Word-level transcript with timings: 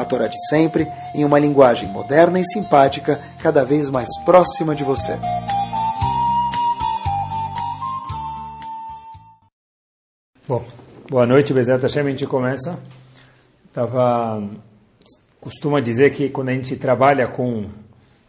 a 0.00 0.04
Torá 0.04 0.26
de 0.26 0.36
sempre, 0.48 0.88
em 1.14 1.24
uma 1.24 1.38
linguagem 1.38 1.88
moderna 1.88 2.40
e 2.40 2.44
simpática, 2.44 3.20
cada 3.42 3.64
vez 3.64 3.88
mais 3.88 4.08
próxima 4.24 4.74
de 4.74 4.84
você. 4.84 5.18
Bom, 10.48 10.64
boa 11.08 11.26
noite, 11.26 11.52
Bezerra 11.52 11.80
Hashem, 11.80 12.02
a 12.02 12.10
gente 12.10 12.26
começa. 12.26 12.78
Tava, 13.72 14.42
costuma 15.40 15.80
dizer 15.80 16.10
que 16.10 16.28
quando 16.28 16.48
a 16.48 16.52
gente 16.52 16.74
trabalha 16.76 17.28
com 17.28 17.66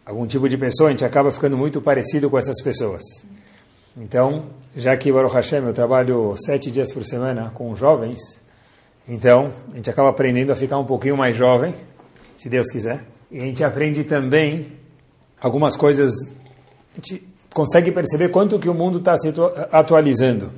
algum 0.06 0.26
tipo 0.26 0.48
de 0.48 0.56
pessoa, 0.56 0.88
a 0.88 0.92
gente 0.92 1.04
acaba 1.04 1.32
ficando 1.32 1.56
muito 1.56 1.80
parecido 1.80 2.30
com 2.30 2.38
essas 2.38 2.62
pessoas. 2.62 3.02
Então, 3.96 4.46
já 4.76 4.96
que 4.96 5.12
Baruch 5.12 5.34
Hashem, 5.34 5.64
eu 5.64 5.74
trabalho 5.74 6.34
sete 6.38 6.70
dias 6.70 6.92
por 6.92 7.04
semana 7.04 7.50
com 7.54 7.74
jovens, 7.74 8.41
então, 9.08 9.52
a 9.72 9.76
gente 9.76 9.90
acaba 9.90 10.10
aprendendo 10.10 10.52
a 10.52 10.56
ficar 10.56 10.78
um 10.78 10.84
pouquinho 10.84 11.16
mais 11.16 11.36
jovem, 11.36 11.74
se 12.36 12.48
Deus 12.48 12.70
quiser. 12.70 13.04
E 13.30 13.40
a 13.40 13.44
gente 13.44 13.64
aprende 13.64 14.04
também 14.04 14.66
algumas 15.40 15.76
coisas, 15.76 16.12
a 16.92 16.96
gente 16.96 17.26
consegue 17.52 17.90
perceber 17.90 18.28
quanto 18.28 18.58
que 18.58 18.68
o 18.68 18.74
mundo 18.74 18.98
está 18.98 19.16
se 19.16 19.32
atualizando. 19.70 20.50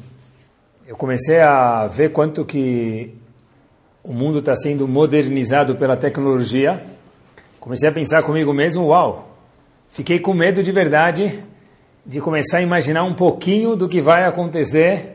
Eu 0.87 0.97
comecei 0.97 1.41
a 1.41 1.87
ver 1.87 2.13
quanto 2.13 2.45
que 2.45 3.15
o 4.03 4.13
mundo 4.13 4.41
está 4.41 4.55
sendo 4.55 4.87
modernizado 4.87 5.77
pela 5.77 5.97
tecnologia. 5.97 6.85
Comecei 7.59 7.89
a 7.89 7.93
pensar 7.93 8.23
comigo 8.23 8.53
mesmo, 8.53 8.89
uau, 8.89 9.37
fiquei 9.89 10.19
com 10.19 10.35
medo 10.35 10.63
de 10.63 10.71
verdade 10.71 11.43
de 12.05 12.21
começar 12.21 12.59
a 12.59 12.63
imaginar 12.63 13.05
um 13.05 13.15
pouquinho 13.15 13.75
do 13.75 13.89
que 13.89 14.03
vai 14.03 14.25
acontecer 14.25 15.14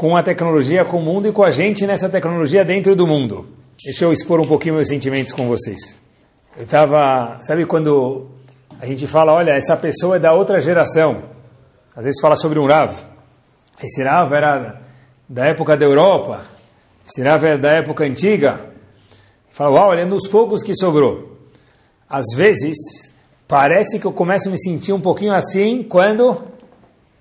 com 0.00 0.16
a 0.16 0.22
tecnologia, 0.22 0.82
com 0.82 0.96
o 0.96 1.02
mundo 1.02 1.28
e 1.28 1.32
com 1.32 1.44
a 1.44 1.50
gente 1.50 1.86
nessa 1.86 2.08
tecnologia 2.08 2.64
dentro 2.64 2.96
do 2.96 3.06
mundo. 3.06 3.46
Deixa 3.84 4.06
eu 4.06 4.12
expor 4.14 4.40
um 4.40 4.46
pouquinho 4.46 4.76
meus 4.76 4.88
sentimentos 4.88 5.30
com 5.30 5.46
vocês. 5.46 5.94
Eu 6.56 6.62
estava, 6.62 7.36
sabe 7.42 7.66
quando 7.66 8.26
a 8.80 8.86
gente 8.86 9.06
fala, 9.06 9.34
olha, 9.34 9.50
essa 9.50 9.76
pessoa 9.76 10.16
é 10.16 10.18
da 10.18 10.32
outra 10.32 10.58
geração. 10.58 11.24
Às 11.94 12.06
vezes 12.06 12.18
fala 12.18 12.34
sobre 12.34 12.58
um 12.58 12.66
Rav. 12.66 12.94
Esse 13.82 14.02
Rav 14.02 14.32
era 14.32 14.80
da 15.28 15.44
época 15.44 15.76
da 15.76 15.84
Europa. 15.84 16.44
Esse 17.06 17.20
Rav 17.20 17.44
era 17.44 17.58
da 17.58 17.70
época 17.72 18.02
antiga. 18.02 18.58
Fala, 19.50 19.80
uau, 19.80 19.92
ele 19.92 20.00
é 20.00 20.06
dos 20.06 20.26
poucos 20.28 20.62
que 20.62 20.74
sobrou. 20.74 21.36
Às 22.08 22.24
vezes, 22.34 23.12
parece 23.46 23.98
que 23.98 24.06
eu 24.06 24.14
começo 24.14 24.48
a 24.48 24.50
me 24.50 24.58
sentir 24.58 24.94
um 24.94 25.00
pouquinho 25.00 25.34
assim 25.34 25.82
quando 25.82 26.42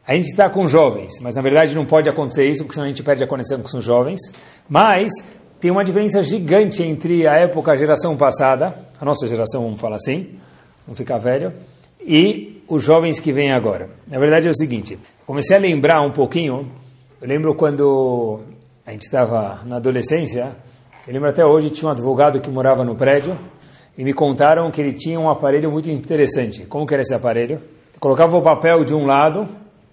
a 0.10 0.16
gente 0.16 0.32
está 0.32 0.50
com 0.50 0.68
jovens, 0.68 1.20
mas 1.22 1.36
na 1.36 1.42
verdade 1.44 1.76
não 1.76 1.86
pode 1.86 2.10
acontecer 2.10 2.50
isso, 2.50 2.64
porque 2.64 2.74
senão 2.74 2.86
a 2.86 2.90
gente 2.90 3.04
perde 3.04 3.24
a 3.24 3.28
conexão 3.28 3.62
com 3.62 3.78
os 3.78 3.86
jovens. 3.86 4.20
Mas 4.68 5.12
tem 5.60 5.70
uma 5.70 5.84
diferença 5.84 6.24
gigante 6.24 6.82
entre 6.82 7.28
a 7.28 7.36
época, 7.36 7.74
a 7.74 7.78
geração 7.78 8.18
passada, 8.18 8.74
a 9.00 9.06
nossa 9.06 9.28
geração, 9.28 9.62
vamos 9.62 9.80
falar 9.80 9.98
assim, 9.98 10.40
vamos 10.84 10.98
ficar 10.98 11.20
velho, 11.20 11.54
e 12.02 12.64
os 12.68 12.82
jovens 12.82 13.20
que 13.20 13.32
vêm 13.32 13.52
agora. 13.52 13.88
Na 14.08 14.18
verdade 14.18 14.48
é 14.48 14.50
o 14.50 14.56
seguinte, 14.56 14.98
comecei 15.28 15.56
a 15.56 15.60
lembrar 15.60 16.02
um 16.02 16.10
pouquinho, 16.10 16.72
eu 17.22 17.28
lembro 17.28 17.54
quando 17.54 18.40
a 18.88 18.92
gente 18.92 19.04
estava 19.04 19.60
na 19.64 19.76
adolescência, 19.76 20.56
eu 21.08 21.14
lembro 21.14 21.30
até 21.30 21.46
hoje, 21.46 21.70
tinha 21.70 21.88
um 21.88 21.92
advogado 21.92 22.42
que 22.42 22.50
morava 22.50 22.84
no 22.84 22.96
prédio, 22.96 23.38
e 23.96 24.04
me 24.04 24.14
contaram 24.16 24.72
que 24.72 24.82
ele 24.82 24.94
tinha 24.94 25.20
um 25.20 25.30
aparelho 25.30 25.70
muito 25.70 25.88
interessante. 25.92 26.66
Como 26.66 26.88
que 26.88 26.96
era 26.96 27.02
esse 27.02 27.14
aparelho? 27.14 27.62
Colocava 28.00 28.36
o 28.36 28.42
papel 28.42 28.84
de 28.84 28.96
um 28.96 29.06
lado 29.06 29.48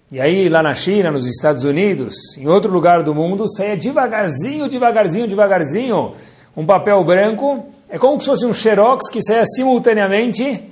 e 0.09 0.21
aí, 0.21 0.47
lá 0.47 0.63
na 0.63 0.73
China, 0.73 1.11
nos 1.11 1.27
Estados 1.27 1.65
Unidos, 1.65 2.15
em 2.37 2.47
outro 2.47 2.71
lugar 2.71 3.03
do 3.03 3.13
mundo, 3.13 3.45
saia 3.45 3.75
devagarzinho, 3.75 4.69
devagarzinho, 4.69 5.27
devagarzinho, 5.27 6.13
um 6.55 6.65
papel 6.65 7.03
branco. 7.03 7.65
É 7.89 7.97
como 7.97 8.19
se 8.21 8.27
fosse 8.27 8.45
um 8.45 8.53
xerox 8.53 9.09
que 9.09 9.21
saia 9.21 9.45
simultaneamente 9.45 10.63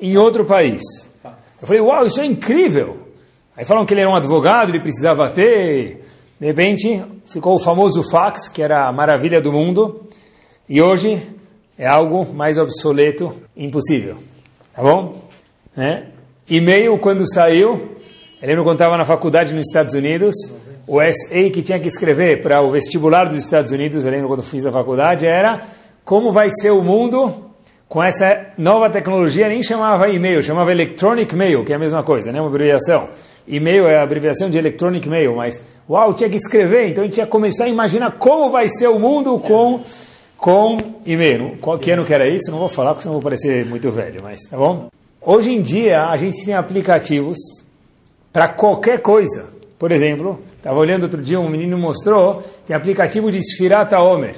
em 0.00 0.16
outro 0.16 0.46
país. 0.46 0.80
Eu 1.60 1.66
falei, 1.66 1.82
uau, 1.82 2.06
isso 2.06 2.22
é 2.22 2.24
incrível. 2.24 2.96
Aí 3.54 3.66
falam 3.66 3.84
que 3.84 3.92
ele 3.92 4.00
era 4.00 4.08
um 4.08 4.16
advogado, 4.16 4.70
ele 4.70 4.80
precisava 4.80 5.28
ter. 5.28 6.02
De 6.40 6.46
repente, 6.46 7.02
ficou 7.26 7.56
o 7.56 7.58
famoso 7.58 8.02
fax, 8.10 8.48
que 8.48 8.62
era 8.62 8.88
a 8.88 8.92
maravilha 8.92 9.42
do 9.42 9.52
mundo. 9.52 10.08
E 10.66 10.80
hoje 10.80 11.22
é 11.76 11.86
algo 11.86 12.32
mais 12.34 12.56
obsoleto, 12.56 13.34
impossível. 13.54 14.16
Tá 14.74 14.82
bom? 14.82 15.22
É? 15.76 16.04
E-mail, 16.48 16.98
quando 16.98 17.30
saiu, 17.30 17.94
eu 18.44 18.48
lembro 18.48 18.62
quando 18.62 18.74
estava 18.74 18.98
na 18.98 19.06
faculdade 19.06 19.54
nos 19.54 19.66
Estados 19.66 19.94
Unidos, 19.94 20.34
o 20.86 21.00
SA 21.00 21.48
que 21.50 21.62
tinha 21.62 21.80
que 21.80 21.88
escrever 21.88 22.42
para 22.42 22.60
o 22.60 22.70
vestibular 22.70 23.24
dos 23.24 23.38
Estados 23.38 23.72
Unidos, 23.72 24.04
eu 24.04 24.10
lembro 24.10 24.28
quando 24.28 24.42
fiz 24.42 24.66
a 24.66 24.70
faculdade, 24.70 25.24
era 25.24 25.62
como 26.04 26.30
vai 26.30 26.50
ser 26.50 26.70
o 26.70 26.82
mundo 26.82 27.32
com 27.88 28.02
essa 28.02 28.48
nova 28.58 28.90
tecnologia, 28.90 29.48
nem 29.48 29.62
chamava 29.62 30.10
e-mail, 30.10 30.42
chamava 30.42 30.70
electronic 30.70 31.34
mail, 31.34 31.64
que 31.64 31.72
é 31.72 31.76
a 31.76 31.78
mesma 31.78 32.02
coisa, 32.02 32.30
né? 32.30 32.38
uma 32.38 32.50
abreviação. 32.50 33.08
E-mail 33.48 33.86
é 33.86 33.96
a 33.96 34.02
abreviação 34.02 34.50
de 34.50 34.58
electronic 34.58 35.08
mail, 35.08 35.34
mas 35.36 35.58
uau, 35.88 36.12
tinha 36.12 36.28
que 36.28 36.36
escrever, 36.36 36.90
então 36.90 37.02
a 37.02 37.06
gente 37.06 37.16
ia 37.16 37.26
começar 37.26 37.64
a 37.64 37.68
imaginar 37.68 38.10
como 38.18 38.50
vai 38.50 38.68
ser 38.68 38.88
o 38.88 38.98
mundo 38.98 39.38
com, 39.38 39.80
com 40.36 40.76
e-mail. 41.06 41.56
Qual 41.62 41.78
que 41.78 41.90
ano 41.92 42.04
que 42.04 42.12
era 42.12 42.28
isso? 42.28 42.50
Não 42.50 42.58
vou 42.58 42.68
falar 42.68 42.90
porque 42.90 43.04
senão 43.04 43.14
vou 43.14 43.22
parecer 43.22 43.64
muito 43.64 43.90
velho, 43.90 44.20
mas 44.22 44.42
tá 44.42 44.58
bom? 44.58 44.88
Hoje 45.22 45.50
em 45.50 45.62
dia 45.62 46.04
a 46.04 46.16
gente 46.18 46.44
tem 46.44 46.52
aplicativos 46.52 47.38
para 48.34 48.48
qualquer 48.48 49.00
coisa. 49.00 49.46
Por 49.78 49.92
exemplo, 49.92 50.40
estava 50.56 50.76
olhando 50.76 51.04
outro 51.04 51.22
dia, 51.22 51.38
um 51.38 51.48
menino 51.48 51.78
mostrou, 51.78 52.42
tem 52.66 52.74
aplicativo 52.74 53.30
de 53.30 53.40
Sfirata 53.40 54.00
Homer. 54.00 54.34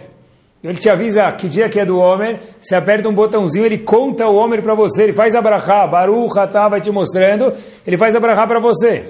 Ele 0.62 0.74
te 0.74 0.90
avisa 0.90 1.32
que 1.32 1.48
dia 1.48 1.68
que 1.70 1.80
é 1.80 1.86
do 1.86 1.98
Homer, 1.98 2.38
você 2.60 2.74
aperta 2.74 3.08
um 3.08 3.14
botãozinho, 3.14 3.64
ele 3.64 3.78
conta 3.78 4.26
o 4.26 4.36
Homer 4.36 4.60
para 4.60 4.74
você, 4.74 5.04
ele 5.04 5.12
faz 5.14 5.34
a 5.34 5.40
brachá, 5.40 5.86
Baruch 5.86 6.38
Atá 6.38 6.68
vai 6.68 6.80
te 6.80 6.90
mostrando, 6.90 7.54
ele 7.86 7.96
faz 7.96 8.14
a 8.14 8.20
brachá 8.20 8.46
para 8.46 8.60
você. 8.60 9.04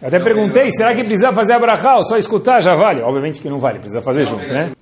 Eu 0.00 0.08
até 0.08 0.18
perguntei, 0.18 0.72
será 0.72 0.92
que 0.92 1.04
precisa 1.04 1.32
fazer 1.32 1.52
a 1.52 1.58
brachá 1.60 1.96
ou 1.96 2.02
só 2.02 2.16
escutar 2.16 2.60
já 2.60 2.74
vale? 2.74 3.00
Obviamente 3.02 3.40
que 3.40 3.48
não 3.48 3.60
vale, 3.60 3.78
precisa 3.78 4.02
fazer 4.02 4.24
junto, 4.24 4.44
né? 4.48 4.72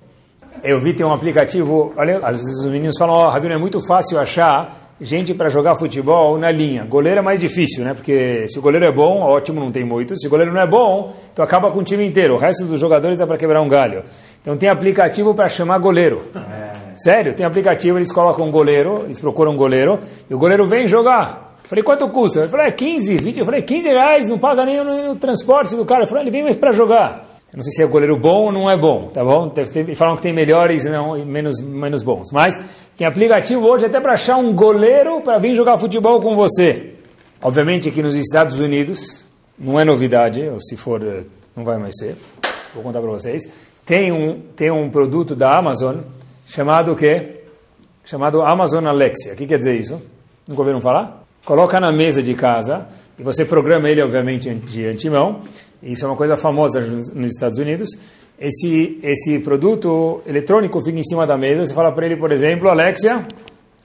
Eu 0.63 0.79
vi 0.79 0.93
tem 0.93 1.05
um 1.05 1.13
aplicativo, 1.13 1.93
olha, 1.95 2.17
às 2.23 2.37
vezes 2.37 2.63
os 2.63 2.71
meninos 2.71 2.95
falam, 2.97 3.13
ó, 3.15 3.27
oh, 3.27 3.29
Rabino, 3.29 3.53
é 3.53 3.57
muito 3.57 3.79
fácil 3.85 4.19
achar 4.19 4.80
gente 5.01 5.33
para 5.33 5.49
jogar 5.49 5.75
futebol 5.75 6.37
na 6.37 6.51
linha. 6.51 6.85
Goleiro 6.85 7.19
é 7.19 7.23
mais 7.23 7.39
difícil, 7.39 7.83
né? 7.83 7.93
Porque 7.93 8.47
se 8.47 8.59
o 8.59 8.61
goleiro 8.61 8.85
é 8.85 8.91
bom, 8.91 9.21
ótimo, 9.21 9.59
não 9.59 9.71
tem 9.71 9.83
muito. 9.83 10.15
Se 10.15 10.27
o 10.27 10.29
goleiro 10.29 10.53
não 10.53 10.61
é 10.61 10.67
bom, 10.67 11.13
então 11.33 11.43
acaba 11.43 11.71
com 11.71 11.79
o 11.79 11.83
time 11.83 12.05
inteiro. 12.05 12.35
O 12.35 12.37
resto 12.37 12.65
dos 12.65 12.79
jogadores 12.79 13.17
dá 13.17 13.25
para 13.25 13.37
quebrar 13.37 13.61
um 13.61 13.67
galho. 13.67 14.03
Então 14.41 14.55
tem 14.55 14.69
aplicativo 14.69 15.33
para 15.33 15.49
chamar 15.49 15.79
goleiro. 15.79 16.21
É. 16.35 16.71
Sério, 16.95 17.33
tem 17.33 17.45
aplicativo, 17.45 17.97
eles 17.97 18.11
colocam 18.11 18.45
um 18.45 18.51
goleiro, 18.51 19.03
eles 19.05 19.19
procuram 19.19 19.53
um 19.53 19.57
goleiro, 19.57 19.99
e 20.29 20.33
o 20.35 20.37
goleiro 20.37 20.67
vem 20.67 20.87
jogar. 20.87 21.55
Eu 21.63 21.69
falei, 21.69 21.83
quanto 21.83 22.07
custa? 22.09 22.41
Ele 22.41 22.49
falou, 22.49 22.65
é 22.65 22.71
15, 22.71 23.17
20. 23.17 23.39
Eu 23.39 23.45
falei, 23.45 23.61
15 23.63 23.89
reais, 23.89 24.27
não 24.27 24.37
paga 24.37 24.65
nem 24.65 24.83
no, 24.83 25.07
no 25.07 25.15
transporte 25.15 25.75
do 25.75 25.85
cara. 25.85 26.03
Eu 26.03 26.07
falei, 26.07 26.25
ele 26.25 26.31
vem 26.31 26.43
mais 26.43 26.55
para 26.55 26.71
jogar. 26.71 27.31
Eu 27.51 27.57
não 27.57 27.63
sei 27.63 27.73
se 27.73 27.83
é 27.83 27.85
goleiro 27.85 28.17
bom 28.17 28.45
ou 28.45 28.51
não 28.51 28.69
é 28.69 28.77
bom, 28.77 29.09
tá 29.13 29.23
bom? 29.25 29.51
Falam 29.95 30.15
que 30.15 30.21
tem 30.21 30.31
melhores 30.31 30.85
e 30.85 30.89
não, 30.89 31.17
menos, 31.25 31.59
menos 31.59 32.01
bons. 32.01 32.31
Mas 32.31 32.55
tem 32.97 33.07
aplicativo 33.07 33.65
hoje 33.65 33.85
até 33.85 33.99
para 33.99 34.13
achar 34.13 34.37
um 34.37 34.53
goleiro 34.53 35.21
para 35.21 35.37
vir 35.37 35.55
jogar 35.55 35.77
futebol 35.77 36.21
com 36.21 36.35
você. 36.35 36.93
Obviamente 37.41 37.89
aqui 37.89 38.03
nos 38.03 38.15
Estados 38.15 38.59
Unidos, 38.59 39.23
não 39.57 39.79
é 39.79 39.83
novidade, 39.83 40.41
ou 40.47 40.59
se 40.59 40.77
for, 40.77 41.01
eh, 41.03 41.23
não 41.55 41.63
vai 41.63 41.77
mais 41.77 41.95
ser. 41.97 42.15
Vou 42.73 42.83
contar 42.83 43.01
para 43.01 43.09
vocês. 43.09 43.49
Tem 43.85 44.11
um, 44.11 44.39
tem 44.55 44.69
um 44.69 44.89
produto 44.89 45.35
da 45.35 45.57
Amazon 45.57 45.97
chamado 46.47 46.91
o 46.91 46.95
quê? 46.95 47.41
Chamado 48.05 48.41
Amazon 48.41 48.85
Alexa. 48.85 49.33
O 49.33 49.35
que 49.35 49.47
quer 49.47 49.57
dizer 49.57 49.75
isso? 49.75 50.01
Nunca 50.47 50.61
ouviram 50.61 50.79
falar? 50.79 51.23
Coloca 51.43 51.79
na 51.79 51.91
mesa 51.91 52.21
de 52.21 52.35
casa 52.35 52.87
e 53.17 53.23
você 53.23 53.43
programa 53.43 53.89
ele, 53.89 54.01
obviamente, 54.01 54.53
de 54.53 54.85
antemão. 54.85 55.41
Isso 55.81 56.05
é 56.05 56.07
uma 56.07 56.15
coisa 56.15 56.37
famosa 56.37 56.79
nos 56.79 57.31
Estados 57.31 57.57
Unidos 57.57 57.89
esse, 58.41 58.99
esse 59.03 59.37
produto 59.39 60.21
eletrônico 60.25 60.81
fica 60.81 60.97
em 60.97 61.03
cima 61.03 61.27
da 61.27 61.37
mesa, 61.37 61.63
você 61.63 61.73
fala 61.75 61.91
para 61.91 62.07
ele, 62.07 62.17
por 62.17 62.31
exemplo, 62.31 62.69
Alexia, 62.69 63.23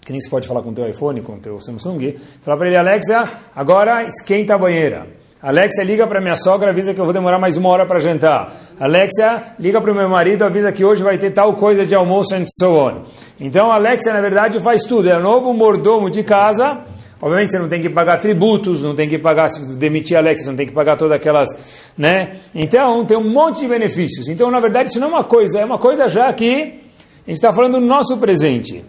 que 0.00 0.10
nem 0.10 0.20
se 0.20 0.30
pode 0.30 0.48
falar 0.48 0.62
com 0.62 0.70
o 0.70 0.72
teu 0.72 0.88
iPhone, 0.88 1.20
com 1.20 1.34
o 1.34 1.38
teu 1.38 1.60
Samsung, 1.60 2.16
fala 2.40 2.56
para 2.56 2.68
ele, 2.68 2.76
Alexia, 2.76 3.28
agora 3.54 4.02
esquenta 4.04 4.54
a 4.54 4.58
banheira. 4.58 5.06
Alexia, 5.42 5.84
liga 5.84 6.06
para 6.06 6.22
minha 6.22 6.34
sogra, 6.34 6.70
avisa 6.70 6.94
que 6.94 7.00
eu 7.00 7.04
vou 7.04 7.12
demorar 7.12 7.38
mais 7.38 7.58
uma 7.58 7.68
hora 7.68 7.84
para 7.84 7.98
jantar. 7.98 8.50
Alexia, 8.80 9.42
liga 9.60 9.78
para 9.78 9.92
o 9.92 9.94
meu 9.94 10.08
marido, 10.08 10.42
avisa 10.42 10.72
que 10.72 10.82
hoje 10.82 11.02
vai 11.02 11.18
ter 11.18 11.32
tal 11.32 11.54
coisa 11.54 11.84
de 11.84 11.94
almoço 11.94 12.34
and 12.34 12.44
so 12.58 12.72
on. 12.72 13.02
Então, 13.38 13.70
Alexia, 13.70 14.14
na 14.14 14.22
verdade, 14.22 14.58
faz 14.60 14.84
tudo. 14.84 15.10
É 15.10 15.18
o 15.18 15.20
novo 15.20 15.52
mordomo 15.52 16.08
de 16.08 16.22
casa. 16.24 16.78
Obviamente, 17.20 17.50
você 17.50 17.58
não 17.58 17.68
tem 17.68 17.80
que 17.80 17.88
pagar 17.88 18.18
tributos, 18.20 18.82
não 18.82 18.94
tem 18.94 19.08
que 19.08 19.18
pagar, 19.18 19.48
se 19.48 19.76
demitir 19.76 20.16
a 20.16 20.20
Alexia, 20.20 20.44
você 20.44 20.50
não 20.50 20.56
tem 20.56 20.66
que 20.66 20.72
pagar 20.72 20.96
todas 20.96 21.16
aquelas, 21.16 21.48
né? 21.96 22.36
Então, 22.54 23.06
tem 23.06 23.16
um 23.16 23.32
monte 23.32 23.60
de 23.60 23.68
benefícios. 23.68 24.28
Então, 24.28 24.50
na 24.50 24.60
verdade, 24.60 24.90
isso 24.90 25.00
não 25.00 25.08
é 25.08 25.10
uma 25.10 25.24
coisa, 25.24 25.60
é 25.60 25.64
uma 25.64 25.78
coisa 25.78 26.08
já 26.08 26.30
que 26.32 26.44
a 26.44 27.30
gente 27.30 27.38
está 27.38 27.52
falando 27.52 27.80
do 27.80 27.86
nosso 27.86 28.18
presente. 28.18 28.84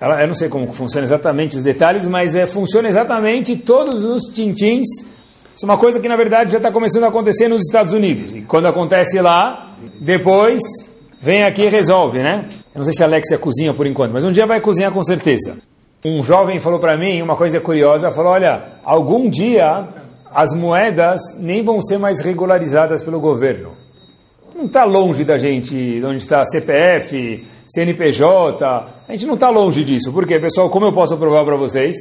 Ela, 0.00 0.22
eu 0.22 0.28
não 0.28 0.34
sei 0.34 0.48
como 0.48 0.72
funciona 0.72 1.04
exatamente 1.04 1.56
os 1.56 1.64
detalhes, 1.64 2.06
mas 2.06 2.34
é, 2.36 2.46
funciona 2.46 2.88
exatamente 2.88 3.56
todos 3.56 4.04
os 4.04 4.32
tintins. 4.32 4.86
Isso 5.54 5.64
é 5.64 5.66
uma 5.66 5.78
coisa 5.78 5.98
que, 5.98 6.08
na 6.08 6.16
verdade, 6.16 6.52
já 6.52 6.58
está 6.58 6.70
começando 6.70 7.04
a 7.04 7.08
acontecer 7.08 7.48
nos 7.48 7.62
Estados 7.62 7.92
Unidos. 7.92 8.34
E 8.34 8.42
quando 8.42 8.66
acontece 8.66 9.20
lá, 9.20 9.74
depois 10.00 10.60
vem 11.20 11.44
aqui 11.44 11.62
e 11.62 11.68
resolve, 11.68 12.18
né? 12.18 12.46
Eu 12.74 12.78
não 12.78 12.84
sei 12.84 12.92
se 12.94 13.02
a 13.02 13.06
Alexia 13.06 13.38
cozinha 13.38 13.74
por 13.74 13.86
enquanto, 13.86 14.12
mas 14.12 14.22
um 14.22 14.30
dia 14.30 14.46
vai 14.46 14.60
cozinhar 14.60 14.92
com 14.92 15.02
certeza. 15.02 15.56
Um 16.08 16.22
jovem 16.22 16.60
falou 16.60 16.78
para 16.78 16.96
mim 16.96 17.20
uma 17.20 17.34
coisa 17.34 17.58
curiosa, 17.58 18.12
falou, 18.12 18.30
olha, 18.30 18.62
algum 18.84 19.28
dia 19.28 19.88
as 20.32 20.54
moedas 20.54 21.20
nem 21.36 21.64
vão 21.64 21.82
ser 21.82 21.98
mais 21.98 22.20
regularizadas 22.20 23.02
pelo 23.02 23.18
governo. 23.18 23.72
Não 24.54 24.66
está 24.66 24.84
longe 24.84 25.24
da 25.24 25.36
gente, 25.36 26.00
onde 26.04 26.18
está 26.18 26.44
CPF, 26.44 27.44
CNPJ, 27.66 28.64
a 29.08 29.12
gente 29.12 29.26
não 29.26 29.34
está 29.34 29.50
longe 29.50 29.82
disso. 29.82 30.12
Por 30.12 30.24
quê, 30.24 30.38
pessoal? 30.38 30.70
Como 30.70 30.86
eu 30.86 30.92
posso 30.92 31.16
provar 31.16 31.44
para 31.44 31.56
vocês? 31.56 31.96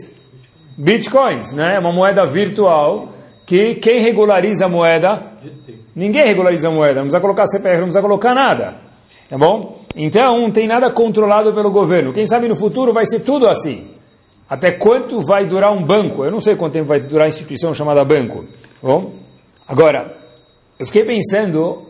Bitcoins, 0.78 1.51
né? 1.54 1.78
É 1.78 1.80
uma 1.80 1.92
moeda 1.92 2.28
virtual 2.28 3.08
que 3.44 3.74
quem 3.74 4.00
regulariza 4.01 4.66
a 4.66 4.69
moeda? 4.69 5.31
Ninguém 5.96 6.25
regulariza 6.25 6.68
a 6.68 6.72
moeda, 6.72 7.00
não 7.00 7.06
precisa 7.08 7.22
colocar 7.22 7.48
CPF, 7.48 7.78
não 7.78 7.86
precisa 7.86 8.01
colocar 8.04 8.36
nada. 8.36 8.75
Tá 9.28 9.36
bom? 9.36 9.80
Então, 9.96 10.42
não 10.42 10.51
tem 10.51 10.68
nada 10.68 10.92
controlado 10.92 11.51
pelo 11.54 11.72
governo. 11.72 12.13
Quem 12.13 12.28
sabe 12.28 12.48
no 12.48 12.56
futuro 12.56 12.94
vai 12.94 13.08
ser 13.08 13.22
tudo 13.22 13.50
assim. 13.50 13.94
Até 14.50 14.71
quanto 14.71 15.21
vai 15.21 15.45
durar 15.45 15.71
um 15.74 15.83
banco? 15.83 16.24
Eu 16.24 16.31
não 16.31 16.39
sei 16.39 16.56
quanto 16.56 16.74
tempo 16.74 16.88
vai 16.88 17.00
durar 17.00 17.25
a 17.25 17.30
instituição 17.30 17.74
chamada 17.74 18.06
banco. 18.06 18.45
Bom? 18.81 19.13
Agora, 19.68 20.15
eu 20.77 20.86
fiquei 20.86 21.03
pensando 21.03 21.83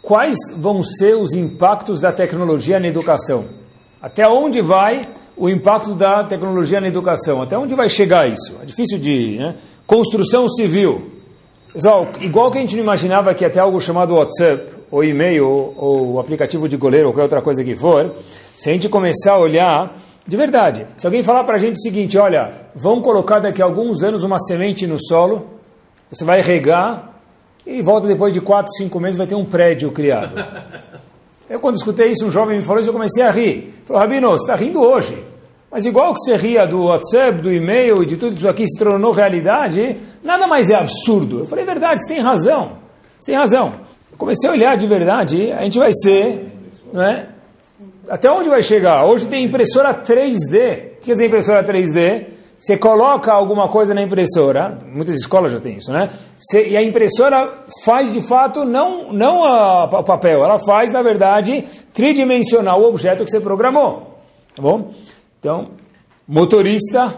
quais 0.00 0.36
vão 0.56 0.82
ser 0.82 1.14
os 1.14 1.32
impactos 1.32 2.00
da 2.00 2.12
tecnologia 2.12 2.80
na 2.80 2.88
educação. 2.88 3.46
Até 4.00 4.26
onde 4.26 4.60
vai 4.60 5.02
o 5.36 5.48
impacto 5.48 5.94
da 5.94 6.24
tecnologia 6.24 6.80
na 6.80 6.88
educação? 6.88 7.40
Até 7.40 7.56
onde 7.56 7.74
vai 7.74 7.88
chegar 7.88 8.28
isso? 8.28 8.58
É 8.60 8.64
difícil 8.64 8.98
de... 8.98 9.36
Né? 9.38 9.54
Construção 9.86 10.48
civil. 10.48 11.10
Pessoal, 11.72 12.08
igual 12.20 12.50
que 12.50 12.58
a 12.58 12.60
gente 12.60 12.74
não 12.76 12.82
imaginava 12.82 13.32
que 13.34 13.44
até 13.44 13.60
algo 13.60 13.80
chamado 13.80 14.14
WhatsApp, 14.14 14.64
ou 14.90 15.02
e-mail, 15.04 15.46
ou, 15.46 15.74
ou 15.76 16.20
aplicativo 16.20 16.68
de 16.68 16.76
goleiro, 16.76 17.06
ou 17.06 17.12
qualquer 17.12 17.22
outra 17.22 17.42
coisa 17.42 17.64
que 17.64 17.74
for, 17.74 18.12
se 18.56 18.68
a 18.68 18.72
gente 18.72 18.88
começar 18.88 19.32
a 19.32 19.38
olhar, 19.38 19.98
de 20.26 20.36
verdade, 20.36 20.86
se 20.96 21.06
alguém 21.06 21.22
falar 21.22 21.44
para 21.44 21.56
a 21.56 21.58
gente 21.58 21.76
o 21.76 21.80
seguinte, 21.80 22.16
olha, 22.16 22.52
vão 22.74 23.00
colocar 23.02 23.40
daqui 23.40 23.60
a 23.60 23.64
alguns 23.64 24.02
anos 24.02 24.22
uma 24.22 24.38
semente 24.38 24.86
no 24.86 24.98
solo, 24.98 25.50
você 26.08 26.24
vai 26.24 26.40
regar, 26.40 27.12
e 27.66 27.80
volta 27.82 28.06
depois 28.06 28.32
de 28.32 28.40
4, 28.40 28.72
5 28.72 29.00
meses, 29.00 29.18
vai 29.18 29.26
ter 29.26 29.34
um 29.34 29.44
prédio 29.44 29.90
criado. 29.90 30.34
Eu, 31.48 31.60
quando 31.60 31.76
escutei 31.76 32.10
isso, 32.10 32.26
um 32.26 32.30
jovem 32.30 32.58
me 32.58 32.64
falou 32.64 32.80
isso, 32.80 32.90
eu 32.90 32.94
comecei 32.94 33.22
a 33.22 33.30
rir. 33.30 33.74
Falou, 33.84 34.00
Rabino, 34.00 34.30
você 34.30 34.42
está 34.42 34.54
rindo 34.54 34.80
hoje. 34.80 35.22
Mas 35.70 35.86
igual 35.86 36.12
que 36.12 36.20
você 36.20 36.36
ria 36.36 36.66
do 36.66 36.84
WhatsApp, 36.84 37.40
do 37.40 37.52
e-mail 37.52 38.02
e 38.02 38.06
de 38.06 38.16
tudo 38.16 38.36
isso 38.36 38.48
aqui 38.48 38.66
se 38.66 38.78
tornou 38.78 39.10
realidade, 39.12 39.96
nada 40.22 40.46
mais 40.46 40.70
é 40.70 40.74
absurdo. 40.74 41.40
Eu 41.40 41.46
falei, 41.46 41.64
verdade, 41.64 42.02
você 42.02 42.14
tem 42.14 42.22
razão. 42.22 42.72
Você 43.18 43.32
tem 43.32 43.36
razão. 43.36 43.72
Eu 44.10 44.18
comecei 44.18 44.48
a 44.48 44.52
olhar 44.52 44.76
de 44.76 44.86
verdade, 44.86 45.50
a 45.52 45.62
gente 45.62 45.78
vai 45.78 45.92
ser, 45.92 46.52
né? 46.92 47.28
Até 48.08 48.30
onde 48.30 48.48
vai 48.48 48.62
chegar? 48.62 49.04
Hoje 49.04 49.26
tem 49.26 49.44
impressora 49.44 49.94
3D. 49.94 50.96
O 50.98 51.00
que 51.00 51.12
dizer 51.12 51.26
impressora 51.26 51.64
3D? 51.64 52.26
Você 52.62 52.76
coloca 52.76 53.32
alguma 53.32 53.68
coisa 53.68 53.92
na 53.92 54.02
impressora, 54.02 54.78
muitas 54.86 55.16
escolas 55.16 55.50
já 55.50 55.58
têm 55.58 55.78
isso, 55.78 55.90
né? 55.90 56.10
Você, 56.38 56.68
e 56.68 56.76
a 56.76 56.82
impressora 56.82 57.64
faz 57.84 58.12
de 58.12 58.20
fato 58.20 58.64
não, 58.64 59.12
não 59.12 59.40
o 59.40 60.04
papel, 60.04 60.44
ela 60.44 60.60
faz, 60.64 60.92
na 60.92 61.02
verdade, 61.02 61.64
tridimensional 61.92 62.80
o 62.80 62.86
objeto 62.86 63.24
que 63.24 63.30
você 63.32 63.40
programou. 63.40 64.20
Tá 64.54 64.62
bom? 64.62 64.92
Então, 65.40 65.70
motorista, 66.28 67.12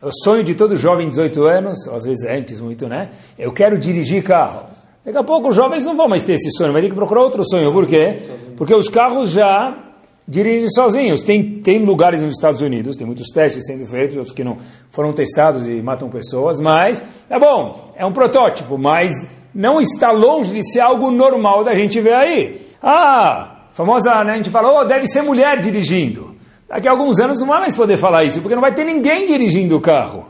é 0.00 0.06
o 0.06 0.12
sonho 0.22 0.44
de 0.44 0.54
todo 0.54 0.76
jovem 0.76 1.06
de 1.06 1.10
18 1.10 1.42
anos, 1.42 1.88
às 1.88 2.04
vezes 2.04 2.24
antes 2.24 2.60
muito, 2.60 2.86
né? 2.86 3.10
Eu 3.36 3.52
quero 3.52 3.76
dirigir 3.76 4.22
carro. 4.22 4.66
Daqui 5.04 5.16
a 5.16 5.24
pouco 5.24 5.48
os 5.48 5.54
jovens 5.54 5.84
não 5.84 5.96
vão 5.96 6.08
mais 6.08 6.22
ter 6.22 6.34
esse 6.34 6.50
sonho, 6.50 6.72
vai 6.72 6.82
ter 6.82 6.88
que 6.88 6.94
procurar 6.94 7.22
outro 7.22 7.42
sonho. 7.44 7.72
Por 7.72 7.86
quê? 7.86 8.18
Porque 8.56 8.74
os 8.74 8.88
carros 8.88 9.30
já 9.30 9.90
dirigem 10.30 10.68
sozinhos. 10.70 11.22
Tem, 11.22 11.60
tem 11.60 11.84
lugares 11.84 12.22
nos 12.22 12.34
Estados 12.34 12.62
Unidos, 12.62 12.96
tem 12.96 13.06
muitos 13.06 13.28
testes 13.28 13.66
sendo 13.66 13.86
feitos, 13.86 14.16
outros 14.16 14.34
que 14.34 14.44
não 14.44 14.58
foram 14.90 15.12
testados 15.12 15.66
e 15.66 15.82
matam 15.82 16.08
pessoas, 16.08 16.60
mas 16.60 17.02
é 17.28 17.38
bom, 17.38 17.92
é 17.96 18.06
um 18.06 18.12
protótipo, 18.12 18.78
mas 18.78 19.12
não 19.52 19.80
está 19.80 20.12
longe 20.12 20.52
de 20.52 20.62
ser 20.72 20.80
algo 20.80 21.10
normal 21.10 21.64
da 21.64 21.74
gente 21.74 22.00
ver 22.00 22.14
aí. 22.14 22.60
Ah, 22.80 23.66
famosa, 23.72 24.22
né, 24.22 24.34
a 24.34 24.36
gente 24.36 24.50
falou, 24.50 24.78
oh, 24.80 24.84
deve 24.84 25.06
ser 25.08 25.22
mulher 25.22 25.58
dirigindo. 25.60 26.36
Daqui 26.68 26.86
a 26.86 26.92
alguns 26.92 27.18
anos 27.18 27.40
não 27.40 27.48
vai 27.48 27.60
mais 27.60 27.74
poder 27.74 27.96
falar 27.96 28.22
isso, 28.22 28.40
porque 28.40 28.54
não 28.54 28.62
vai 28.62 28.72
ter 28.72 28.84
ninguém 28.84 29.26
dirigindo 29.26 29.76
o 29.76 29.80
carro. 29.80 30.26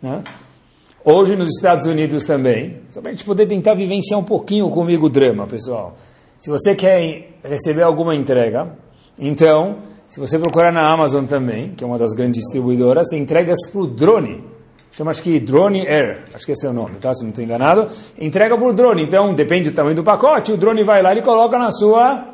Né? 0.00 0.22
Hoje 1.02 1.34
nos 1.34 1.48
Estados 1.56 1.86
Unidos 1.86 2.26
também, 2.26 2.82
só 2.90 3.00
para 3.00 3.10
a 3.10 3.12
gente 3.14 3.24
poder 3.24 3.46
tentar 3.46 3.72
vivenciar 3.72 4.20
um 4.20 4.24
pouquinho 4.24 4.68
comigo 4.68 5.06
o 5.06 5.08
drama, 5.08 5.46
pessoal. 5.46 5.94
Se 6.38 6.50
você 6.50 6.74
quer 6.74 7.38
receber 7.42 7.82
alguma 7.82 8.14
entrega, 8.14 8.68
então, 9.18 9.78
se 10.08 10.20
você 10.20 10.38
procurar 10.38 10.70
na 10.70 10.86
Amazon 10.92 11.24
também, 11.24 11.70
que 11.70 11.82
é 11.82 11.86
uma 11.86 11.98
das 11.98 12.12
grandes 12.12 12.42
distribuidoras, 12.42 13.08
tem 13.08 13.22
entregas 13.22 13.58
por 13.72 13.86
drone. 13.86 14.44
Chama 14.92 15.12
acho 15.12 15.22
que 15.22 15.40
Drone 15.40 15.86
Air, 15.86 16.24
acho 16.34 16.44
que 16.44 16.52
esse 16.52 16.66
é 16.66 16.68
o 16.68 16.72
nome, 16.72 16.96
tá? 16.96 17.14
Se 17.14 17.22
não 17.22 17.30
estou 17.30 17.44
enganado. 17.44 17.86
Entrega 18.18 18.58
por 18.58 18.74
drone. 18.74 19.02
Então, 19.02 19.32
depende 19.32 19.70
do 19.70 19.76
tamanho 19.76 19.96
do 19.96 20.04
pacote, 20.04 20.52
o 20.52 20.56
drone 20.56 20.82
vai 20.82 21.00
lá 21.00 21.14
e 21.14 21.22
coloca 21.22 21.58
na 21.58 21.70
sua 21.70 22.29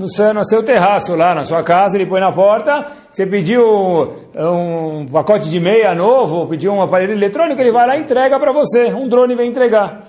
no 0.00 0.08
seu, 0.08 0.32
no 0.32 0.42
seu 0.46 0.62
terraço 0.62 1.14
lá, 1.14 1.34
na 1.34 1.44
sua 1.44 1.62
casa, 1.62 1.98
ele 1.98 2.06
põe 2.06 2.22
na 2.22 2.32
porta. 2.32 2.86
Você 3.10 3.26
pediu 3.26 4.10
um 4.34 5.04
pacote 5.04 5.50
de 5.50 5.60
meia 5.60 5.94
novo, 5.94 6.46
pediu 6.46 6.72
um 6.72 6.80
aparelho 6.80 7.12
eletrônico, 7.12 7.60
ele 7.60 7.70
vai 7.70 7.86
lá 7.86 7.98
e 7.98 8.00
entrega 8.00 8.40
para 8.40 8.50
você. 8.50 8.86
Um 8.94 9.06
drone 9.06 9.34
vem 9.34 9.50
entregar. 9.50 10.08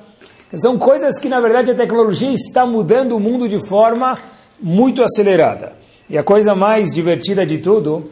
São 0.56 0.78
coisas 0.78 1.20
que, 1.20 1.28
na 1.28 1.42
verdade, 1.42 1.72
a 1.72 1.76
tecnologia 1.76 2.32
está 2.32 2.66
mudando 2.66 3.18
o 3.18 3.20
mundo 3.20 3.50
de 3.50 3.68
forma 3.68 4.18
muito 4.62 5.04
acelerada. 5.04 5.74
E 6.10 6.18
a 6.18 6.24
coisa 6.24 6.56
mais 6.56 6.94
divertida 6.94 7.46
de 7.46 7.58
tudo 7.58 8.06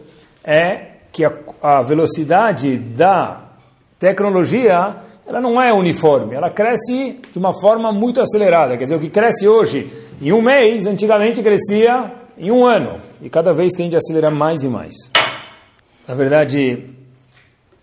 é 0.44 0.82
que 1.14 1.24
a, 1.24 1.32
a 1.62 1.82
velocidade 1.82 2.76
da 2.76 3.40
tecnologia 3.98 4.98
ela 5.26 5.40
não 5.40 5.62
é 5.62 5.72
uniforme, 5.72 6.36
ela 6.36 6.50
cresce 6.50 7.22
de 7.32 7.38
uma 7.38 7.54
forma 7.54 7.92
muito 7.92 8.20
acelerada. 8.20 8.76
Quer 8.76 8.84
dizer, 8.84 8.96
o 8.96 9.00
que 9.00 9.10
cresce 9.10 9.48
hoje 9.48 9.90
em 10.22 10.32
um 10.32 10.42
mês, 10.42 10.86
antigamente 10.86 11.42
crescia 11.42 12.14
em 12.38 12.52
um 12.52 12.66
ano. 12.66 13.00
E 13.22 13.30
cada 13.30 13.54
vez 13.54 13.72
tende 13.74 13.96
a 13.96 14.00
acelerar 14.00 14.32
mais 14.32 14.64
e 14.64 14.68
mais. 14.68 14.96
Na 16.08 16.16
verdade, 16.16 16.86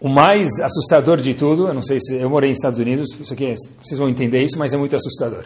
o 0.00 0.08
mais 0.08 0.48
assustador 0.60 1.18
de 1.18 1.34
tudo, 1.34 1.68
eu 1.68 1.74
não 1.74 1.82
sei 1.82 1.98
se 2.00 2.16
eu 2.16 2.28
morei 2.28 2.50
nos 2.50 2.58
Estados 2.58 2.78
Unidos, 2.78 3.08
isso 3.20 3.32
aqui, 3.32 3.54
vocês 3.82 3.98
vão 3.98 4.08
entender 4.08 4.42
isso, 4.42 4.58
mas 4.58 4.72
é 4.72 4.76
muito 4.76 4.96
assustador. 4.96 5.44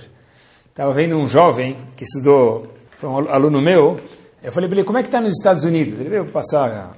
Estava 0.68 0.92
vendo 0.92 1.16
um 1.16 1.26
jovem 1.26 1.76
que 1.96 2.04
estudou 2.04 2.66
foi 3.00 3.08
um 3.08 3.30
aluno 3.30 3.62
meu, 3.62 3.98
eu 4.42 4.52
falei 4.52 4.68
para 4.68 4.78
ele, 4.78 4.86
como 4.86 4.98
é 4.98 5.00
que 5.00 5.08
está 5.08 5.22
nos 5.22 5.32
Estados 5.32 5.64
Unidos? 5.64 5.98
Ele 5.98 6.10
veio 6.10 6.26
passar 6.26 6.94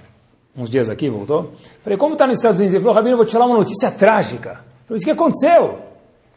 uns 0.57 0.69
dias 0.69 0.91
aqui, 0.91 1.09
voltou. 1.09 1.53
Falei, 1.81 1.97
como 1.97 2.15
está 2.15 2.27
nos 2.27 2.39
Estados 2.39 2.59
Unidos? 2.59 2.75
Ele 2.75 2.83
falou, 2.83 2.97
Rabino, 2.97 3.13
eu 3.13 3.17
vou 3.19 3.25
te 3.25 3.33
falar 3.33 3.47
uma 3.47 3.57
notícia 3.57 3.89
trágica. 3.89 4.51
Eu 4.51 4.89
falei, 4.89 5.01
o 5.01 5.05
que 5.05 5.11
aconteceu? 5.13 5.65
Ele 5.65 5.79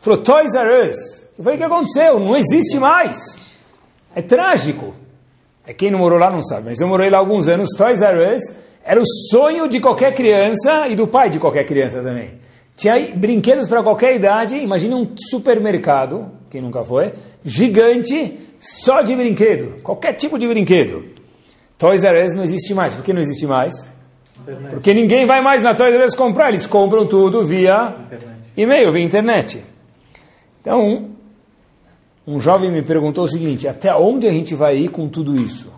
falou, 0.02 0.22
Toys 0.22 0.54
R 0.54 0.90
Us. 0.90 1.25
Eu 1.38 1.44
falei, 1.44 1.58
o 1.58 1.60
que 1.60 1.66
aconteceu? 1.66 2.20
Não 2.20 2.36
existe 2.36 2.78
mais. 2.78 3.18
É 4.16 4.22
trágico. 4.22 4.94
É 5.68 5.74
quem 5.74 5.92
não 5.92 6.00
morou 6.00 6.20
lá 6.20 6.30
não 6.30 6.44
sabe, 6.44 6.66
mas 6.66 6.80
eu 6.80 6.88
morei 6.88 7.10
lá 7.10 7.18
alguns 7.18 7.48
anos. 7.48 7.70
Toys 7.76 8.02
R 8.02 8.36
Us 8.36 8.42
era 8.84 9.02
o 9.02 9.06
sonho 9.30 9.68
de 9.68 9.80
qualquer 9.80 10.14
criança 10.14 10.88
e 10.88 10.96
do 10.96 11.08
pai 11.08 11.30
de 11.30 11.40
qualquer 11.40 11.66
criança 11.66 12.02
também. 12.02 12.32
Tinha 12.78 13.16
brinquedos 13.16 13.68
para 13.68 13.82
qualquer 13.82 14.16
idade. 14.16 14.56
Imagine 14.58 14.94
um 14.94 15.16
supermercado, 15.30 16.32
quem 16.52 16.62
nunca 16.62 16.84
foi, 16.84 17.14
gigante, 17.44 18.40
só 18.60 19.02
de 19.02 19.16
brinquedo, 19.16 19.82
qualquer 19.82 20.14
tipo 20.14 20.38
de 20.38 20.48
brinquedo. 20.48 21.04
Toys 21.78 22.04
R 22.04 22.24
Us 22.24 22.34
não 22.34 22.44
existe 22.44 22.74
mais. 22.74 22.94
Por 22.94 23.04
que 23.04 23.12
não 23.12 23.22
existe 23.22 23.48
mais? 23.48 23.90
Internet. 24.40 24.70
Porque 24.70 24.94
ninguém 24.94 25.26
vai 25.26 25.42
mais 25.42 25.64
na 25.64 25.74
Toys 25.74 25.96
R 25.96 26.06
Us 26.06 26.16
comprar, 26.16 26.50
eles 26.50 26.68
compram 26.68 27.08
tudo 27.08 27.44
via 27.44 27.96
e-mail, 28.56 28.92
via 28.92 29.04
internet. 29.04 29.64
Então, 30.62 31.10
um 32.28 32.40
jovem 32.40 32.72
me 32.72 32.82
perguntou 32.82 33.24
o 33.24 33.28
seguinte: 33.28 33.68
até 33.68 33.94
onde 33.96 34.28
a 34.28 34.32
gente 34.32 34.56
vai 34.56 34.78
ir 34.78 34.90
com 34.90 35.08
tudo 35.08 35.36
isso? 35.36 35.72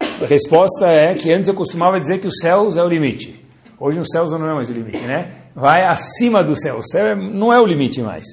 A 0.00 0.26
resposta 0.26 0.86
é 0.86 1.14
que 1.14 1.32
antes 1.32 1.48
eu 1.48 1.54
costumava 1.54 1.98
dizer 1.98 2.20
que 2.20 2.26
os 2.26 2.38
céus 2.40 2.76
é 2.76 2.82
o 2.82 2.88
limite. 2.88 3.44
Hoje 3.78 3.98
os 3.98 4.08
céus 4.08 4.30
não 4.32 4.48
é 4.48 4.54
mais 4.54 4.70
o 4.70 4.72
limite, 4.72 5.02
né? 5.04 5.44
vai 5.54 5.84
acima 5.84 6.42
do 6.42 6.58
céu. 6.60 6.78
O 6.78 6.82
céu 6.82 7.14
não 7.16 7.52
é 7.52 7.60
o 7.60 7.66
limite 7.66 8.02
mais. 8.02 8.24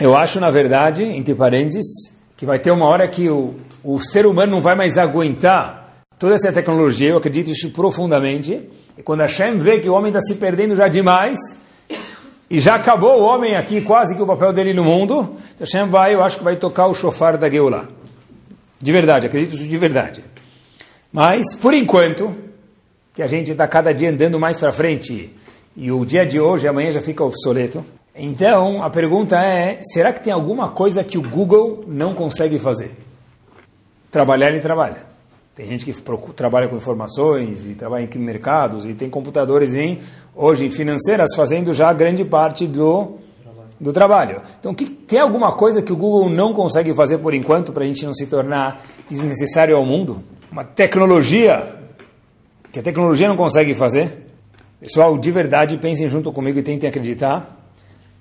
Eu 0.00 0.16
acho, 0.16 0.38
na 0.38 0.50
verdade, 0.50 1.02
entre 1.02 1.34
parênteses, 1.34 1.86
que 2.36 2.46
vai 2.46 2.58
ter 2.58 2.70
uma 2.70 2.86
hora 2.86 3.08
que 3.08 3.28
o, 3.28 3.54
o 3.82 3.98
ser 3.98 4.26
humano 4.26 4.52
não 4.52 4.60
vai 4.60 4.76
mais 4.76 4.96
aguentar 4.96 6.04
toda 6.18 6.34
essa 6.34 6.52
tecnologia. 6.52 7.10
Eu 7.10 7.16
acredito 7.16 7.50
isso 7.50 7.70
profundamente. 7.70 8.68
E 8.96 9.02
quando 9.02 9.22
a 9.22 9.26
Hashem 9.26 9.58
vê 9.58 9.80
que 9.80 9.88
o 9.88 9.94
homem 9.94 10.08
está 10.08 10.20
se 10.20 10.36
perdendo 10.36 10.76
já 10.76 10.86
demais, 10.86 11.38
e 12.50 12.58
já 12.60 12.76
acabou 12.76 13.20
o 13.20 13.24
homem 13.24 13.56
aqui, 13.56 13.80
quase 13.80 14.16
que 14.16 14.22
o 14.22 14.26
papel 14.26 14.52
dele 14.52 14.72
no 14.72 14.84
mundo, 14.84 15.36
Hashem 15.60 15.86
vai, 15.86 16.14
eu 16.14 16.22
acho 16.22 16.38
que 16.38 16.44
vai 16.44 16.56
tocar 16.56 16.86
o 16.86 16.94
shofar 16.94 17.36
da 17.36 17.48
Geulah. 17.48 17.86
De 18.80 18.90
verdade, 18.90 19.26
acredito 19.26 19.54
isso 19.56 19.68
de 19.68 19.76
verdade. 19.76 20.24
Mas, 21.12 21.54
por 21.54 21.74
enquanto, 21.74 22.34
que 23.14 23.22
a 23.22 23.26
gente 23.26 23.50
está 23.52 23.66
cada 23.68 23.92
dia 23.92 24.10
andando 24.10 24.38
mais 24.38 24.58
para 24.58 24.72
frente, 24.72 25.34
e 25.76 25.92
o 25.92 26.04
dia 26.04 26.24
de 26.24 26.40
hoje, 26.40 26.66
amanhã 26.66 26.90
já 26.90 27.02
fica 27.02 27.22
obsoleto. 27.22 27.84
Então, 28.14 28.82
a 28.82 28.88
pergunta 28.88 29.36
é, 29.36 29.80
será 29.82 30.12
que 30.12 30.24
tem 30.24 30.32
alguma 30.32 30.70
coisa 30.70 31.04
que 31.04 31.18
o 31.18 31.22
Google 31.22 31.84
não 31.86 32.14
consegue 32.14 32.58
fazer? 32.58 32.92
Trabalhar, 34.10 34.48
ele 34.48 34.60
trabalha. 34.60 35.06
Tem 35.58 35.66
gente 35.66 35.84
que 35.84 35.92
trabalha 36.36 36.68
com 36.68 36.76
informações 36.76 37.66
e 37.66 37.74
trabalha 37.74 38.08
em 38.08 38.18
mercados 38.20 38.86
e 38.86 38.94
tem 38.94 39.10
computadores 39.10 39.74
em 39.74 39.98
hoje 40.32 40.70
financeiras 40.70 41.30
fazendo 41.34 41.72
já 41.72 41.92
grande 41.92 42.24
parte 42.24 42.64
do 42.64 43.16
do 43.80 43.92
trabalho. 43.92 44.40
Então, 44.60 44.72
que, 44.72 44.88
tem 44.88 45.18
alguma 45.18 45.50
coisa 45.50 45.82
que 45.82 45.92
o 45.92 45.96
Google 45.96 46.30
não 46.30 46.52
consegue 46.52 46.94
fazer 46.94 47.18
por 47.18 47.34
enquanto 47.34 47.72
para 47.72 47.82
a 47.82 47.86
gente 47.88 48.06
não 48.06 48.14
se 48.14 48.26
tornar 48.26 48.84
desnecessário 49.08 49.76
ao 49.76 49.84
mundo? 49.84 50.22
Uma 50.50 50.62
tecnologia 50.62 51.74
que 52.70 52.78
a 52.78 52.82
tecnologia 52.82 53.26
não 53.26 53.36
consegue 53.36 53.74
fazer? 53.74 54.28
Pessoal, 54.78 55.18
de 55.18 55.30
verdade, 55.32 55.76
pensem 55.78 56.08
junto 56.08 56.30
comigo 56.30 56.60
e 56.60 56.62
tentem 56.62 56.88
acreditar. 56.88 57.68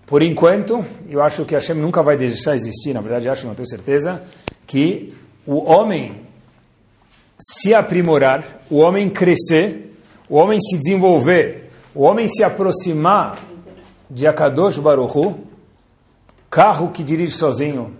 Por 0.07 0.23
enquanto, 0.23 0.83
eu 1.07 1.21
acho 1.21 1.45
que 1.45 1.53
a 1.53 1.59
Hashem 1.59 1.75
nunca 1.75 2.01
vai 2.01 2.17
deixar 2.17 2.55
existir, 2.55 2.95
na 2.95 3.01
verdade, 3.01 3.29
acho, 3.29 3.45
não 3.45 3.53
tenho 3.53 3.67
certeza, 3.67 4.23
que 4.65 5.13
o 5.45 5.71
homem 5.71 6.26
se 7.39 7.73
aprimorar, 7.73 8.43
o 8.69 8.77
homem 8.77 9.09
crescer, 9.09 9.93
o 10.29 10.37
homem 10.37 10.59
se 10.59 10.77
desenvolver, 10.77 11.71
o 11.93 12.03
homem 12.03 12.27
se 12.27 12.43
aproximar 12.43 13.39
de 14.09 14.25
Akadosh 14.25 14.77
Baruchu, 14.77 15.35
carro 16.49 16.91
que 16.91 17.03
dirige 17.03 17.33
sozinho, 17.33 17.93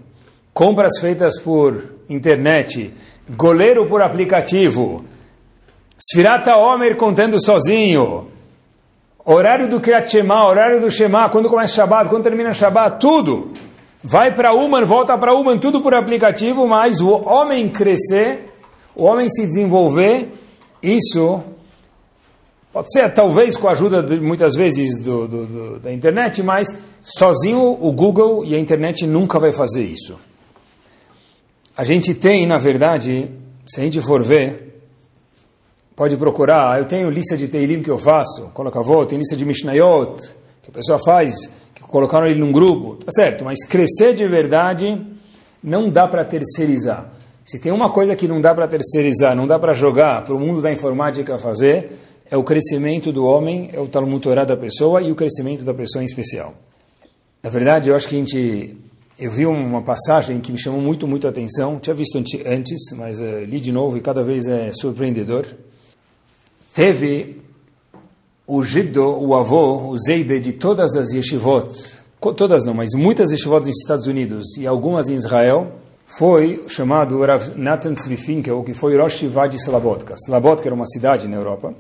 compras 0.53 1.00
feitas 1.00 1.39
por 1.39 1.84
internet, 2.10 2.94
goleiro 3.29 3.86
por 3.88 4.01
aplicativo, 4.01 5.06
Sfirata 6.00 6.56
Omer 6.56 6.96
contando 6.96 7.44
sozinho, 7.44 8.27
horário 9.25 9.67
do 9.67 9.82
Kriyat 9.82 10.12
Shema, 10.12 10.48
horário 10.48 10.79
do 10.79 10.91
Shema, 10.91 11.27
quando 11.29 11.50
começa 11.50 11.74
Shabbat, 11.74 12.08
quando 12.08 12.24
termina 12.24 12.53
Shabbat, 12.53 13.00
tudo. 13.00 13.51
Vai 14.03 14.34
para 14.34 14.53
Uman, 14.53 14.86
volta 14.86 15.17
para 15.17 15.34
Uman, 15.34 15.58
tudo 15.58 15.82
por 15.82 15.96
aplicativo, 15.96 16.67
mas 16.67 17.01
o 17.01 17.10
homem 17.10 17.67
crescer, 17.67 18.56
o 18.98 19.04
homem 19.04 19.30
se 19.30 19.46
desenvolver, 19.46 20.34
isso 20.82 21.44
pode 22.74 22.92
ser 22.92 23.13
talvez 23.13 23.56
com 23.56 23.68
a 23.68 23.72
ajuda 23.72 24.01
de, 24.01 24.20
muitas 24.20 24.56
vezes 24.56 24.98
do, 25.04 25.27
do, 25.27 25.46
do, 25.46 25.80
da 25.80 25.94
internet, 25.94 26.42
mas 26.42 26.68
sozinho 27.01 27.77
o 27.80 27.92
Google 27.92 28.44
e 28.44 28.56
a 28.56 28.60
internet 28.60 29.06
nunca 29.06 29.38
vai 29.38 29.54
fazer 29.54 29.84
isso. 29.84 30.18
A 31.75 31.84
gente 31.84 32.16
tem, 32.16 32.48
na 32.48 32.58
verdade, 32.58 33.30
se 33.68 33.80
a 33.80 33.84
gente 33.84 34.01
for 34.01 34.24
ver, 34.24 34.82
pode 35.96 36.18
procurar. 36.18 36.80
Eu 36.80 36.86
tenho 36.86 37.08
lista 37.12 37.38
de 37.38 37.48
Teilim 37.48 37.84
que 37.84 37.92
eu 37.92 38.00
faço, 38.00 38.50
coloca 38.51 38.80
avô, 38.80 39.06
tem 39.06 39.20
lista 39.20 39.36
de 39.36 39.46
Mishnayot, 39.46 40.20
que 40.63 40.72
a 40.72 40.74
pessoa 40.74 40.98
faz, 40.98 41.36
que 41.75 41.84
colocaram 41.84 42.25
ele 42.25 42.39
num 42.39 42.51
grupo, 42.51 42.96
tá 42.96 43.12
certo, 43.12 43.46
mas 43.46 43.63
crescer 43.63 44.16
de 44.16 44.27
verdade 44.27 45.00
não 45.63 45.88
dá 45.88 46.08
para 46.08 46.25
terceirizar. 46.25 47.16
Se 47.48 47.60
tem 47.60 47.72
uma 47.72 47.89
coisa 47.89 48.13
que 48.13 48.27
não 48.27 48.42
dá 48.42 48.54
para 48.54 48.68
terceirizar, 48.68 49.34
não 49.34 49.48
dá 49.48 49.58
para 49.58 49.72
jogar 49.72 50.25
para 50.25 50.36
o 50.36 50.39
mundo 50.39 50.62
da 50.62 50.70
informática 50.70 51.38
fazer, 51.38 51.92
é 52.30 52.36
o 52.36 52.44
crescimento 52.44 53.10
do 53.10 53.24
homem, 53.24 53.70
é 53.72 53.80
o 53.80 53.88
Talmud 53.88 54.22
Torah 54.22 54.44
da 54.44 54.58
pessoa 54.58 55.01
e 55.01 55.10
o 55.13 55.16
crescimento 55.16 55.63
da 55.63 55.74
pessoa 55.74 56.01
em 56.01 56.06
especial. 56.06 56.54
Na 57.42 57.50
verdade, 57.50 57.89
eu 57.89 57.96
acho 57.96 58.06
que 58.10 58.16
a 58.16 58.20
gente 58.20 58.75
eu 59.18 59.32
vi 59.32 59.46
uma 59.46 59.82
passagem 59.82 60.42
que 60.42 60.51
me 60.51 60.60
chamou 60.60 60.82
muito, 60.82 61.08
muito 61.08 61.25
a 61.25 61.30
atenção. 61.30 61.80
Tinha 61.80 61.94
visto 61.94 62.22
antes, 62.46 62.92
mas 62.98 63.22
uh, 63.22 63.46
li 63.46 63.62
de 63.62 63.72
novo 63.72 63.98
e 63.98 64.01
cada 64.01 64.22
vez 64.22 64.46
é 64.46 64.72
surpreendedor 64.74 65.46
teve 66.75 67.42
o 68.46 68.62
Jiddo, 68.62 69.04
o 69.04 69.34
avô, 69.34 69.88
o 69.88 69.98
Zeide 69.98 70.39
de 70.39 70.54
todas 70.54 70.96
as 70.96 71.12
yeshivot, 71.12 71.74
todas 72.36 72.63
não, 72.63 72.74
mas 72.75 72.89
muitas 72.94 73.32
yeshivot 73.32 73.62
nos 73.62 73.77
Estados 73.82 74.06
Unidos 74.06 74.58
e 74.58 74.68
algumas 74.68 75.10
em 75.10 75.16
Israel, 75.16 75.72
foi 76.07 76.63
chamado 76.67 77.21
Rav 77.23 77.55
Nathan 77.57 77.93
Tzvifinkel, 77.93 78.63
que 78.63 78.73
foi 78.73 78.97
Rosh 78.97 79.17
Shiva 79.17 79.47
de 79.47 79.57
Slabodka. 79.57 80.15
Slabodka 80.15 80.67
era 80.67 80.73
uma 80.73 80.85
cidade 80.85 81.27
na 81.27 81.35
Europa, 81.35 81.73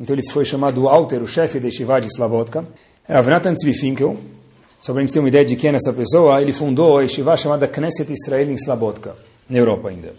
então 0.00 0.16
ele 0.16 0.28
foi 0.28 0.44
chamado 0.44 0.88
Alter, 0.88 1.22
o 1.22 1.26
chefe 1.26 1.60
da 1.60 1.66
Yeshiva 1.66 2.00
de 2.00 2.08
Slabodka. 2.08 2.64
Rav 3.06 3.28
Nathan 3.28 3.52
Tzvifinkel, 3.52 4.16
só 4.80 4.92
para 4.92 5.02
a 5.02 5.04
gente 5.04 5.12
ter 5.12 5.20
uma 5.20 5.28
ideia 5.28 5.44
de 5.44 5.54
quem 5.56 5.70
é 5.70 5.74
essa 5.74 5.92
pessoa, 5.92 6.40
ele 6.40 6.52
fundou 6.52 6.98
a 6.98 7.02
Yeshiva 7.02 7.36
chamada 7.36 7.68
Knesset 7.68 8.10
Israel 8.10 8.50
em 8.50 8.54
Slabodka, 8.54 9.14
na 9.48 9.58
Europa 9.58 9.90
ainda. 9.90 10.14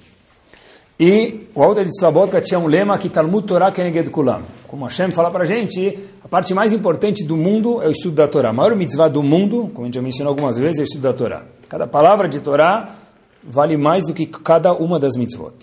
E 1.00 1.48
o 1.54 1.62
Alter 1.62 1.86
de 1.86 1.92
Slabotka 1.92 2.42
tinha 2.42 2.60
um 2.60 2.66
lema 2.66 2.98
que 2.98 3.08
Talmud 3.08 3.46
Torah 3.46 3.72
Keneged 3.72 4.10
Kulam. 4.10 4.42
Como 4.68 4.86
Hashem 4.86 5.12
fala 5.12 5.30
para 5.30 5.44
a 5.44 5.46
gente, 5.46 5.98
a 6.24 6.28
parte 6.28 6.56
mais 6.56 6.74
importante 6.74 7.24
do 7.24 7.38
mundo 7.38 7.82
é 7.84 7.88
o 7.88 7.92
estudo 7.92 8.16
da 8.16 8.28
Torá. 8.28 8.50
A 8.50 8.54
maior 8.54 8.76
mitzvah 8.76 9.08
do 9.08 9.22
mundo, 9.22 9.70
como 9.74 9.84
a 9.84 9.86
gente 9.86 9.96
já 9.96 10.02
mencionou 10.02 10.32
algumas 10.32 10.58
vezes, 10.58 10.80
é 10.80 10.82
o 10.82 10.86
estudo 10.86 11.04
da 11.04 11.14
Torá. 11.14 11.44
Cada 11.70 11.86
palavra 11.86 12.28
de 12.28 12.40
Torá 12.40 12.96
vale 13.44 13.78
mais 13.78 14.06
do 14.06 14.14
que 14.14 14.26
cada 14.26 14.74
uma 14.74 15.00
das 15.00 15.16
mitzvot. 15.16 15.54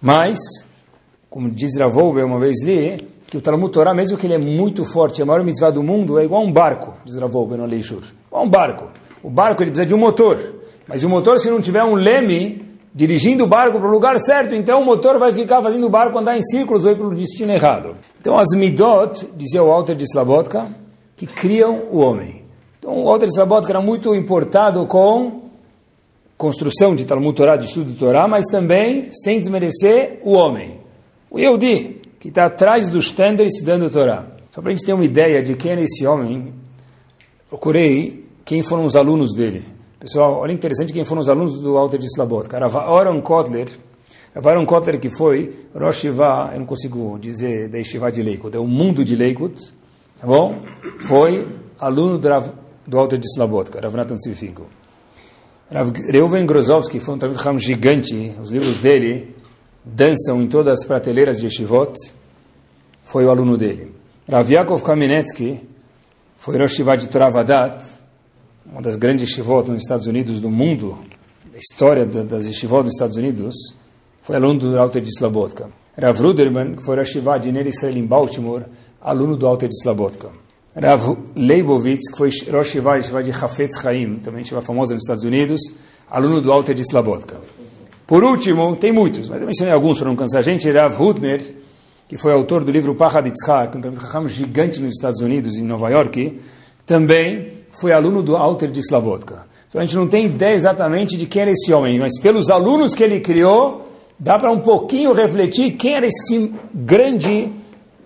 Mas, 0.00 0.38
como 1.28 1.50
diz 1.50 1.78
Ravolbe, 1.78 2.22
uma 2.22 2.38
vez 2.38 2.62
li, 2.62 2.96
que 3.26 3.36
o 3.36 3.40
Talmud 3.40 3.72
Torá, 3.72 3.92
mesmo 3.92 4.16
que 4.16 4.26
ele 4.26 4.34
é 4.34 4.38
muito 4.38 4.84
forte, 4.84 5.20
a 5.20 5.26
maior 5.26 5.44
mitzvah 5.44 5.70
do 5.70 5.82
mundo, 5.82 6.18
é 6.18 6.24
igual 6.24 6.42
a 6.42 6.44
um 6.44 6.52
barco, 6.52 6.94
diz 7.04 7.16
Ravolbe 7.16 7.56
no 7.56 7.66
Leishur. 7.66 8.02
Igual 8.28 8.42
a 8.42 8.46
um 8.46 8.48
barco. 8.48 8.90
O 9.22 9.30
barco 9.30 9.62
ele 9.62 9.70
precisa 9.70 9.86
de 9.86 9.94
um 9.94 9.98
motor. 9.98 10.38
Mas 10.86 11.02
o 11.02 11.08
motor, 11.08 11.38
se 11.38 11.50
não 11.50 11.60
tiver 11.60 11.82
um 11.82 11.94
leme, 11.94 12.64
dirigindo 12.94 13.44
o 13.44 13.46
barco 13.46 13.78
para 13.78 13.88
o 13.88 13.90
lugar 13.90 14.18
certo, 14.20 14.54
então 14.54 14.80
o 14.80 14.84
motor 14.84 15.18
vai 15.18 15.32
ficar 15.32 15.60
fazendo 15.60 15.86
o 15.86 15.90
barco 15.90 16.18
andar 16.18 16.36
em 16.36 16.42
círculos 16.42 16.84
ou 16.84 16.92
ir 16.92 16.96
para 16.96 17.06
o 17.06 17.14
destino 17.14 17.52
errado. 17.52 17.96
Então 18.20 18.38
as 18.38 18.56
midot, 18.56 19.28
dizia 19.36 19.62
o 19.62 19.66
Walter 19.66 19.94
de 19.96 20.04
Slabotka, 20.04 20.68
que 21.16 21.26
criam 21.26 21.82
o 21.90 21.98
homem. 21.98 22.44
Então 22.78 22.92
o 22.92 23.04
Walter 23.04 23.26
de 23.26 23.32
Slabotka 23.32 23.72
era 23.72 23.80
muito 23.80 24.14
importado 24.14 24.86
com 24.86 25.45
construção 26.36 26.94
de 26.94 27.04
Talmud 27.04 27.34
Torá, 27.34 27.56
de 27.56 27.66
estudo 27.66 27.92
de 27.92 27.98
Torá, 27.98 28.28
mas 28.28 28.44
também 28.46 29.08
sem 29.10 29.40
desmerecer 29.40 30.20
o 30.22 30.32
homem. 30.32 30.80
O 31.30 31.38
Yehudi, 31.38 32.00
que 32.20 32.28
está 32.28 32.46
atrás 32.46 32.90
do 32.90 32.98
standard 32.98 33.48
estudando 33.48 33.90
Torá. 33.90 34.26
Só 34.50 34.60
para 34.60 34.70
a 34.70 34.72
gente 34.72 34.86
ter 34.86 34.92
uma 34.92 35.04
ideia 35.04 35.42
de 35.42 35.54
quem 35.54 35.72
era 35.72 35.80
esse 35.80 36.06
homem, 36.06 36.52
procurei 37.48 38.24
quem 38.44 38.62
foram 38.62 38.84
os 38.84 38.96
alunos 38.96 39.34
dele. 39.34 39.62
Pessoal, 39.98 40.38
olha 40.38 40.52
interessante 40.52 40.92
quem 40.92 41.04
foram 41.04 41.20
os 41.20 41.28
alunos 41.28 41.60
do 41.60 41.76
Alter 41.76 41.98
de 41.98 42.06
Slabotka. 42.06 42.56
Aaron 42.58 43.20
Kotler, 43.20 43.68
Aaron 44.34 44.64
Kotler 44.66 45.00
que 45.00 45.08
foi 45.08 45.66
Rosh 45.74 45.96
Shiva, 46.00 46.50
eu 46.52 46.60
não 46.60 46.66
consigo 46.66 47.18
dizer 47.18 47.68
da 47.68 47.82
Shiva 47.82 48.12
de 48.12 48.22
Leikut, 48.22 48.54
é 48.54 48.60
o 48.60 48.66
mundo 48.66 49.04
de 49.04 49.16
Leikut, 49.16 49.54
tá 50.20 50.26
bom? 50.26 50.62
Foi 51.00 51.48
aluno 51.78 52.18
do, 52.18 52.98
Alter 52.98 53.18
de 53.18 53.26
Slabotka, 53.26 53.80
Rav 53.80 53.96
Natan 53.96 54.18
Sifinko. 54.18 54.66
Rav 55.70 55.92
Reuven 56.12 56.46
Grozovsky 56.46 57.00
foi 57.00 57.14
um 57.14 57.18
Talmud 57.18 57.64
gigante, 57.64 58.32
os 58.40 58.50
livros 58.50 58.78
dele 58.78 59.34
dançam 59.84 60.40
em 60.40 60.46
todas 60.46 60.78
as 60.78 60.86
prateleiras 60.86 61.38
de 61.38 61.46
Yeshivot, 61.46 61.92
foi 63.04 63.24
o 63.24 63.30
aluno 63.30 63.56
dele. 63.56 63.92
Rav 64.30 64.48
Yaakov 64.48 64.82
Kamenetsky 64.82 65.60
foi 66.36 66.56
Rosh 66.56 66.74
Shiva 66.74 66.96
de 66.96 67.08
Toravadat, 67.08 67.84
uma 68.64 68.80
das 68.80 68.94
grandes 68.94 69.28
yeshivot 69.28 69.68
nos 69.68 69.82
Estados 69.82 70.06
Unidos 70.06 70.40
do 70.40 70.50
mundo, 70.50 70.98
a 71.52 71.58
história 71.58 72.06
das 72.06 72.46
yeshivot 72.46 72.84
dos 72.84 72.92
Estados 72.92 73.16
Unidos, 73.16 73.54
foi 74.22 74.36
aluno 74.36 74.60
do 74.60 74.78
Alter 74.78 75.02
de 75.02 75.10
Slabotka. 75.10 75.68
Rav 75.98 76.20
Ruderman, 76.20 76.76
foi 76.78 76.96
Rashivá 76.96 77.38
de 77.38 77.50
Ner 77.50 77.66
em 77.66 78.04
Baltimore, 78.04 78.64
aluno 79.00 79.36
do 79.36 79.46
Alter 79.46 79.68
de 79.68 79.76
Slabotka. 79.76 80.28
Rav 80.76 81.16
Leibovitz, 81.34 82.10
que 82.10 82.18
foi 82.18 82.28
Rosh 82.52 82.68
Shiva 82.68 83.22
de 83.22 83.30
Hafetz 83.30 83.80
Chaim, 83.80 84.16
também 84.16 84.44
Shiva 84.44 84.60
famosa 84.60 84.92
nos 84.92 85.02
Estados 85.04 85.24
Unidos, 85.24 85.60
aluno 86.10 86.40
do 86.40 86.52
Alter 86.52 86.74
de 86.74 86.82
Slabotka. 86.82 87.38
Por 88.06 88.22
último, 88.22 88.76
tem 88.76 88.92
muitos, 88.92 89.28
mas 89.28 89.40
eu 89.40 89.46
mencionei 89.46 89.72
alguns 89.72 89.98
para 89.98 90.08
não 90.08 90.14
cansar 90.14 90.40
a 90.40 90.42
gente, 90.42 90.70
Rav 90.70 91.00
Hudmer, 91.00 91.42
que 92.06 92.18
foi 92.18 92.32
autor 92.32 92.62
do 92.62 92.70
livro 92.70 92.94
Pachad 92.94 93.26
Yitzhak, 93.26 93.76
um 93.76 94.28
gigante 94.28 94.80
nos 94.80 94.92
Estados 94.92 95.20
Unidos, 95.20 95.56
em 95.56 95.64
Nova 95.64 95.88
York, 95.88 96.40
também 96.84 97.52
foi 97.80 97.92
aluno 97.92 98.22
do 98.22 98.36
Alter 98.36 98.70
de 98.70 98.80
Slavotka. 98.80 99.46
Então 99.68 99.80
a 99.80 99.84
gente 99.84 99.96
não 99.96 100.06
tem 100.06 100.26
ideia 100.26 100.54
exatamente 100.54 101.16
de 101.16 101.26
quem 101.26 101.42
era 101.42 101.50
esse 101.50 101.72
homem, 101.72 101.98
mas 101.98 102.20
pelos 102.20 102.50
alunos 102.50 102.94
que 102.94 103.02
ele 103.02 103.20
criou, 103.20 103.88
dá 104.18 104.38
para 104.38 104.52
um 104.52 104.60
pouquinho 104.60 105.12
refletir 105.12 105.72
quem 105.72 105.94
era 105.94 106.06
esse 106.06 106.52
grande 106.72 107.50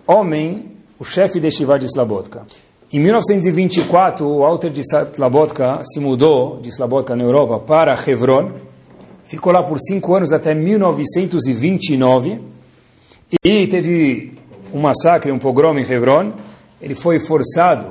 homem, 0.07 0.70
o 1.01 1.05
chefe 1.05 1.41
de 1.41 1.51
Shiva 1.51 1.79
de 1.79 1.87
Slavotka. 1.87 2.43
Em 2.93 3.01
1924, 3.01 4.29
o 4.29 4.45
Alter 4.45 4.71
de 4.71 4.83
Slabotka 4.83 5.81
se 5.83 5.99
mudou 5.99 6.61
de 6.61 6.69
Slabotka 6.69 7.17
na 7.17 7.25
Europa 7.25 7.59
para 7.59 7.99
Hebron, 8.07 8.51
ficou 9.25 9.51
lá 9.51 9.63
por 9.63 9.79
cinco 9.81 10.15
anos 10.15 10.31
até 10.31 10.53
1929 10.55 12.39
e 13.43 13.67
teve 13.67 14.35
um 14.75 14.81
massacre, 14.81 15.33
um 15.33 15.39
pogrom 15.39 15.79
em 15.79 15.91
Hebron. 15.91 16.33
Ele 16.83 16.95
foi 16.95 17.19
forçado 17.19 17.87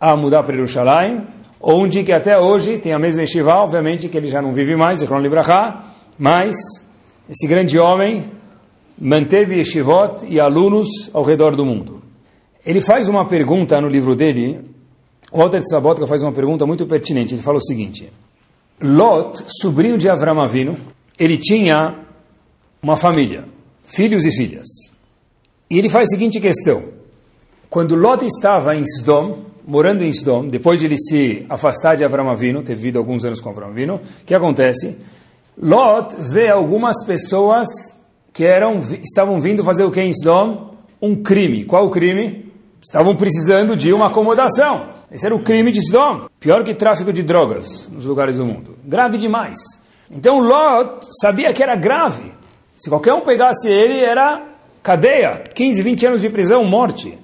a 0.00 0.16
mudar 0.16 0.44
para 0.44 0.54
Jerusalém, 0.54 1.26
onde 1.60 2.02
que 2.02 2.12
até 2.12 2.38
hoje 2.38 2.78
tem 2.78 2.94
a 2.94 2.98
mesma 2.98 3.20
yeshiva, 3.20 3.54
obviamente 3.56 4.08
que 4.08 4.16
ele 4.16 4.28
já 4.28 4.40
não 4.40 4.52
vive 4.52 4.74
mais, 4.76 5.02
Ekron 5.02 5.18
Libraha, 5.18 5.84
mas 6.18 6.56
esse 7.28 7.46
grande 7.46 7.78
homem 7.78 8.30
manteve 9.02 9.56
yeshivot 9.56 10.24
e 10.28 10.38
alunos 10.38 11.10
ao 11.12 11.24
redor 11.24 11.56
do 11.56 11.66
mundo. 11.66 12.00
Ele 12.64 12.80
faz 12.80 13.08
uma 13.08 13.26
pergunta 13.26 13.80
no 13.80 13.88
livro 13.88 14.14
dele, 14.14 14.60
Walter 15.32 15.60
Tzabotka 15.60 16.06
faz 16.06 16.22
uma 16.22 16.30
pergunta 16.30 16.64
muito 16.64 16.86
pertinente. 16.86 17.34
Ele 17.34 17.42
fala 17.42 17.58
o 17.58 17.64
seguinte: 17.64 18.12
Lot, 18.80 19.42
sobrinho 19.60 19.98
de 19.98 20.08
Avram 20.08 20.40
Avinu, 20.40 20.76
ele 21.18 21.36
tinha 21.36 21.96
uma 22.80 22.96
família, 22.96 23.44
filhos 23.84 24.24
e 24.24 24.30
filhas. 24.30 24.68
E 25.68 25.78
ele 25.78 25.88
faz 25.88 26.08
a 26.08 26.14
seguinte 26.14 26.38
questão: 26.38 26.84
quando 27.68 27.96
Lot 27.96 28.24
estava 28.24 28.76
em 28.76 28.82
Sdom, 28.82 29.46
morando 29.66 30.04
em 30.04 30.10
Sdom, 30.10 30.46
depois 30.46 30.78
de 30.78 30.86
ele 30.86 30.96
se 30.96 31.44
afastar 31.48 31.96
de 31.96 32.04
Avram 32.04 32.30
Avinu, 32.30 32.62
ter 32.62 32.76
vivido 32.76 32.98
alguns 32.98 33.24
anos 33.24 33.40
com 33.40 33.48
Avram 33.48 33.70
Avinu, 33.70 33.96
o 33.96 34.24
que 34.24 34.34
acontece? 34.34 34.96
Lot 35.60 36.14
vê 36.20 36.48
algumas 36.48 37.04
pessoas 37.04 37.66
que 38.32 38.44
eram, 38.44 38.80
estavam 39.02 39.40
vindo 39.40 39.62
fazer 39.62 39.84
o 39.84 39.90
que 39.90 40.00
em 40.00 40.10
Sdom? 40.10 40.74
Um 41.00 41.22
crime. 41.22 41.64
Qual 41.64 41.86
o 41.86 41.90
crime? 41.90 42.52
Estavam 42.82 43.14
precisando 43.14 43.76
de 43.76 43.92
uma 43.92 44.06
acomodação. 44.06 44.88
Esse 45.10 45.26
era 45.26 45.34
o 45.34 45.42
crime 45.42 45.70
de 45.70 45.80
Sodom. 45.82 46.26
Pior 46.40 46.64
que 46.64 46.74
tráfico 46.74 47.12
de 47.12 47.22
drogas 47.22 47.88
nos 47.88 48.04
lugares 48.04 48.38
do 48.38 48.46
mundo. 48.46 48.76
Grave 48.84 49.18
demais. 49.18 49.56
Então 50.10 50.40
Lot 50.40 51.06
sabia 51.20 51.52
que 51.52 51.62
era 51.62 51.76
grave. 51.76 52.32
Se 52.76 52.88
qualquer 52.88 53.12
um 53.12 53.20
pegasse 53.20 53.68
ele, 53.68 53.98
era 54.00 54.42
cadeia. 54.82 55.44
15, 55.54 55.82
20 55.82 56.06
anos 56.06 56.20
de 56.20 56.30
prisão, 56.30 56.64
morte. 56.64 57.16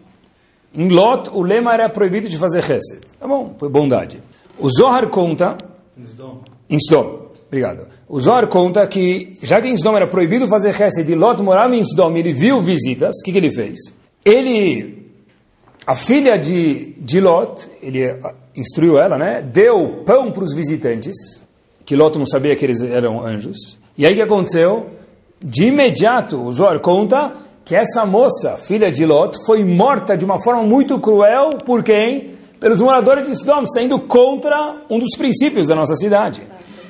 Em 0.73 0.89
Lot, 0.89 1.31
o 1.33 1.43
lema 1.43 1.73
era 1.73 1.89
proibido 1.89 2.29
de 2.29 2.37
fazer 2.37 2.63
chesed. 2.63 3.01
Tá 3.19 3.27
bom, 3.27 3.57
foi 3.59 3.69
bondade. 3.69 4.23
O 4.59 4.69
Zohar 4.71 5.09
conta... 5.09 5.57
Em 5.97 6.07
Sodom. 6.07 6.43
Em 6.69 6.79
Sodom. 6.79 7.28
Obrigado. 7.49 7.89
O 8.07 8.21
Zohar 8.21 8.47
conta 8.49 8.87
que, 8.87 9.39
já 9.43 9.61
que 9.61 9.67
em 9.67 9.77
Sodom 9.77 9.97
era 9.97 10.07
proibido 10.07 10.47
fazer 10.47 10.73
chesed 10.75 11.11
e 11.11 11.15
Lot 11.15 11.43
morava 11.43 11.75
em 11.75 11.83
Sodom, 11.83 12.15
ele 12.17 12.33
viu 12.33 12.63
visitas, 12.63 13.17
o 13.21 13.25
que, 13.25 13.33
que 13.33 13.39
ele 13.39 13.53
fez? 13.53 13.79
Ele 14.23 15.09
a 15.89 15.97
filha 15.97 16.37
de, 16.37 16.93
de 16.99 17.19
Lot, 17.19 17.67
ele 17.83 18.15
instruiu 18.55 18.99
ela, 18.99 19.17
né? 19.17 19.41
Deu 19.41 20.03
pão 20.05 20.31
para 20.31 20.45
os 20.45 20.55
visitantes, 20.55 21.17
que 21.87 21.97
Lot 21.97 22.19
não 22.19 22.27
sabia 22.27 22.55
que 22.55 22.63
eles 22.63 22.83
eram 22.83 23.25
anjos. 23.25 23.79
E 23.97 24.05
aí 24.05 24.13
o 24.13 24.17
que 24.17 24.21
aconteceu? 24.21 24.91
De 25.43 25.69
imediato, 25.69 26.45
o 26.45 26.53
Zohar 26.53 26.79
conta 26.81 27.33
que 27.65 27.75
essa 27.75 28.05
moça, 28.05 28.59
filha 28.59 28.91
de 28.91 29.07
Lot, 29.07 29.39
foi 29.47 29.65
morta 29.65 30.15
de 30.15 30.27
uma 30.27 30.39
forma 30.39 30.63
muito 30.63 31.01
cruel 31.01 31.53
por 31.65 31.83
quem? 31.83 32.35
Pelos 32.61 32.81
moradores 32.81 33.27
de 33.27 33.35
Sodom, 33.35 33.63
está 33.63 33.83
indo 33.83 33.99
contra 34.01 34.83
um 34.91 34.99
dos 34.99 35.17
princípios 35.17 35.67
da 35.67 35.75
nossa 35.75 35.95
cidade. 35.95 36.43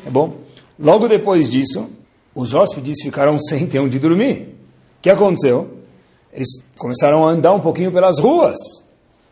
É 0.04 0.10
bom? 0.10 0.32
Logo 0.78 1.08
depois 1.08 1.50
disso, 1.50 1.88
os 2.34 2.54
hóspedes 2.54 3.02
ficaram 3.02 3.38
sem 3.48 3.66
ter 3.66 3.80
onde 3.80 3.98
dormir. 3.98 4.54
O 4.98 5.02
que 5.02 5.10
aconteceu? 5.10 5.78
Eles 6.32 6.48
começaram 6.76 7.26
a 7.26 7.30
andar 7.30 7.52
um 7.52 7.60
pouquinho 7.60 7.92
pelas 7.92 8.18
ruas. 8.20 8.56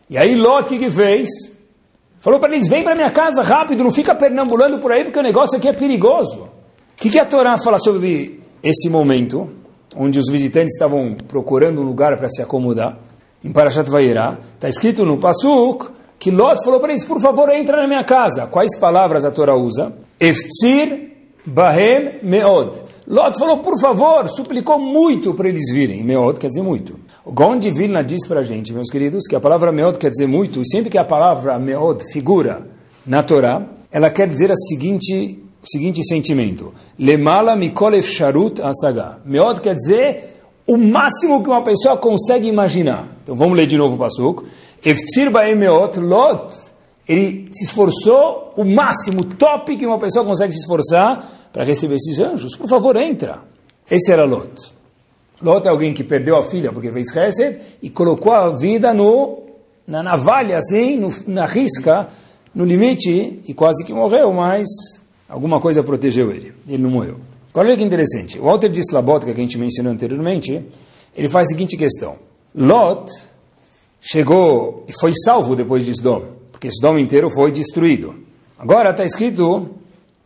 E 0.09 0.17
aí 0.17 0.35
Ló, 0.35 0.59
o 0.59 0.63
que, 0.63 0.89
fez? 0.89 1.27
Falou 2.19 2.39
para 2.39 2.53
eles, 2.53 2.67
vem 2.67 2.83
para 2.83 2.95
minha 2.95 3.11
casa 3.11 3.41
rápido, 3.41 3.83
não 3.83 3.91
fica 3.91 4.15
pernambulando 4.15 4.79
por 4.79 4.91
aí, 4.91 5.03
porque 5.03 5.19
o 5.19 5.23
negócio 5.23 5.57
aqui 5.57 5.67
é 5.67 5.73
perigoso. 5.73 6.43
O 6.43 6.49
que, 6.95 7.09
que 7.09 7.19
a 7.19 7.25
Torá 7.25 7.57
fala 7.57 7.77
sobre 7.77 8.41
esse 8.63 8.89
momento, 8.89 9.49
onde 9.95 10.17
os 10.17 10.31
visitantes 10.31 10.73
estavam 10.73 11.15
procurando 11.27 11.81
um 11.81 11.83
lugar 11.83 12.17
para 12.17 12.29
se 12.29 12.41
acomodar? 12.41 12.97
Em 13.43 13.51
Parashat 13.51 13.89
Vayera, 13.89 14.39
está 14.55 14.67
escrito 14.67 15.05
no 15.05 15.17
Pasuk, 15.17 15.89
que 16.17 16.31
Lot 16.31 16.63
falou 16.63 16.79
para 16.79 16.91
eles, 16.91 17.05
por 17.05 17.21
favor, 17.21 17.49
entra 17.49 17.77
na 17.77 17.87
minha 17.87 18.03
casa. 18.03 18.47
Quais 18.47 18.77
palavras 18.79 19.23
a 19.23 19.31
Torá 19.31 19.55
usa? 19.55 19.93
Eftzir 20.19 21.16
bahem 21.47 22.19
meod. 22.23 22.77
Lot 23.07 23.39
falou, 23.39 23.59
por 23.59 23.79
favor, 23.79 24.27
suplicou 24.27 24.77
muito 24.77 25.33
para 25.33 25.47
eles 25.47 25.71
virem. 25.71 26.03
Meod 26.03 26.39
quer 26.39 26.49
dizer 26.49 26.61
muito. 26.61 26.99
O 27.23 27.31
Gaon 27.31 27.57
de 27.57 27.71
Vilna 27.71 28.03
diz 28.03 28.27
para 28.27 28.41
a 28.41 28.43
gente, 28.43 28.73
meus 28.73 28.89
queridos, 28.89 29.23
que 29.27 29.35
a 29.35 29.39
palavra 29.39 29.71
meod 29.71 29.97
quer 29.97 30.11
dizer 30.11 30.27
muito, 30.27 30.61
e 30.61 30.67
sempre 30.69 30.89
que 30.89 30.97
a 30.97 31.05
palavra 31.05 31.57
meod 31.57 32.03
figura 32.11 32.67
na 33.05 33.23
Torá, 33.23 33.65
ela 33.89 34.09
quer 34.09 34.27
dizer 34.27 34.51
a 34.51 34.55
seguinte, 34.55 35.39
o 35.63 35.71
seguinte 35.71 36.03
sentimento. 36.05 36.73
Lemala 36.99 37.55
mikolef 37.55 38.09
sharut 38.09 38.61
asaga. 38.61 39.19
Meod 39.23 39.61
quer 39.61 39.75
dizer 39.75 40.41
o 40.67 40.75
máximo 40.75 41.41
que 41.41 41.49
uma 41.49 41.61
pessoa 41.61 41.95
consegue 41.95 42.47
imaginar. 42.47 43.07
Então 43.23 43.35
vamos 43.35 43.55
ler 43.55 43.67
de 43.67 43.77
novo 43.77 43.95
o 43.95 43.97
Pasuk. 43.97 44.43
Eftzir 44.83 45.31
baem 45.31 45.55
meod 45.55 45.97
lot. 45.97 46.53
Ele 47.07 47.47
se 47.53 47.63
esforçou 47.63 48.51
o 48.57 48.65
máximo, 48.65 49.23
top 49.23 49.77
que 49.77 49.85
uma 49.85 49.97
pessoa 49.97 50.25
consegue 50.25 50.51
se 50.51 50.59
esforçar 50.59 51.36
para 51.51 51.63
receber 51.63 51.95
esses 51.95 52.19
anjos. 52.19 52.55
Por 52.55 52.67
favor, 52.67 52.95
entra. 52.95 53.41
Esse 53.89 54.11
era 54.11 54.25
Lot. 54.25 54.53
Lot 55.41 55.67
é 55.67 55.71
alguém 55.71 55.93
que 55.93 56.03
perdeu 56.03 56.37
a 56.37 56.43
filha 56.43 56.71
porque 56.71 56.91
fez 56.91 57.15
Hesed 57.15 57.59
e 57.81 57.89
colocou 57.89 58.33
a 58.33 58.49
vida 58.49 58.93
no, 58.93 59.43
na 59.85 60.01
navalha, 60.01 60.57
assim, 60.57 60.97
no, 60.97 61.13
na 61.27 61.45
risca, 61.45 62.07
no 62.53 62.65
limite, 62.65 63.41
e 63.45 63.53
quase 63.53 63.85
que 63.85 63.93
morreu, 63.93 64.33
mas 64.33 64.67
alguma 65.29 65.59
coisa 65.59 65.83
protegeu 65.83 66.31
ele. 66.31 66.53
Ele 66.67 66.81
não 66.81 66.89
morreu. 66.89 67.17
Agora 67.51 67.69
olha 67.69 67.77
que 67.77 67.83
interessante. 67.83 68.39
O 68.39 68.43
Walter 68.43 68.69
de 68.69 68.79
Slabotka, 68.81 69.33
que 69.33 69.39
a 69.39 69.43
gente 69.43 69.57
mencionou 69.57 69.93
anteriormente, 69.93 70.63
ele 71.15 71.29
faz 71.29 71.47
a 71.47 71.49
seguinte 71.49 71.77
questão. 71.77 72.15
Lot 72.55 73.11
chegou 74.01 74.85
e 74.87 74.93
foi 74.99 75.11
salvo 75.23 75.55
depois 75.55 75.85
de 75.85 75.91
Sdom, 75.91 76.23
porque 76.51 76.67
Sdom 76.67 76.97
inteiro 76.97 77.29
foi 77.29 77.51
destruído. 77.51 78.15
Agora 78.57 78.91
está 78.91 79.03
escrito 79.03 79.69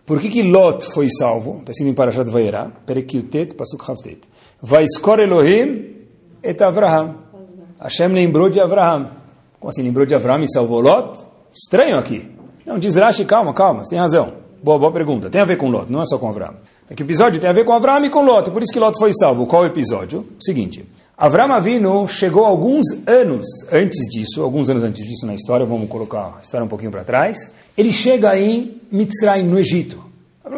por 0.06 0.20
que, 0.20 0.30
que 0.30 0.44
Lot 0.44 0.86
foi 0.94 1.08
salvo? 1.10 1.60
Está 1.60 1.72
escrito 1.72 1.92
em 1.92 1.94
Parashat 1.94 2.30
Vayera, 2.30 2.72
Perekiutet, 2.86 3.56
Pasuk 3.56 3.90
Havtet. 3.90 4.22
Vaiskor 4.62 5.20
Elohim 5.20 5.96
et 6.44 6.62
Avraham. 6.62 7.16
Hashem 7.80 8.12
lembrou 8.12 8.50
de 8.50 8.60
Avraham. 8.60 9.10
Como 9.60 9.70
assim, 9.70 9.84
lembrou 9.84 10.06
de 10.06 10.14
Avraham 10.14 10.44
e 10.44 10.52
salvou 10.52 10.82
Lot? 10.82 11.20
Estranho 11.52 11.98
aqui. 11.98 12.30
Não, 12.66 12.78
diz 12.78 12.96
Rashi, 12.96 13.26
calma, 13.26 13.54
calma, 13.54 13.84
você 13.84 13.90
tem 13.92 14.00
razão. 14.00 14.34
Boa, 14.64 14.78
boa 14.78 14.92
pergunta. 14.92 15.30
Tem 15.30 15.42
a 15.42 15.46
ver 15.46 15.58
com 15.58 15.70
Lot, 15.70 15.92
não 15.92 16.02
é 16.02 16.06
só 16.06 16.18
com 16.18 16.28
Avraham. 16.28 16.56
É 16.90 16.94
que 16.94 17.04
o 17.04 17.06
episódio 17.06 17.40
tem 17.40 17.50
a 17.50 17.54
ver 17.54 17.66
com 17.66 17.74
Avraham 17.74 18.06
e 18.06 18.10
com 18.10 18.24
Lot, 18.24 18.52
por 18.52 18.62
isso 18.62 18.74
que 18.74 18.80
Lot 18.80 18.98
foi 19.00 19.12
salvo. 19.14 19.46
Qual 19.46 19.66
episódio? 19.66 20.26
Seguinte, 20.40 20.86
Avraham 21.22 21.54
Avinu 21.54 22.08
chegou 22.08 22.46
alguns 22.46 22.84
anos 23.06 23.46
antes 23.72 24.10
disso, 24.10 24.42
alguns 24.42 24.72
anos 24.72 24.84
antes 24.84 25.08
disso 25.08 25.24
na 25.28 25.36
história, 25.36 25.64
vamos 25.64 25.88
colocar 25.88 26.38
a 26.40 26.42
história 26.42 26.66
um 26.66 26.68
pouquinho 26.68 26.90
para 26.90 27.04
trás, 27.04 27.54
ele 27.78 27.94
chega 27.94 28.36
em 28.36 28.82
Mitzrayim, 28.92 29.46
no 29.46 29.60
Egito. 29.60 30.04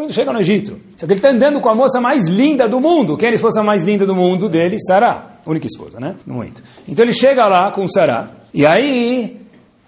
Chega 0.07 0.31
no 0.31 0.39
Egito. 0.39 0.79
Só 0.95 1.05
que 1.05 1.11
ele 1.11 1.19
está 1.19 1.31
andando 1.31 1.59
com 1.59 1.67
a 1.67 1.75
moça 1.75 1.99
mais 1.99 2.29
linda 2.29 2.65
do 2.65 2.79
mundo. 2.79 3.17
Quem 3.17 3.27
é 3.27 3.31
a 3.33 3.35
esposa 3.35 3.61
mais 3.61 3.83
linda 3.83 4.05
do 4.05 4.15
mundo 4.15 4.47
dele? 4.47 4.77
Sará. 4.79 5.33
Única 5.45 5.67
esposa, 5.67 5.99
né? 5.99 6.15
No 6.25 6.35
momento. 6.35 6.63
Então 6.87 7.03
ele 7.03 7.13
chega 7.13 7.45
lá 7.45 7.69
com 7.69 7.85
Sará. 7.85 8.29
E 8.53 8.65
aí, 8.65 9.41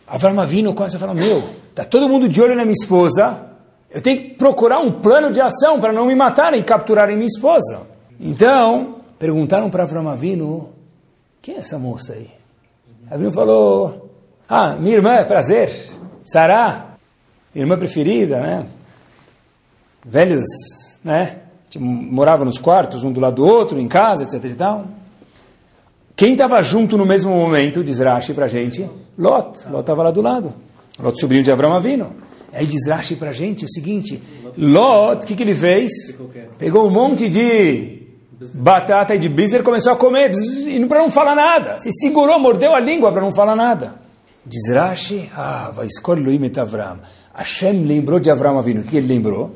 Avram 0.05 0.37
Avinu 0.41 0.73
começa 0.73 0.97
a 0.97 0.99
falar, 0.99 1.13
meu, 1.13 1.41
está 1.69 1.85
todo 1.85 2.09
mundo 2.09 2.27
de 2.27 2.41
olho 2.41 2.53
na 2.53 2.63
minha 2.63 2.75
esposa. 2.77 3.45
Eu 3.89 4.01
tenho 4.01 4.17
que 4.17 4.29
procurar 4.31 4.79
um 4.79 4.91
plano 4.91 5.31
de 5.31 5.39
ação 5.39 5.79
para 5.79 5.93
não 5.93 6.05
me 6.05 6.15
matarem 6.15 6.59
e 6.59 6.63
capturarem 6.65 7.15
minha 7.15 7.27
esposa. 7.27 7.83
Então, 8.19 9.04
perguntaram 9.17 9.69
para 9.69 9.83
Avram 9.83 10.09
Avinu, 10.09 10.69
quem 11.41 11.55
é 11.55 11.59
essa 11.59 11.77
moça 11.77 12.13
aí? 12.13 12.29
Avinu 13.09 13.31
falou, 13.31 14.09
ah, 14.47 14.75
minha 14.75 14.95
irmã, 14.95 15.13
é 15.13 15.23
prazer. 15.23 15.91
Sará, 16.23 16.97
irmã 17.53 17.77
preferida, 17.77 18.39
né? 18.39 18.67
Velhos, 20.03 20.45
né? 21.03 21.39
Morava 21.77 22.45
nos 22.45 22.57
quartos, 22.57 23.03
um 23.03 23.11
do 23.11 23.19
lado 23.19 23.35
do 23.35 23.45
outro, 23.45 23.79
em 23.79 23.87
casa, 23.87 24.23
etc 24.23 24.43
e 24.45 24.53
tal. 24.53 24.85
Quem 26.15 26.31
estava 26.31 26.61
junto 26.61 26.97
no 26.97 27.05
mesmo 27.05 27.31
momento, 27.31 27.83
diz 27.83 27.99
Rashi 27.99 28.33
para 28.33 28.45
a 28.45 28.47
gente? 28.47 28.89
Lot. 29.17 29.67
Lot 29.67 29.81
estava 29.81 30.03
lá 30.03 30.11
do 30.11 30.21
lado. 30.21 30.53
Lot, 30.97 31.19
sobrinho 31.19 31.43
de 31.43 31.51
Abraão 31.51 31.73
Avino. 31.73 32.15
Aí 32.53 32.65
diz 32.65 32.87
Rashi 32.87 33.15
para 33.17 33.31
a 33.31 33.33
gente 33.33 33.65
o 33.65 33.69
seguinte, 33.69 34.21
Lot, 34.57 35.23
o 35.23 35.27
que, 35.27 35.35
que 35.35 35.43
ele 35.43 35.53
fez? 35.53 35.91
Pegou 36.57 36.87
um 36.87 36.89
monte 36.89 37.27
de 37.27 37.94
batata 38.55 39.15
e 39.15 39.19
de 39.19 39.29
bizer 39.29 39.63
começou 39.63 39.93
a 39.93 39.95
comer, 39.95 40.31
e 40.31 40.85
para 40.85 40.99
não 40.99 41.09
falar 41.09 41.35
nada. 41.35 41.77
Se 41.77 41.91
segurou, 41.91 42.39
mordeu 42.39 42.73
a 42.75 42.79
língua 42.79 43.11
para 43.11 43.21
não 43.21 43.31
falar 43.31 43.55
nada. 43.55 43.95
Diz 44.45 44.69
Rashi, 44.73 45.29
ah, 45.35 45.71
vai 45.75 45.87
escolher 45.87 46.43
et 46.43 46.57
Avram. 46.57 46.99
Hashem 47.33 47.85
lembrou 47.85 48.19
de 48.19 48.29
Avram 48.29 48.59
Avinu. 48.59 48.81
O 48.81 48.83
que 48.83 48.97
ele 48.97 49.07
lembrou? 49.07 49.51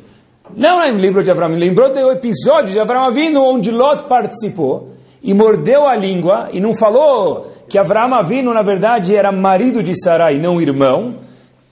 Não, 0.56 0.80
não 0.80 0.98
lembrou 0.98 1.24
de 1.24 1.30
Avram, 1.30 1.50
lembrou 1.50 1.94
do 1.94 2.12
episódio 2.12 2.74
de 2.74 2.80
Avram 2.80 3.04
Avinu 3.04 3.44
onde 3.44 3.72
Lot 3.72 4.06
participou. 4.06 5.00
e 5.22 5.34
mordeu 5.34 5.86
a 5.86 5.96
língua 5.96 6.50
e 6.52 6.60
não 6.60 6.76
falou 6.76 7.52
que 7.68 7.78
Avraham 7.78 8.14
Avinu, 8.14 8.54
na 8.54 8.62
verdade, 8.62 9.16
era 9.16 9.32
marido 9.32 9.84
de 9.84 10.00
Sarai, 10.02 10.40
não 10.40 10.60
irmão, 10.60 11.16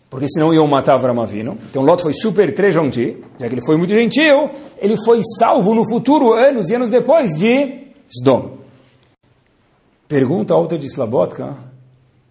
porque 0.10 0.28
senão 0.30 0.54
iam 0.54 0.68
matar 0.68 0.94
Avraham 0.94 1.22
Avinu. 1.22 1.58
Então 1.70 1.84
Lot 1.84 2.02
foi 2.02 2.14
super 2.14 2.54
très 2.54 2.74
gentil, 2.74 3.24
já 3.40 3.48
que 3.48 3.54
ele 3.54 3.66
foi 3.66 3.76
muito 3.78 3.94
gentil, 3.94 4.50
ele 4.80 4.96
foi 5.04 5.22
salvo 5.38 5.74
no 5.74 5.88
futuro, 5.88 6.34
anos 6.34 6.70
e 6.70 6.76
anos 6.76 6.90
depois, 6.90 7.38
de 7.38 7.88
Sdom. 8.10 8.58
Pergunta 10.08 10.56
outra 10.56 10.78
de 10.78 10.88
Slabotka, 10.88 11.56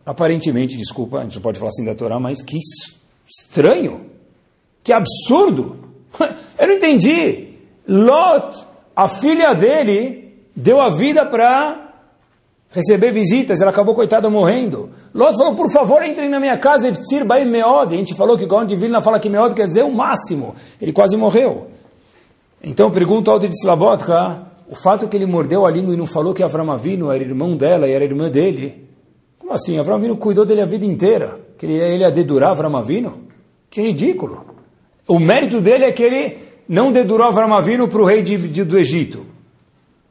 aparentemente, 0.04 0.76
desculpa, 0.76 1.18
a 1.18 1.22
gente 1.22 1.38
pode 1.40 1.58
falar 1.58 1.68
assim 1.68 1.84
da 1.84 1.94
Torá, 1.94 2.18
mas 2.18 2.42
que 2.42 2.56
estranho, 3.28 4.06
que 4.82 4.92
absurdo. 4.92 5.76
Eu 6.58 6.68
não 6.68 6.74
entendi. 6.74 7.48
Lot, 7.86 8.56
a 8.94 9.06
filha 9.06 9.52
dele, 9.52 10.34
deu 10.54 10.80
a 10.80 10.88
vida 10.88 11.26
para 11.26 11.85
receber 12.76 13.10
visitas, 13.10 13.60
ela 13.62 13.70
acabou, 13.70 13.94
coitada, 13.94 14.28
morrendo. 14.28 14.90
Lot 15.14 15.34
falou, 15.34 15.54
por 15.54 15.72
favor, 15.72 16.04
entrem 16.04 16.28
na 16.28 16.38
minha 16.38 16.58
casa, 16.58 16.92
Tzir 16.92 17.24
Bai 17.24 17.42
Meod. 17.42 17.94
A 17.94 17.96
gente 17.96 18.14
falou 18.14 18.36
que 18.36 18.46
quando 18.46 18.76
Vilna 18.76 19.00
fala 19.00 19.18
que 19.18 19.30
Meod 19.30 19.54
quer 19.54 19.64
dizer 19.64 19.82
o 19.82 19.90
máximo. 19.90 20.54
Ele 20.80 20.92
quase 20.92 21.16
morreu. 21.16 21.68
Então, 22.62 22.90
pergunta 22.90 23.30
ao 23.30 23.38
de 23.38 23.48
Slabotka, 23.48 24.42
o 24.68 24.74
fato 24.74 25.08
que 25.08 25.16
ele 25.16 25.24
mordeu 25.24 25.64
a 25.64 25.70
língua 25.70 25.94
e 25.94 25.96
não 25.96 26.06
falou 26.06 26.34
que 26.34 26.42
Avram 26.42 26.70
Avinu 26.70 27.10
era 27.10 27.24
irmão 27.24 27.56
dela 27.56 27.88
e 27.88 27.92
era 27.92 28.04
irmã 28.04 28.30
dele, 28.30 28.84
como 29.38 29.54
assim? 29.54 29.78
Avram 29.78 29.96
Avinu 29.96 30.16
cuidou 30.18 30.44
dele 30.44 30.60
a 30.60 30.66
vida 30.66 30.84
inteira. 30.84 31.40
Que 31.56 31.64
ele, 31.64 31.74
ele 31.74 32.02
ia 32.02 32.10
dedurar 32.10 32.50
Avram 32.50 32.76
Avinu? 32.76 33.22
Que 33.70 33.80
ridículo. 33.80 34.44
O 35.08 35.18
mérito 35.18 35.62
dele 35.62 35.86
é 35.86 35.92
que 35.92 36.02
ele 36.02 36.38
não 36.68 36.92
dedurou 36.92 37.26
Avram 37.26 37.54
Avinu 37.54 37.88
para 37.88 38.02
o 38.02 38.04
rei 38.04 38.20
de, 38.20 38.36
de, 38.36 38.64
do 38.64 38.76
Egito. 38.76 39.24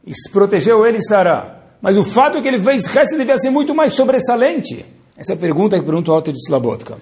E 0.04 0.12
protegeu 0.32 0.84
ele 0.84 0.98
e 0.98 1.04
Sará. 1.04 1.56
Mas 1.82 1.98
o 1.98 2.04
fato 2.04 2.42
que 2.42 2.48
ele 2.48 2.60
fez 2.60 2.86
resto 2.86 3.18
devia 3.18 3.38
ser 3.38 3.50
muito 3.50 3.74
mais 3.74 3.94
sobressalente. 3.94 4.86
Essa 5.18 5.34
é 5.34 5.36
pergunta 5.36 5.78
que 5.80 5.86
pergunta 5.86 6.12
o 6.12 6.14
Alto 6.14 6.32
de 6.32 6.40
Slabotka. 6.40 6.98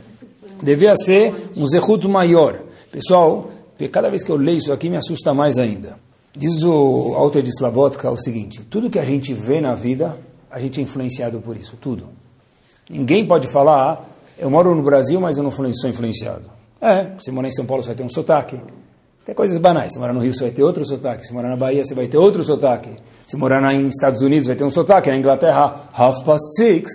Devia 0.62 0.96
ser 0.96 1.34
um 1.56 1.66
zehut 1.66 2.08
maior. 2.08 2.60
Pessoal, 2.92 3.50
cada 3.92 4.10
vez 4.10 4.24
que 4.24 4.32
eu 4.32 4.38
leio 4.38 4.58
isso 4.58 4.72
aqui 4.72 4.90
me 4.90 4.98
assusta 4.98 5.34
mais 5.34 5.58
ainda. 5.58 5.98
Diz 6.36 6.64
o 6.64 7.14
Alto 7.16 7.42
de 7.42 7.50
Slabotka 7.50 8.10
o 8.10 8.18
seguinte: 8.18 8.62
tudo 8.70 8.90
que 8.90 9.00
a 9.00 9.06
gente 9.06 9.34
vê 9.34 9.62
na 9.62 9.74
vida, 9.74 10.18
a 10.50 10.60
gente 10.60 10.80
é 10.80 10.84
influenciado 10.84 11.40
por 11.40 11.56
isso, 11.58 11.78
tudo. 11.80 12.08
Ninguém 12.90 13.28
pode 13.28 13.48
falar, 13.48 13.94
ah, 13.94 14.02
eu 14.38 14.50
moro 14.50 14.76
no 14.76 14.84
Brasil, 14.84 15.20
mas 15.20 15.38
eu 15.38 15.44
não 15.44 15.52
sou 15.52 15.90
influenciado. 15.90 16.46
É, 16.82 17.12
você 17.18 17.32
mora 17.32 17.48
em 17.48 17.52
São 17.52 17.66
Paulo, 17.66 17.82
você 17.82 17.88
vai 17.88 17.96
ter 17.96 18.04
um 18.04 18.10
sotaque. 18.10 18.60
Tem 19.26 19.34
coisas 19.34 19.58
banais. 19.58 19.94
Você 19.94 20.00
mora 20.00 20.12
no 20.12 20.20
Rio, 20.20 20.34
você 20.34 20.44
vai 20.44 20.52
ter 20.52 20.64
outro 20.64 20.84
sotaque. 20.84 21.26
Se 21.26 21.34
morar 21.34 21.50
na 21.50 21.56
Bahia, 21.56 21.84
você 21.84 21.96
vai 21.96 22.08
ter 22.08 22.18
outro 22.18 22.44
sotaque. 22.44 22.90
Se 23.26 23.38
morar 23.38 23.62
nos 23.62 23.96
Estados 23.96 24.22
Unidos, 24.22 24.48
vai 24.48 24.56
ter 24.56 24.64
um 24.64 24.70
sotaque. 24.70 25.10
Na 25.10 25.18
Inglaterra, 25.18 25.90
half 25.94 26.24
past 26.24 26.56
six. 26.56 26.92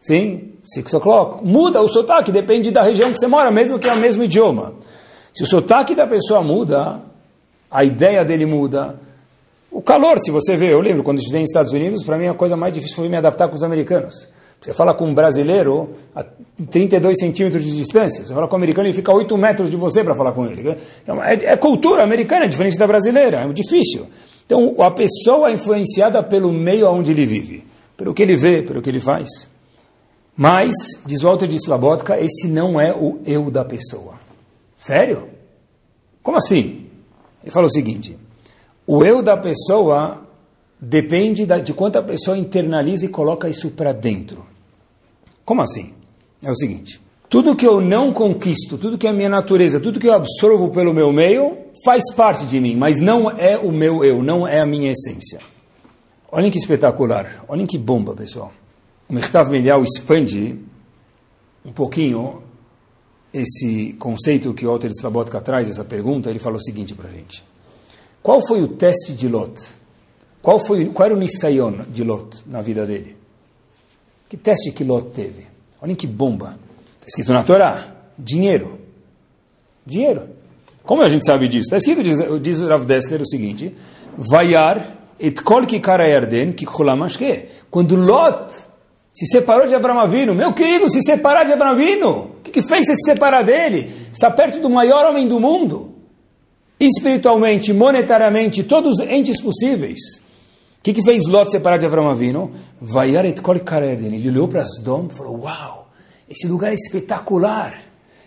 Sim, 0.00 0.52
six 0.62 0.92
o'clock. 0.94 1.44
Muda 1.44 1.80
o 1.80 1.88
sotaque, 1.88 2.30
depende 2.30 2.70
da 2.70 2.82
região 2.82 3.12
que 3.12 3.18
você 3.18 3.26
mora, 3.26 3.50
mesmo 3.50 3.78
que 3.78 3.88
é 3.88 3.92
o 3.92 3.96
mesmo 3.96 4.22
idioma. 4.22 4.74
Se 5.32 5.42
o 5.42 5.46
sotaque 5.46 5.94
da 5.94 6.06
pessoa 6.06 6.42
muda, 6.42 7.00
a 7.70 7.82
ideia 7.84 8.24
dele 8.24 8.46
muda. 8.46 9.00
O 9.70 9.82
calor, 9.82 10.18
se 10.20 10.30
você 10.30 10.56
vê, 10.56 10.72
eu 10.72 10.80
lembro 10.80 11.02
quando 11.02 11.18
estudei 11.18 11.40
nos 11.40 11.50
Estados 11.50 11.72
Unidos, 11.72 12.04
para 12.04 12.16
mim 12.16 12.28
a 12.28 12.34
coisa 12.34 12.56
mais 12.56 12.72
difícil 12.72 12.96
foi 12.96 13.08
me 13.08 13.16
adaptar 13.16 13.48
com 13.48 13.56
os 13.56 13.64
americanos. 13.64 14.28
Você 14.60 14.72
fala 14.72 14.94
com 14.94 15.06
um 15.06 15.12
brasileiro 15.12 15.90
a 16.14 16.24
32 16.70 17.18
centímetros 17.18 17.62
de 17.64 17.76
distância. 17.76 18.24
Você 18.24 18.32
fala 18.32 18.48
com 18.48 18.54
um 18.54 18.58
americano, 18.58 18.86
ele 18.86 18.94
fica 18.94 19.12
a 19.12 19.14
8 19.14 19.36
metros 19.36 19.70
de 19.70 19.76
você 19.76 20.02
para 20.02 20.14
falar 20.14 20.32
com 20.32 20.46
ele. 20.46 20.70
É, 20.70 20.76
é, 21.34 21.52
é, 21.52 21.56
cultura 21.56 22.02
americana, 22.02 22.46
é 22.46 22.48
diferente 22.48 22.78
da 22.78 22.86
brasileira, 22.86 23.40
é 23.40 23.48
difícil. 23.48 24.06
Então, 24.46 24.74
a 24.82 24.90
pessoa 24.90 25.50
é 25.50 25.54
influenciada 25.54 26.22
pelo 26.22 26.52
meio 26.52 26.88
onde 26.88 27.10
ele 27.10 27.24
vive, 27.24 27.64
pelo 27.96 28.12
que 28.12 28.22
ele 28.22 28.36
vê, 28.36 28.62
pelo 28.62 28.82
que 28.82 28.90
ele 28.90 29.00
faz. 29.00 29.50
Mas, 30.36 30.72
diz 31.06 31.22
Walter 31.22 31.46
de 31.46 31.56
Slabotka, 31.56 32.18
esse 32.20 32.48
não 32.48 32.80
é 32.80 32.92
o 32.92 33.20
eu 33.24 33.50
da 33.50 33.64
pessoa. 33.64 34.14
Sério? 34.78 35.28
Como 36.22 36.36
assim? 36.36 36.86
Ele 37.42 37.50
fala 37.50 37.66
o 37.66 37.70
seguinte: 37.70 38.18
o 38.86 39.04
eu 39.04 39.22
da 39.22 39.36
pessoa 39.36 40.26
depende 40.80 41.46
de 41.46 41.72
quanto 41.72 41.98
a 41.98 42.02
pessoa 42.02 42.36
internaliza 42.36 43.06
e 43.06 43.08
coloca 43.08 43.48
isso 43.48 43.70
para 43.70 43.92
dentro. 43.92 44.44
Como 45.44 45.62
assim? 45.62 45.94
É 46.42 46.50
o 46.50 46.56
seguinte: 46.56 47.00
tudo 47.28 47.56
que 47.56 47.66
eu 47.66 47.80
não 47.80 48.12
conquisto, 48.12 48.78
tudo 48.78 48.98
que 48.98 49.08
é 49.08 49.12
minha 49.12 49.28
natureza, 49.28 49.80
tudo 49.80 49.98
que 49.98 50.06
eu 50.06 50.12
absorvo 50.12 50.68
pelo 50.68 50.94
meu 50.94 51.12
meio, 51.12 51.56
faz 51.84 52.12
parte 52.14 52.46
de 52.46 52.60
mim, 52.60 52.76
mas 52.76 53.00
não 53.00 53.30
é 53.30 53.58
o 53.58 53.72
meu 53.72 54.04
eu, 54.04 54.22
não 54.22 54.46
é 54.46 54.60
a 54.60 54.66
minha 54.66 54.92
essência. 54.92 55.38
Olhem 56.30 56.50
que 56.50 56.58
espetacular, 56.58 57.44
olhem 57.48 57.66
que 57.66 57.78
bomba, 57.78 58.14
pessoal. 58.14 58.52
O 59.08 59.12
Mertav 59.12 59.50
Melial 59.50 59.82
expande 59.82 60.58
um 61.64 61.72
pouquinho 61.72 62.42
esse 63.32 63.94
conceito 63.94 64.54
que 64.54 64.64
o 64.64 64.70
Walter 64.70 64.90
Slabotka 64.90 65.40
traz, 65.40 65.68
essa 65.68 65.84
pergunta, 65.84 66.30
ele 66.30 66.38
fala 66.38 66.56
o 66.56 66.60
seguinte 66.60 66.94
para 66.94 67.08
a 67.08 67.12
gente. 67.12 67.42
Qual 68.22 68.46
foi 68.46 68.62
o 68.62 68.68
teste 68.68 69.12
de 69.12 69.28
Lot? 69.28 69.60
Qual, 70.40 70.58
foi, 70.58 70.86
qual 70.86 71.06
era 71.06 71.14
o 71.14 71.18
Nisayon 71.18 71.84
de 71.88 72.04
Lot 72.04 72.44
na 72.46 72.60
vida 72.60 72.86
dele? 72.86 73.16
Que 74.28 74.36
teste 74.36 74.70
que 74.72 74.84
Lot 74.84 75.10
teve? 75.10 75.46
Olhem 75.80 75.96
que 75.96 76.06
bomba. 76.06 76.58
Está 77.06 77.08
escrito 77.08 77.32
na 77.32 77.42
Torá: 77.42 77.94
dinheiro. 78.18 78.78
Dinheiro. 79.84 80.22
Como 80.82 81.02
a 81.02 81.08
gente 81.08 81.24
sabe 81.24 81.48
disso? 81.48 81.64
Está 81.64 81.76
escrito, 81.76 82.02
diz, 82.02 82.18
diz 82.40 82.60
Rav 82.60 82.86
Dessler, 82.86 83.20
o 83.20 83.26
seguinte: 83.26 83.74
Vayar 84.16 84.96
et 85.18 85.42
kol 85.42 85.66
kikara 85.66 86.08
yarden 86.08 86.52
kikulamashke. 86.52 87.48
Quando 87.70 87.96
Lot 87.96 88.52
se 89.12 89.26
separou 89.26 89.66
de 89.66 89.74
Abraão 89.74 90.00
Avino, 90.00 90.34
meu 90.34 90.52
querido, 90.52 90.88
se 90.90 91.02
separar 91.02 91.44
de 91.44 91.52
Abraão 91.52 91.72
Avino, 91.72 92.10
o 92.10 92.42
que, 92.42 92.50
que 92.50 92.62
fez 92.62 92.86
você 92.86 92.94
se 92.94 93.12
separar 93.12 93.44
dele? 93.44 94.08
Está 94.12 94.30
perto 94.30 94.60
do 94.60 94.70
maior 94.70 95.06
homem 95.06 95.28
do 95.28 95.38
mundo. 95.38 95.92
Espiritualmente, 96.80 97.72
monetariamente, 97.72 98.64
todos 98.64 98.98
os 98.98 99.06
entes 99.06 99.40
possíveis. 99.40 99.98
O 100.78 100.82
que, 100.82 100.92
que 100.92 101.02
fez 101.02 101.26
Lot 101.26 101.50
separar 101.50 101.78
de 101.78 101.86
Abraão 101.86 102.08
Avino? 102.08 102.50
Vayar 102.80 103.24
et 103.24 103.40
kol. 103.40 103.56
Ele 103.56 104.28
olhou 104.28 104.48
para 104.48 104.62
as 104.62 104.82
dom 104.82 105.08
e 105.10 105.14
falou: 105.14 105.40
Uau! 105.42 105.83
Esse 106.34 106.48
lugar 106.48 106.72
é 106.72 106.74
espetacular. 106.74 107.80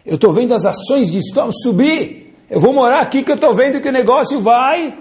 Eu 0.05 0.15
estou 0.15 0.33
vendo 0.33 0.53
as 0.53 0.65
ações 0.65 1.11
de 1.11 1.19
Stom 1.19 1.51
subir. 1.51 2.33
Eu 2.49 2.61
vou 2.61 2.71
morar 2.71 3.01
aqui 3.01 3.21
que 3.21 3.29
eu 3.29 3.35
estou 3.35 3.53
vendo 3.53 3.81
que 3.81 3.89
o 3.89 3.91
negócio 3.91 4.39
vai 4.39 4.97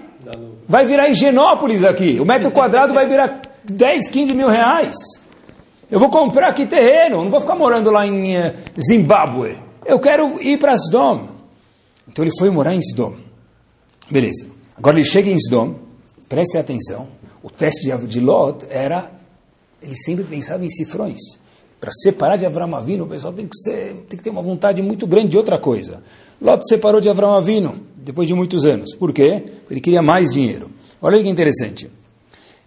vai 0.67 0.85
virar 0.85 1.07
Higienópolis 1.07 1.85
aqui. 1.85 2.19
O 2.19 2.25
metro 2.25 2.51
quadrado 2.51 2.93
vai 2.93 3.07
virar 3.07 3.41
10, 3.63 4.09
15 4.09 4.33
mil 4.33 4.49
reais. 4.49 4.93
Eu 5.89 6.01
vou 6.01 6.09
comprar 6.09 6.49
aqui 6.49 6.65
terreno, 6.65 7.23
não 7.23 7.31
vou 7.31 7.39
ficar 7.39 7.55
morando 7.55 7.89
lá 7.89 8.05
em 8.05 8.35
uh, 8.35 8.53
Zimbábue. 8.77 9.57
Eu 9.85 10.01
quero 10.01 10.41
ir 10.41 10.59
para 10.59 10.73
Sdom. 10.73 11.29
Então 12.09 12.25
ele 12.25 12.33
foi 12.37 12.49
morar 12.49 12.75
em 12.75 12.79
Sdom. 12.79 13.15
Beleza. 14.11 14.47
Agora 14.75 14.97
ele 14.97 15.07
chega 15.07 15.29
em 15.29 15.37
Sdom, 15.37 15.75
preste 16.27 16.57
atenção. 16.57 17.07
O 17.41 17.49
teste 17.49 17.89
de 17.89 18.19
Lot 18.19 18.65
era, 18.69 19.09
ele 19.81 19.95
sempre 19.95 20.25
pensava 20.25 20.65
em 20.65 20.69
cifrões. 20.69 21.19
Para 21.79 21.91
separar 21.91 22.37
de 22.37 22.45
Avram 22.45 22.75
Avino, 22.75 23.05
o 23.05 23.07
pessoal 23.07 23.31
tem 23.31 23.45
que, 23.47 23.55
ser, 23.55 24.05
tem 24.09 24.17
que 24.17 24.23
ter 24.23 24.29
uma 24.29 24.41
vontade 24.41 24.81
muito 24.81 25.05
grande 25.05 25.29
de 25.29 25.37
outra 25.37 25.59
coisa. 25.59 26.01
Lot 26.41 26.67
separou 26.67 26.99
de 26.99 27.09
Avram 27.09 27.33
Avino 27.33 27.75
depois 27.95 28.27
de 28.27 28.33
muitos 28.33 28.65
anos. 28.65 28.95
Por 28.95 29.13
quê? 29.13 29.43
Porque 29.59 29.73
ele 29.73 29.81
queria 29.81 30.01
mais 30.01 30.29
dinheiro. 30.29 30.71
Olha 31.01 31.21
que 31.21 31.29
interessante. 31.29 31.85
O 31.85 31.91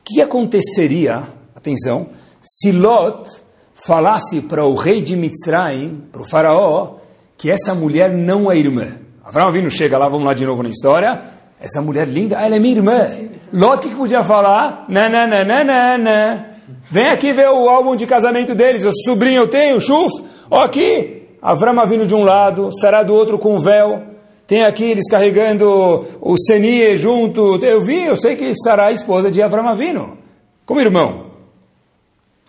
que 0.04 0.22
aconteceria, 0.22 1.24
atenção, 1.54 2.08
se 2.40 2.70
Lot 2.70 3.28
falasse 3.74 4.42
para 4.42 4.64
o 4.64 4.74
rei 4.74 5.02
de 5.02 5.16
Mitzrayim, 5.16 6.02
para 6.12 6.22
o 6.22 6.28
faraó, 6.28 6.96
que 7.36 7.50
essa 7.50 7.74
mulher 7.74 8.12
não 8.12 8.50
é 8.50 8.56
irmã? 8.56 8.96
Avram 9.24 9.48
Avino 9.48 9.70
chega 9.70 9.98
lá, 9.98 10.08
vamos 10.08 10.26
lá 10.26 10.34
de 10.34 10.46
novo 10.46 10.62
na 10.62 10.68
história. 10.68 11.20
Essa 11.60 11.82
mulher 11.82 12.06
linda, 12.06 12.36
ela 12.36 12.56
é 12.56 12.58
minha 12.58 12.76
irmã. 12.76 13.08
Lot 13.52 13.88
que 13.88 13.94
podia 13.94 14.22
falar? 14.22 14.84
Não, 14.88 15.10
não, 15.10 15.26
não, 15.28 15.44
não, 15.44 15.64
não, 15.64 15.98
não. 15.98 16.49
Vem 16.90 17.08
aqui 17.08 17.32
ver 17.32 17.48
o 17.48 17.68
álbum 17.68 17.94
de 17.94 18.06
casamento 18.06 18.54
deles. 18.54 18.84
O 18.84 18.92
sobrinho 19.04 19.42
eu 19.42 19.48
tenho, 19.48 19.80
chuf. 19.80 20.10
Ó 20.50 20.62
aqui, 20.62 21.20
Avram 21.42 21.86
vindo 21.86 22.06
de 22.06 22.14
um 22.14 22.22
lado, 22.22 22.70
Sará 22.80 23.02
do 23.02 23.14
outro 23.14 23.38
com 23.38 23.58
véu. 23.58 24.02
Tem 24.46 24.62
aqui 24.62 24.84
eles 24.84 25.08
carregando 25.08 26.04
o 26.20 26.36
Senie 26.36 26.96
junto. 26.96 27.64
Eu 27.64 27.80
vi, 27.80 28.04
eu 28.04 28.16
sei 28.16 28.36
que 28.36 28.52
Sará 28.54 28.90
é 28.90 28.94
esposa 28.94 29.30
de 29.30 29.40
Avram 29.40 29.68
Avino. 29.68 30.18
Como 30.66 30.80
irmão. 30.80 31.26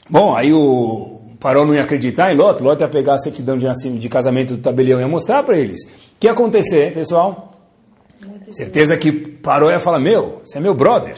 Bom, 0.10 0.36
aí 0.36 0.52
o 0.52 1.22
Paró 1.40 1.66
não 1.66 1.74
ia 1.74 1.84
acreditar 1.84 2.34
em 2.34 2.36
Lot. 2.36 2.62
Lot 2.62 2.82
ia 2.82 2.90
pegar 2.90 3.14
a 3.14 3.18
certidão 3.20 3.58
de, 3.58 3.68
de 3.98 4.10
casamento 4.10 4.56
do 4.56 4.62
tabelião 4.62 5.00
e 5.00 5.04
ia 5.04 5.08
mostrar 5.08 5.44
para 5.44 5.58
eles. 5.58 5.82
O 5.84 6.20
que 6.20 6.28
ia 6.28 6.34
acontecer, 6.34 6.94
pessoal? 6.94 7.52
Certeza 8.52 8.98
que 8.98 9.12
Paró 9.12 9.72
ia 9.72 9.80
falar, 9.80 10.00
meu, 10.00 10.42
você 10.44 10.58
é 10.58 10.62
meu 10.62 10.74
brother. 10.74 11.16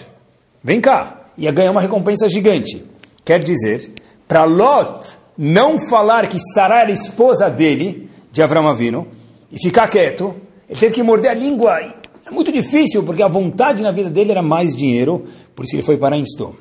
Vem 0.64 0.80
cá. 0.80 1.22
Ia 1.38 1.52
ganhar 1.52 1.72
uma 1.72 1.82
recompensa 1.82 2.30
gigante. 2.30 2.84
Quer 3.26 3.40
dizer, 3.40 3.92
para 4.28 4.44
Lot 4.44 5.08
não 5.38 5.80
falar 5.80 6.28
que 6.28 6.38
Sarah 6.54 6.82
era 6.82 6.92
esposa 6.92 7.50
dele, 7.50 8.10
de 8.32 8.42
Avram 8.42 8.68
Avino, 8.68 9.08
e 9.52 9.58
ficar 9.58 9.88
quieto, 9.88 10.36
ele 10.68 10.80
teve 10.80 10.94
que 10.94 11.04
morder 11.04 11.32
a 11.32 11.34
língua. 11.34 11.80
É 12.26 12.32
muito 12.32 12.52
difícil, 12.52 13.04
porque 13.04 13.24
a 13.24 13.28
vontade 13.28 13.82
na 13.82 13.92
vida 13.92 14.10
dele 14.10 14.32
era 14.32 14.42
mais 14.42 14.76
dinheiro, 14.76 15.26
por 15.56 15.66
isso 15.66 15.76
ele 15.76 15.84
foi 15.84 15.98
para 15.98 16.18
Instom. 16.18 16.54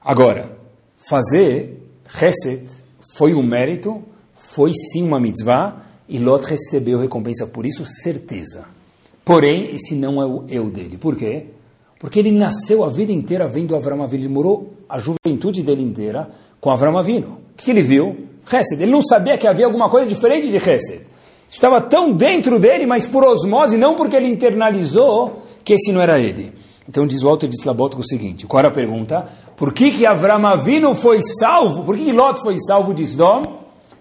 Agora, 0.00 0.56
fazer 0.96 1.82
Chesed 2.08 2.68
foi 3.16 3.34
um 3.34 3.42
mérito, 3.42 4.02
foi 4.34 4.72
sim 4.74 5.02
uma 5.02 5.20
mitzvah, 5.20 5.82
e 6.08 6.18
Lot 6.18 6.44
recebeu 6.46 6.98
recompensa 6.98 7.46
por 7.46 7.66
isso, 7.66 7.84
certeza. 7.84 8.66
Porém, 9.24 9.74
esse 9.74 9.94
não 9.94 10.22
é 10.22 10.26
o 10.26 10.44
eu 10.48 10.70
dele. 10.70 10.96
Por 10.96 11.14
quê? 11.14 11.46
Porque 11.98 12.18
ele 12.18 12.30
nasceu 12.30 12.82
a 12.82 12.88
vida 12.88 13.12
inteira 13.12 13.46
vendo 13.46 13.76
Avram 13.76 14.02
Avinu. 14.02 14.22
Ele 14.22 14.32
morou 14.32 14.72
a 14.88 14.98
juventude 14.98 15.62
dele 15.62 15.82
inteira 15.82 16.28
com 16.60 16.70
Avram 16.70 16.96
Avinu. 16.96 17.38
O 17.52 17.56
que 17.56 17.70
ele 17.70 17.82
viu? 17.82 18.28
Chesed. 18.48 18.82
Ele 18.82 18.90
não 18.90 19.02
sabia 19.02 19.36
que 19.36 19.46
havia 19.46 19.66
alguma 19.66 19.88
coisa 19.88 20.08
diferente 20.08 20.48
de 20.48 20.58
Chesed. 20.58 21.06
Estava 21.50 21.80
tão 21.80 22.12
dentro 22.12 22.58
dele, 22.58 22.86
mas 22.86 23.06
por 23.06 23.24
osmose, 23.24 23.76
não 23.76 23.94
porque 23.94 24.16
ele 24.16 24.28
internalizou 24.28 25.42
que 25.64 25.74
esse 25.74 25.92
não 25.92 26.00
era 26.00 26.18
ele. 26.18 26.52
Então 26.88 27.06
diz 27.06 27.22
o 27.22 27.28
Alto 27.28 27.46
de 27.46 27.54
Slabot 27.54 27.96
o 27.96 28.06
seguinte, 28.06 28.46
qual 28.46 28.60
era 28.60 28.68
a 28.68 28.72
pergunta? 28.72 29.26
Por 29.56 29.72
que 29.72 29.90
que 29.90 30.06
Avram 30.06 30.46
Avinu 30.46 30.94
foi 30.94 31.20
salvo? 31.22 31.84
Por 31.84 31.96
que, 31.96 32.06
que 32.06 32.12
Lot 32.12 32.40
foi 32.40 32.56
salvo 32.60 32.94
de 32.94 33.02
Sdom? 33.02 33.42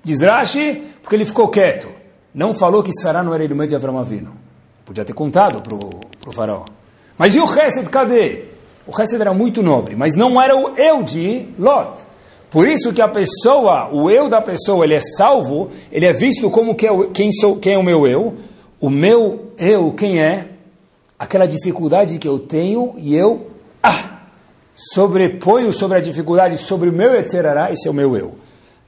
Diz 0.04 0.22
Rashi, 0.22 0.84
porque 1.02 1.16
ele 1.16 1.26
ficou 1.26 1.50
quieto. 1.50 1.90
Não 2.34 2.54
falou 2.54 2.84
que 2.84 2.94
Sará 2.94 3.24
não 3.24 3.34
era 3.34 3.44
irmã 3.44 3.68
de 3.68 3.76
Avram 3.76 3.98
Avinu. 3.98 4.32
Podia 4.86 5.04
ter 5.04 5.14
contado 5.14 5.62
para 5.62 5.76
o 5.76 6.32
faraó. 6.32 6.64
Mas 7.18 7.36
e 7.36 7.40
o 7.40 7.44
Hesed, 7.44 7.90
cadê? 7.90 8.46
O 8.88 9.02
Hesed 9.02 9.20
era 9.20 9.34
muito 9.34 9.62
nobre, 9.62 9.96
mas 9.96 10.16
não 10.16 10.42
era 10.42 10.56
o 10.56 10.78
eu 10.78 11.04
de 11.04 11.46
Lot. 11.60 12.00
Por 12.50 12.66
isso 12.66 12.94
que 12.94 13.02
a 13.02 13.08
pessoa, 13.10 13.90
o 13.92 14.10
eu 14.10 14.30
da 14.30 14.42
pessoa, 14.42 14.86
ele 14.86 14.94
é 14.94 15.02
salvo, 15.18 15.70
ele 15.92 16.06
é 16.06 16.14
visto 16.14 16.50
como 16.50 16.74
que 16.74 16.88
é, 16.88 17.08
quem, 17.14 17.30
sou, 17.34 17.58
quem 17.58 17.74
é 17.74 17.78
o 17.78 17.84
meu 17.84 18.08
eu. 18.08 18.36
O 18.80 18.90
meu 18.90 19.52
eu, 19.58 19.92
quem 19.92 20.22
é? 20.22 20.52
Aquela 21.20 21.46
dificuldade 21.46 22.18
que 22.18 22.28
eu 22.28 22.40
tenho 22.40 22.94
e 22.98 23.14
eu 23.14 23.48
ah, 23.84 24.22
sobreponho 24.74 25.74
sobre 25.74 25.98
a 25.98 26.02
dificuldade, 26.02 26.58
sobre 26.58 26.90
o 26.90 26.94
meu 26.94 27.14
etc. 27.16 27.34
Esse 27.72 27.90
é 27.90 27.92
o 27.92 27.94
meu 27.94 28.16
eu. 28.16 28.36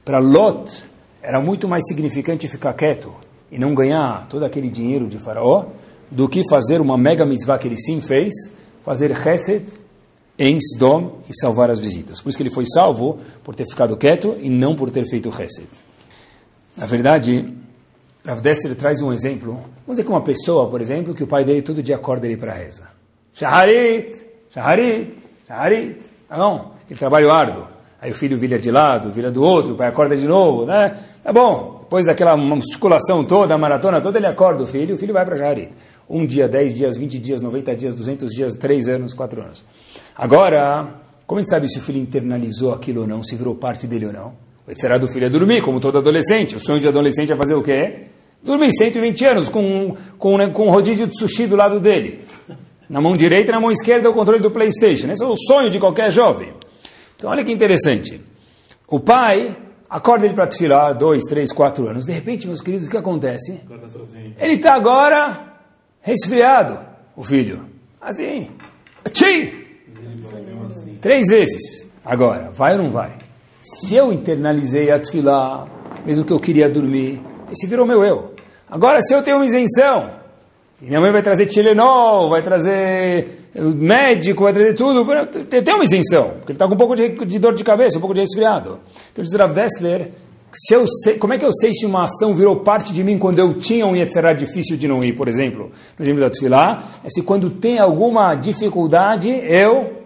Para 0.02 0.18
Lot, 0.18 0.84
era 1.22 1.40
muito 1.42 1.68
mais 1.68 1.84
significante 1.86 2.48
ficar 2.48 2.72
quieto 2.72 3.12
e 3.52 3.58
não 3.58 3.74
ganhar 3.74 4.26
todo 4.30 4.44
aquele 4.44 4.70
dinheiro 4.70 5.06
de 5.06 5.18
faraó 5.18 5.66
do 6.10 6.26
que 6.28 6.48
fazer 6.48 6.80
uma 6.80 6.96
mega 6.96 7.26
mitzvah 7.26 7.58
que 7.58 7.68
ele 7.68 7.76
sim 7.76 8.00
fez, 8.00 8.32
fazer 8.82 9.14
chesed 9.22 9.79
em 10.40 10.56
Sdom 10.56 11.20
e 11.28 11.38
salvar 11.38 11.70
as 11.70 11.78
visitas. 11.78 12.18
Por 12.18 12.30
isso 12.30 12.38
que 12.38 12.42
ele 12.42 12.50
foi 12.50 12.64
salvo 12.64 13.18
por 13.44 13.54
ter 13.54 13.66
ficado 13.66 13.94
quieto 13.94 14.38
e 14.40 14.48
não 14.48 14.74
por 14.74 14.90
ter 14.90 15.04
feito 15.04 15.28
Hesed. 15.28 15.68
Na 16.78 16.86
verdade, 16.86 17.52
Rav 18.24 18.40
Dessler 18.40 18.74
traz 18.74 19.02
um 19.02 19.12
exemplo. 19.12 19.52
Vamos 19.52 19.98
dizer 19.98 20.04
que 20.04 20.08
uma 20.08 20.22
pessoa, 20.22 20.66
por 20.70 20.80
exemplo, 20.80 21.14
que 21.14 21.22
o 21.22 21.26
pai 21.26 21.44
dele 21.44 21.60
todo 21.60 21.82
dia 21.82 21.96
acorda 21.96 22.26
ele 22.26 22.38
para 22.38 22.54
reza. 22.54 22.88
Shaharit, 23.34 24.16
Shaharit, 24.52 25.14
Shaharit. 25.46 26.00
Não, 26.30 26.72
ele 26.88 26.98
trabalha 26.98 27.30
árduo. 27.30 27.66
Aí 28.00 28.10
o 28.10 28.14
filho 28.14 28.38
vira 28.38 28.58
de 28.58 28.70
lado, 28.70 29.12
vira 29.12 29.30
do 29.30 29.42
outro, 29.42 29.74
o 29.74 29.76
pai 29.76 29.88
acorda 29.88 30.16
de 30.16 30.26
novo, 30.26 30.64
né? 30.64 30.96
Tá 31.22 31.34
bom. 31.34 31.80
Depois 31.82 32.06
daquela 32.06 32.34
musculação 32.34 33.24
toda, 33.24 33.54
a 33.54 33.58
maratona 33.58 34.00
toda, 34.00 34.16
ele 34.16 34.26
acorda 34.26 34.62
o 34.62 34.66
filho, 34.66 34.94
o 34.94 34.98
filho 34.98 35.12
vai 35.12 35.24
para 35.24 35.36
Shaharit. 35.36 35.72
Um 36.08 36.24
dia, 36.24 36.48
dez 36.48 36.74
dias, 36.74 36.96
vinte 36.96 37.18
dias, 37.18 37.42
noventa 37.42 37.76
dias, 37.76 37.94
duzentos 37.94 38.32
dias, 38.32 38.54
três 38.54 38.88
anos, 38.88 39.12
quatro 39.12 39.42
anos. 39.42 39.64
Agora, 40.20 40.86
como 41.26 41.38
a 41.38 41.42
gente 41.42 41.48
sabe 41.48 41.66
se 41.66 41.78
o 41.78 41.80
filho 41.80 41.98
internalizou 41.98 42.74
aquilo 42.74 43.00
ou 43.00 43.06
não, 43.06 43.22
se 43.22 43.34
virou 43.34 43.54
parte 43.54 43.86
dele 43.86 44.04
ou 44.04 44.12
não? 44.12 44.34
O 44.68 44.78
será 44.78 44.98
do 44.98 45.08
filho 45.08 45.24
é 45.24 45.30
dormir, 45.30 45.62
como 45.62 45.80
todo 45.80 45.96
adolescente. 45.96 46.54
O 46.54 46.60
sonho 46.60 46.78
de 46.78 46.86
adolescente 46.86 47.32
é 47.32 47.36
fazer 47.36 47.54
o 47.54 47.62
quê? 47.62 48.02
Dormir 48.42 48.70
120 48.70 49.24
anos 49.24 49.48
com, 49.48 49.96
com, 50.18 50.36
com 50.52 50.66
um 50.66 50.70
rodízio 50.70 51.06
de 51.06 51.18
sushi 51.18 51.46
do 51.46 51.56
lado 51.56 51.80
dele. 51.80 52.22
Na 52.86 53.00
mão 53.00 53.16
direita 53.16 53.50
e 53.50 53.54
na 53.54 53.60
mão 53.60 53.70
esquerda 53.70 54.10
o 54.10 54.12
controle 54.12 54.42
do 54.42 54.50
Playstation. 54.50 55.10
Esse 55.10 55.24
é 55.24 55.26
o 55.26 55.34
sonho 55.34 55.70
de 55.70 55.80
qualquer 55.80 56.12
jovem. 56.12 56.52
Então 57.16 57.30
olha 57.30 57.42
que 57.42 57.50
interessante. 57.50 58.20
O 58.86 59.00
pai 59.00 59.56
acorda 59.88 60.26
ele 60.26 60.34
para 60.34 60.44
desfilar 60.44 60.92
dois, 60.92 61.22
três, 61.22 61.50
quatro 61.50 61.88
anos. 61.88 62.04
De 62.04 62.12
repente, 62.12 62.46
meus 62.46 62.60
queridos, 62.60 62.88
o 62.88 62.90
que 62.90 62.96
acontece? 62.98 63.62
Ele 64.38 64.52
está 64.52 64.74
agora 64.74 65.62
resfriado, 66.02 66.78
o 67.16 67.22
filho. 67.22 67.64
Assim. 68.02 68.50
Tchim! 69.10 69.59
Três 71.00 71.28
vezes. 71.28 71.90
Agora, 72.04 72.50
vai 72.52 72.72
ou 72.72 72.82
não 72.82 72.90
vai? 72.90 73.12
Se 73.62 73.94
eu 73.94 74.12
internalizei 74.12 74.90
a 74.90 74.98
tefilá, 74.98 75.66
mesmo 76.04 76.24
que 76.24 76.32
eu 76.32 76.38
queria 76.40 76.68
dormir, 76.68 77.20
esse 77.50 77.66
virou 77.66 77.86
meu 77.86 78.04
eu. 78.04 78.34
Agora, 78.68 79.00
se 79.02 79.14
eu 79.14 79.22
tenho 79.22 79.38
uma 79.38 79.46
isenção, 79.46 80.10
minha 80.80 81.00
mãe 81.00 81.10
vai 81.10 81.22
trazer 81.22 81.46
Tilenol, 81.46 82.30
vai 82.30 82.42
trazer 82.42 83.40
médico, 83.54 84.44
vai 84.44 84.52
trazer 84.52 84.74
tudo, 84.74 85.04
tem 85.46 85.74
uma 85.74 85.84
isenção, 85.84 86.30
porque 86.38 86.52
ele 86.52 86.56
está 86.56 86.68
com 86.68 86.74
um 86.74 86.78
pouco 86.78 86.94
de, 86.94 87.08
de, 87.08 87.38
dor 87.38 87.54
de 87.54 87.64
cabeça, 87.64 87.98
um 87.98 88.00
pouco 88.00 88.14
de 88.14 88.20
resfriado. 88.20 88.78
Então, 89.12 89.24
diz 89.24 89.34
Rav 89.34 89.52
Dessler, 89.52 90.10
se 90.52 90.74
eu 90.74 90.86
sei, 90.86 91.18
como 91.18 91.32
é 91.32 91.38
que 91.38 91.44
eu 91.44 91.52
sei 91.52 91.72
se 91.72 91.84
uma 91.86 92.04
ação 92.04 92.34
virou 92.34 92.56
parte 92.56 92.92
de 92.92 93.04
mim 93.04 93.18
quando 93.18 93.38
eu 93.38 93.54
tinha 93.54 93.86
um 93.86 93.94
Yetzirah 93.94 94.32
difícil 94.32 94.76
de 94.76 94.88
não 94.88 95.02
ir, 95.02 95.12
por 95.12 95.28
exemplo, 95.28 95.70
no 95.98 96.04
exemplo 96.04 96.20
da 96.20 96.30
Tfilá? 96.30 96.82
É 97.04 97.10
se 97.10 97.22
quando 97.22 97.50
tem 97.50 97.78
alguma 97.78 98.34
dificuldade, 98.34 99.30
eu 99.30 99.99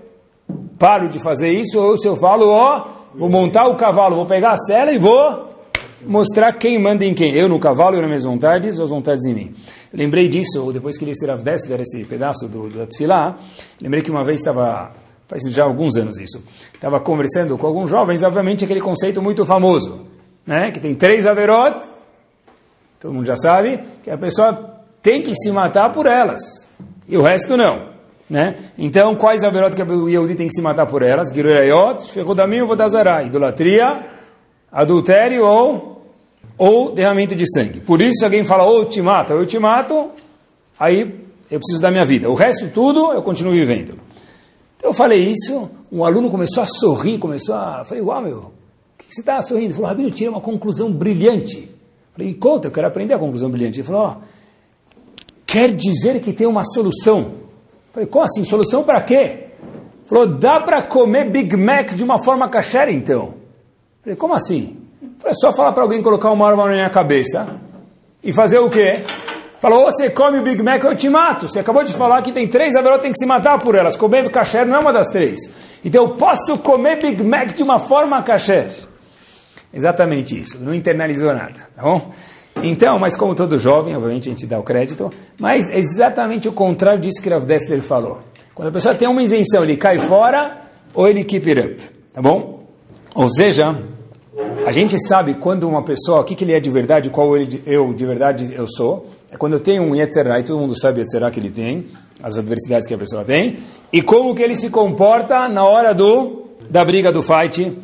paro 0.78 1.09
de 1.09 1.18
fazer 1.18 1.50
isso, 1.50 1.80
ou 1.80 1.96
se 1.96 2.07
eu 2.07 2.16
falo, 2.16 2.48
ó, 2.50 2.87
vou 3.14 3.28
montar 3.28 3.66
o 3.66 3.76
cavalo, 3.76 4.16
vou 4.16 4.26
pegar 4.26 4.52
a 4.52 4.57
cela 4.57 4.92
e 4.92 4.98
vou 4.98 5.50
mostrar 6.07 6.52
quem 6.54 6.78
manda 6.78 7.04
em 7.04 7.14
quem. 7.14 7.33
Eu 7.35 7.48
no 7.48 7.59
cavalo, 7.59 7.96
eu 7.96 8.00
nas 8.00 8.09
minhas 8.09 8.24
vontades, 8.24 8.78
as 8.78 8.90
vontades 8.90 9.24
em 9.24 9.35
mim. 9.35 9.54
Lembrei 9.92 10.28
disso, 10.28 10.72
depois 10.72 10.98
que 10.98 11.04
ele 11.04 11.14
se 11.14 11.26
Dessler, 11.26 11.80
esse 11.80 12.04
pedaço 12.04 12.48
do, 12.48 12.68
do 12.68 12.87
Tfilá, 12.87 13.37
lembrei 13.80 14.02
que 14.02 14.11
uma 14.11 14.24
vez 14.24 14.40
estava, 14.40 14.92
faz 15.28 15.42
já 15.44 15.64
alguns 15.64 15.96
anos 15.96 16.18
isso, 16.18 16.42
estava 16.72 16.98
conversando 16.98 17.57
com 17.57 17.66
alguns 17.66 17.90
jovens, 17.90 18.22
obviamente 18.22 18.64
aquele 18.64 18.80
conceito 18.80 19.22
muito 19.22 19.46
famoso, 19.46 20.00
né, 20.44 20.72
que 20.72 20.80
tem 20.80 20.94
três 20.96 21.26
averot, 21.26 21.78
todo 22.98 23.14
mundo 23.14 23.24
já 23.24 23.37
sabe, 23.37 23.80
que 24.02 24.11
a 24.11 24.18
pessoa 24.18 24.80
tem 25.00 25.22
que 25.22 25.33
se 25.33 25.50
matar 25.52 25.92
por 25.92 26.07
elas, 26.07 26.40
e 27.09 27.16
o 27.16 27.22
resto 27.22 27.57
não. 27.57 27.93
Né? 28.28 28.56
Então, 28.78 29.14
quais 29.14 29.44
averot 29.44 29.76
que 29.76 29.82
o 29.82 30.08
Yehudi 30.08 30.34
tem 30.34 30.48
que 30.48 30.54
se 30.54 30.62
matar 30.62 30.87
por 30.87 31.02
elas? 31.02 31.30
Girurayot, 31.30 32.06
Shekodamim, 32.06 32.62
Vodazará, 32.62 33.22
idolatria, 33.22 34.06
adultério 34.72 35.44
ou, 35.44 36.02
ou 36.56 36.92
derramamento 36.92 37.34
de 37.34 37.44
sangue. 37.52 37.80
Por 37.80 38.00
isso, 38.00 38.18
se 38.18 38.24
alguém 38.24 38.44
fala, 38.44 38.64
ou 38.64 38.80
oh, 38.80 38.84
te 38.84 39.02
mato, 39.02 39.34
ou 39.34 39.40
eu 39.40 39.46
te 39.46 39.58
mato, 39.58 40.10
aí 40.78 41.02
eu 41.50 41.58
preciso 41.58 41.80
da 41.80 41.90
minha 41.90 42.04
vida. 42.04 42.30
O 42.30 42.34
resto 42.34 42.68
tudo, 42.70 43.12
eu 43.12 43.22
continuo 43.22 43.52
vivendo. 43.52 43.98
Então, 44.76 44.90
eu 44.90 44.94
falei 44.94 45.20
isso, 45.20 45.70
um 45.92 46.02
aluno 46.02 46.30
começou 46.30 46.62
a 46.62 46.66
sorrir, 46.66 47.18
começou 47.18 47.54
a... 47.54 47.80
Eu 47.80 47.84
falei, 47.84 48.02
uau, 48.02 48.22
meu, 48.22 48.38
o 48.38 48.52
que, 48.96 49.14
você 49.14 49.20
está 49.20 49.40
sorrindo? 49.42 49.66
Ele 49.66 49.74
falou, 49.74 49.88
Rabino, 49.88 50.10
tira 50.10 50.30
uma 50.30 50.40
conclusão 50.40 50.90
brilhante. 50.90 51.58
Eu 51.58 51.68
falei, 52.16 52.34
conta, 52.34 52.68
eu 52.68 52.72
quero 52.72 52.87
aprender 52.87 53.12
a 53.12 53.18
conclusão 53.18 53.50
brilhante. 53.50 53.80
Ele 53.80 53.87
falou, 53.87 54.16
oh, 54.16 54.24
quer 55.46 55.74
dizer 55.74 56.20
que 56.20 56.32
tem 56.32 56.46
uma 56.46 56.64
solução. 56.64 57.43
Falei, 57.94 58.09
como 58.09 58.24
assim? 58.24 58.44
Solução 58.44 58.83
para 58.83 59.00
quê? 59.00 59.44
Falou, 60.04 60.26
dá 60.26 60.59
para 60.59 60.83
comer 60.83 61.30
Big 61.30 61.57
Mac 61.57 61.94
de 61.94 62.02
uma 62.02 62.18
forma 62.18 62.48
kasher 62.48 62.88
então? 62.88 63.35
Falei, 64.02 64.16
como 64.16 64.35
assim? 64.35 64.76
Falei, 65.18 65.30
é 65.30 65.35
só 65.35 65.52
falar 65.52 65.72
para 65.72 65.85
alguém 65.85 66.02
colocar 66.02 66.33
uma 66.33 66.46
arma 66.46 66.64
na 66.66 66.72
minha 66.72 66.90
cabeça 66.90 67.61
e 68.22 68.33
fazer 68.33 68.59
o 68.59 68.68
quê? 68.68 69.04
Falou, 69.61 69.85
ou 69.85 69.92
você 69.92 70.11
come 70.11 70.40
o 70.40 70.42
Big 70.42 70.61
Mac 70.61 70.83
eu 70.83 70.96
te 70.96 71.09
mato. 71.09 71.46
Você 71.48 71.61
acabou 71.61 71.85
de 71.85 71.92
falar 71.94 72.20
que 72.20 72.33
tem 72.33 72.48
três, 72.48 72.74
agora 72.74 72.98
tem 72.98 73.12
que 73.12 73.18
se 73.18 73.26
matar 73.26 73.59
por 73.61 73.76
elas. 73.76 73.96
Comer 73.96 74.28
kasher 74.28 74.66
não 74.66 74.76
é 74.76 74.78
uma 74.80 74.92
das 74.92 75.07
três. 75.07 75.38
Então 75.85 76.02
eu 76.02 76.11
posso 76.16 76.59
comer 76.59 77.00
Big 77.00 77.22
Mac 77.22 77.52
de 77.52 77.62
uma 77.62 77.78
forma 77.78 78.20
kasher. 78.24 78.70
Exatamente 79.72 80.37
isso. 80.37 80.59
Não 80.61 80.74
internalizou 80.74 81.33
nada, 81.33 81.68
tá 81.76 81.83
bom? 81.83 82.12
Então, 82.62 82.98
mas 82.98 83.16
como 83.16 83.34
todo 83.34 83.58
jovem, 83.58 83.96
obviamente 83.96 84.28
a 84.28 84.32
gente 84.32 84.46
dá 84.46 84.58
o 84.58 84.62
crédito, 84.62 85.12
mas 85.38 85.68
é 85.68 85.78
exatamente 85.78 86.48
o 86.48 86.52
contrário 86.52 87.00
disso 87.00 87.22
que 87.22 87.28
Rav 87.28 87.44
Dessler 87.44 87.82
falou. 87.82 88.20
Quando 88.54 88.68
a 88.68 88.72
pessoa 88.72 88.94
tem 88.94 89.08
uma 89.08 89.22
isenção, 89.22 89.64
ele 89.64 89.76
cai 89.76 89.98
fora 89.98 90.62
ou 90.94 91.08
ele 91.08 91.24
keep 91.24 91.48
it 91.48 91.60
up, 91.60 91.82
tá 92.12 92.22
bom? 92.22 92.64
Ou 93.14 93.28
seja, 93.28 93.76
a 94.64 94.72
gente 94.72 94.96
sabe 95.04 95.34
quando 95.34 95.68
uma 95.68 95.82
pessoa, 95.82 96.20
o 96.20 96.24
que, 96.24 96.34
que 96.34 96.44
ele 96.44 96.52
é 96.52 96.60
de 96.60 96.70
verdade, 96.70 97.10
qual 97.10 97.36
ele, 97.36 97.62
eu 97.66 97.92
de 97.92 98.06
verdade 98.06 98.54
eu 98.54 98.66
sou, 98.68 99.06
é 99.30 99.36
quando 99.36 99.54
eu 99.54 99.60
tenho 99.60 99.82
um 99.82 99.94
Yetzerá, 99.94 100.38
e 100.38 100.44
todo 100.44 100.60
mundo 100.60 100.78
sabe 100.78 101.00
Yetzerá 101.00 101.30
que 101.30 101.40
ele 101.40 101.50
tem, 101.50 101.86
as 102.22 102.38
adversidades 102.38 102.86
que 102.86 102.94
a 102.94 102.98
pessoa 102.98 103.24
tem, 103.24 103.58
e 103.92 104.00
como 104.00 104.34
que 104.34 104.42
ele 104.42 104.56
se 104.56 104.70
comporta 104.70 105.48
na 105.48 105.64
hora 105.64 105.92
do, 105.92 106.44
da 106.70 106.84
briga, 106.84 107.12
do 107.12 107.22
fight, 107.22 107.76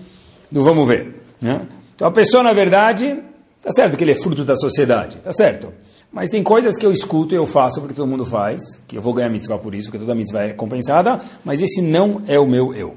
do 0.51 0.65
vamos 0.65 0.87
ver. 0.87 1.23
Né? 1.41 1.63
Então 1.95 2.07
a 2.09 2.11
pessoa, 2.11 2.43
na 2.43 2.53
verdade, 2.53 3.19
Tá 3.63 3.71
certo 3.71 3.97
que 3.97 4.05
ele 4.05 4.13
é 4.13 4.15
fruto 4.15 4.45
da 4.45 4.55
sociedade, 4.55 5.19
tá 5.19 5.33
certo. 5.33 5.73
Mas 6.13 6.31
tem 6.31 6.43
coisas 6.43 6.77
que 6.77 6.85
eu 6.85 6.93
escuto 6.93 7.35
e 7.35 7.37
eu 7.37 7.47
faço 7.47 7.81
porque 7.81 7.95
todo 7.95 8.09
mundo 8.09 8.25
faz, 8.25 8.61
que 8.89 8.97
eu 8.97 9.03
vou 9.03 9.13
ganhar 9.13 9.29
mitzvah 9.29 9.59
por 9.59 9.75
isso, 9.75 9.89
porque 9.89 9.99
toda 9.99 10.15
mitzvah 10.15 10.45
é 10.45 10.53
compensada, 10.53 11.21
mas 11.45 11.63
esse 11.63 11.81
não 11.81 12.23
é 12.27 12.39
o 12.39 12.47
meu 12.47 12.75
eu. 12.75 12.97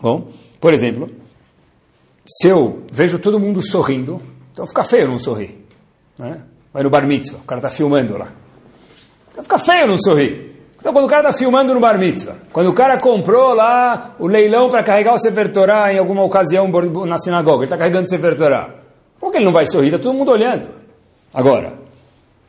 Bom, 0.00 0.28
por 0.60 0.72
exemplo, 0.72 1.10
se 2.26 2.48
eu 2.48 2.84
vejo 2.90 3.18
todo 3.18 3.38
mundo 3.38 3.60
sorrindo, 3.60 4.22
então 4.52 4.66
fica 4.66 4.84
feio 4.84 5.08
não 5.08 5.18
sorrir. 5.18 5.66
Né? 6.18 6.40
Vai 6.72 6.82
no 6.82 6.90
bar 6.90 7.06
mitzvah, 7.06 7.38
o 7.38 7.44
cara 7.44 7.58
está 7.58 7.68
filmando 7.68 8.16
lá. 8.16 8.28
Então 9.30 9.42
fica 9.42 9.58
feio 9.58 9.86
não 9.86 9.98
sorrir. 9.98 10.46
Então, 10.78 10.92
quando 10.92 11.06
o 11.06 11.08
cara 11.08 11.28
está 11.28 11.38
filmando 11.38 11.74
no 11.74 11.80
bar 11.80 11.98
mitzvah, 11.98 12.36
quando 12.52 12.68
o 12.68 12.72
cara 12.72 12.98
comprou 13.00 13.52
lá 13.54 14.14
o 14.18 14.26
leilão 14.26 14.70
para 14.70 14.84
carregar 14.84 15.14
o 15.14 15.18
Sefer 15.18 15.52
Torah 15.52 15.92
em 15.92 15.98
alguma 15.98 16.22
ocasião 16.22 16.70
na 17.06 17.18
sinagoga, 17.18 17.58
ele 17.58 17.64
está 17.64 17.76
carregando 17.76 18.04
o 18.04 18.08
Sefer 18.08 18.36
Torah, 18.36 18.85
por 19.18 19.30
que 19.30 19.38
ele 19.38 19.44
não 19.44 19.52
vai 19.52 19.66
sorrir? 19.66 19.86
Está 19.86 19.98
todo 19.98 20.14
mundo 20.14 20.30
olhando. 20.30 20.68
Agora, 21.32 21.74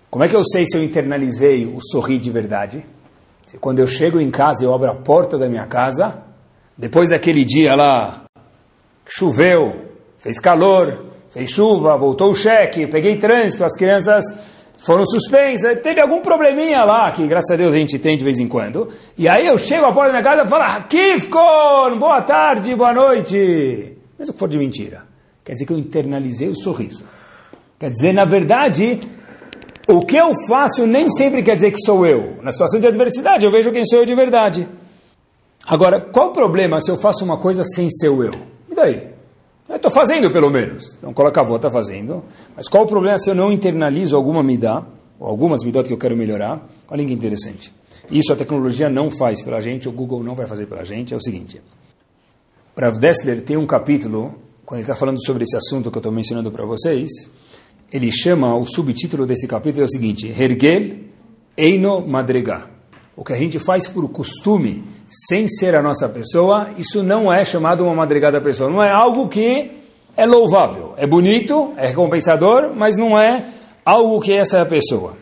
como 0.10 0.24
é 0.24 0.28
que 0.28 0.36
eu 0.36 0.44
sei 0.44 0.66
se 0.66 0.78
eu 0.78 0.84
internalizei 0.84 1.66
o 1.66 1.80
sorrir 1.82 2.20
de 2.20 2.30
verdade? 2.30 2.86
Se 3.46 3.58
quando 3.58 3.80
eu 3.80 3.88
chego 3.88 4.20
em 4.20 4.30
casa, 4.30 4.64
eu 4.64 4.74
abro 4.74 4.90
a 4.90 4.96
porta 4.96 5.38
da 5.38 5.48
minha 5.48 5.66
casa, 5.66 6.24
depois 6.78 7.10
daquele 7.10 7.46
dia 7.46 7.76
lá, 7.76 8.24
choveu, 9.08 9.86
fez 10.18 10.40
calor, 10.40 11.06
fez 11.30 11.50
chuva, 11.50 11.98
voltou 11.98 12.32
o 12.32 12.36
cheque, 12.36 12.88
peguei 12.88 13.18
trânsito, 13.18 13.64
as 13.64 13.76
crianças 13.78 14.24
foram 14.86 15.06
suspensas, 15.06 15.80
teve 15.82 16.00
algum 16.00 16.22
probleminha 16.22 16.84
lá, 16.84 17.12
que 17.12 17.26
graças 17.28 17.52
a 17.52 17.56
Deus 17.56 17.74
a 17.74 17.78
gente 17.78 17.98
tem 18.00 18.18
de 18.18 18.24
vez 18.24 18.40
em 18.40 18.48
quando. 18.48 18.90
E 19.18 19.28
aí 19.28 19.48
eu 19.48 19.58
chego 19.58 19.86
à 19.86 19.92
porta 19.92 20.12
da 20.12 20.20
minha 20.20 20.24
casa 20.24 20.44
e 20.44 20.48
falo, 20.48 20.84
Kifkon, 20.88 21.98
boa 21.98 22.22
tarde, 22.22 22.76
boa 22.76 22.94
noite. 22.94 23.98
Mesmo 24.18 24.34
que 24.34 24.40
for 24.40 24.48
de 24.48 24.58
mentira. 24.58 25.04
Quer 25.48 25.54
dizer 25.54 25.66
que 25.66 25.72
eu 25.72 25.78
internalizei 25.78 26.50
o 26.50 26.56
sorriso. 26.58 27.06
Quer 27.80 27.90
dizer, 27.90 28.12
na 28.12 28.26
verdade, 28.26 29.00
o 29.88 30.06
que 30.06 30.18
eu 30.18 30.34
faço 30.46 30.86
nem 30.86 31.10
sempre 31.10 31.42
quer 31.42 31.56
dizer 31.56 31.72
que 31.72 31.80
sou 31.86 32.06
eu. 32.06 32.36
Na 32.44 32.52
situação 32.52 32.82
de 32.82 32.88
adversidade, 32.88 33.46
eu 33.46 33.52
vejo 33.52 33.72
quem 33.72 33.86
sou 33.86 34.00
eu 34.00 34.06
de 34.06 34.14
verdade. 34.14 34.68
Agora, 35.66 36.02
qual 36.02 36.32
o 36.32 36.34
problema 36.34 36.82
se 36.82 36.92
eu 36.92 36.98
faço 36.98 37.24
uma 37.24 37.38
coisa 37.38 37.64
sem 37.64 37.90
ser 37.90 38.08
eu? 38.08 38.32
E 38.70 38.76
daí? 38.76 39.08
Estou 39.70 39.90
fazendo 39.90 40.30
pelo 40.30 40.50
menos. 40.50 40.98
Então 40.98 41.14
coloca 41.14 41.40
a 41.40 41.46
avó, 41.46 41.56
está 41.56 41.70
fazendo. 41.70 42.26
Mas 42.54 42.68
qual 42.68 42.84
o 42.84 42.88
problema 42.88 43.18
se 43.18 43.30
eu 43.30 43.36
não 43.36 43.50
internalizo 43.50 44.18
alguma 44.18 44.44
midá, 44.44 44.84
ou 45.18 45.30
algumas 45.30 45.64
midot 45.64 45.88
que 45.88 45.94
eu 45.94 45.98
quero 45.98 46.18
melhorar? 46.18 46.68
Olha 46.90 47.06
que 47.06 47.14
interessante. 47.14 47.72
Isso 48.12 48.34
a 48.34 48.36
tecnologia 48.36 48.90
não 48.90 49.10
faz 49.10 49.42
pela 49.42 49.62
gente, 49.62 49.88
o 49.88 49.94
Google 49.94 50.22
não 50.24 50.36
vai 50.36 50.46
fazer 50.46 50.66
pela 50.66 50.84
gente. 50.84 51.14
É 51.14 51.18
o 51.18 51.22
seguinte. 51.22 51.62
Rav 52.78 53.00
Dessler 53.00 53.42
tem 53.42 53.56
um 53.56 53.66
capítulo, 53.66 54.36
quando 54.68 54.80
ele 54.80 54.84
está 54.84 54.96
falando 54.96 55.26
sobre 55.26 55.46
esse 55.46 55.56
assunto 55.56 55.90
que 55.90 55.98
eu 55.98 56.02
estou 56.02 56.12
mencionando 56.12 56.52
para 56.52 56.66
vocês, 56.66 57.32
ele 57.90 58.12
chama, 58.12 58.54
o 58.54 58.66
subtítulo 58.66 59.26
desse 59.26 59.48
capítulo 59.48 59.84
é 59.84 59.86
o 59.86 59.90
seguinte, 59.90 60.28
Hergel 60.28 60.98
Eino 61.56 62.06
Madrega. 62.06 62.70
O 63.16 63.24
que 63.24 63.32
a 63.32 63.38
gente 63.38 63.60
faz 63.60 63.88
por 63.88 64.10
costume, 64.10 64.84
sem 65.08 65.48
ser 65.48 65.74
a 65.74 65.82
nossa 65.82 66.10
pessoa, 66.10 66.72
isso 66.78 67.02
não 67.02 67.32
é 67.32 67.46
chamado 67.46 67.86
uma 67.86 67.96
madrigada 67.96 68.42
pessoa. 68.42 68.70
Não 68.70 68.84
é 68.84 68.92
algo 68.92 69.30
que 69.30 69.72
é 70.18 70.26
louvável. 70.26 70.94
É 70.98 71.08
bonito, 71.08 71.72
é 71.78 71.88
recompensador, 71.88 72.76
mas 72.76 72.98
não 72.98 73.18
é 73.18 73.46
algo 73.86 74.20
que 74.20 74.34
essa 74.34 74.58
é 74.58 74.62
a 74.64 74.66
pessoa. 74.66 75.14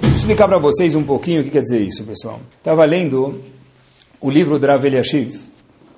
Vou 0.00 0.10
explicar 0.10 0.48
para 0.48 0.58
vocês 0.58 0.96
um 0.96 1.04
pouquinho 1.04 1.42
o 1.42 1.44
que 1.44 1.50
quer 1.50 1.62
dizer 1.62 1.80
isso, 1.80 2.02
pessoal. 2.02 2.40
Estava 2.58 2.84
lendo 2.84 3.40
o 4.20 4.28
livro 4.28 4.58
Drav 4.58 4.84
Eliashiv, 4.84 5.38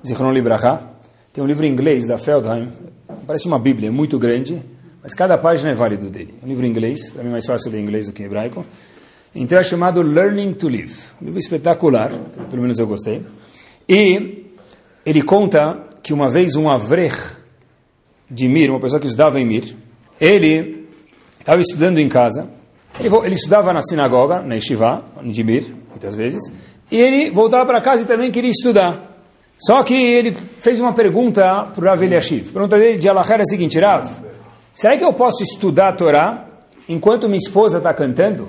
Zichron 0.07 0.33
Libraha. 0.33 0.91
Tem 1.33 1.43
um 1.43 1.47
livro 1.47 1.65
em 1.65 1.71
inglês 1.71 2.07
da 2.07 2.19
Feldheim. 2.19 2.90
Parece 3.27 3.47
uma 3.47 3.59
bíblia 3.59 3.91
muito 3.93 4.19
grande, 4.19 4.63
mas 5.03 5.15
cada 5.15 5.39
página 5.39 5.71
é 5.71 5.75
válido 5.75 6.09
dele. 6.09 6.35
Um 6.43 6.49
livro 6.49 6.67
em 6.67 6.71
inglês, 6.71 7.11
para 7.11 7.23
mim 7.23 7.29
é 7.29 7.33
mais 7.33 7.47
fácil 7.47 7.71
ler 7.71 7.81
inglês 7.81 8.07
do 8.07 8.13
que 8.13 8.23
hebraico. 8.23 8.65
Então 9.35 9.63
chamado 9.63 10.03
Learning 10.03 10.53
to 10.55 10.69
Live. 10.69 10.95
Um 11.21 11.27
livro 11.27 11.39
espetacular, 11.39 12.11
pelo 12.51 12.63
menos 12.63 12.79
eu 12.79 12.87
gostei. 12.87 13.23
E 13.89 14.47
ele 15.05 15.23
conta 15.23 15.89
que 16.03 16.13
uma 16.13 16.31
vez 16.31 16.57
um 16.57 16.69
avrech 16.69 17.37
de 18.31 18.49
Mir, 18.49 18.71
uma 18.71 18.81
pessoa 18.81 19.01
que 19.01 19.07
estudava 19.07 19.41
em 19.41 19.47
Mir, 19.47 19.77
ele 20.21 20.89
estava 21.39 21.61
estudando 21.61 21.99
em 21.99 22.09
casa, 22.09 22.51
ele, 22.99 23.15
ele 23.15 23.35
estudava 23.35 23.73
na 23.73 23.83
sinagoga, 23.83 24.41
na 24.41 24.55
yeshiva, 24.55 25.05
de 25.25 25.43
Mir, 25.43 25.75
muitas 25.89 26.15
vezes, 26.15 26.41
e 26.91 26.97
ele 26.97 27.31
voltava 27.31 27.65
para 27.67 27.81
casa 27.81 28.03
e 28.03 28.07
também 28.07 28.31
queria 28.31 28.51
estudar. 28.51 29.10
Só 29.61 29.83
que 29.83 29.95
ele 29.95 30.33
fez 30.33 30.81
uma 30.81 30.95
pergunta 30.95 31.67
para 31.75 31.85
o 31.85 31.87
Rav 31.87 32.03
Eliashiv. 32.03 32.49
A 32.49 32.53
pergunta 32.53 32.79
dele 32.79 32.99
de 32.99 33.09
Alachar 33.09 33.41
é 33.41 33.43
a 33.43 33.45
seguinte, 33.45 33.79
Rav, 33.79 34.09
será 34.73 34.97
que 34.97 35.05
eu 35.05 35.13
posso 35.13 35.43
estudar 35.45 35.91
a 35.91 35.93
Torá 35.93 36.47
enquanto 36.89 37.29
minha 37.29 37.37
esposa 37.37 37.77
está 37.77 37.93
cantando? 37.93 38.49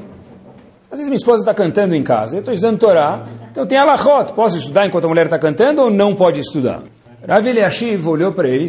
Às 0.89 0.99
vezes 0.99 1.07
minha 1.07 1.17
esposa 1.17 1.41
está 1.41 1.53
cantando 1.53 1.95
em 1.95 2.03
casa, 2.03 2.35
eu 2.35 2.39
estou 2.39 2.53
estudando 2.53 2.79
Torá, 2.79 3.25
então 3.51 3.65
tem 3.65 3.77
alachot, 3.77 4.33
posso 4.33 4.57
estudar 4.57 4.87
enquanto 4.87 5.05
a 5.05 5.07
mulher 5.09 5.25
está 5.25 5.37
cantando 5.37 5.81
ou 5.81 5.91
não 5.91 6.15
pode 6.15 6.39
estudar? 6.39 6.81
Rav 7.27 7.45
Eliashiv 7.45 8.07
olhou 8.07 8.33
para 8.33 8.49
ele, 8.49 8.65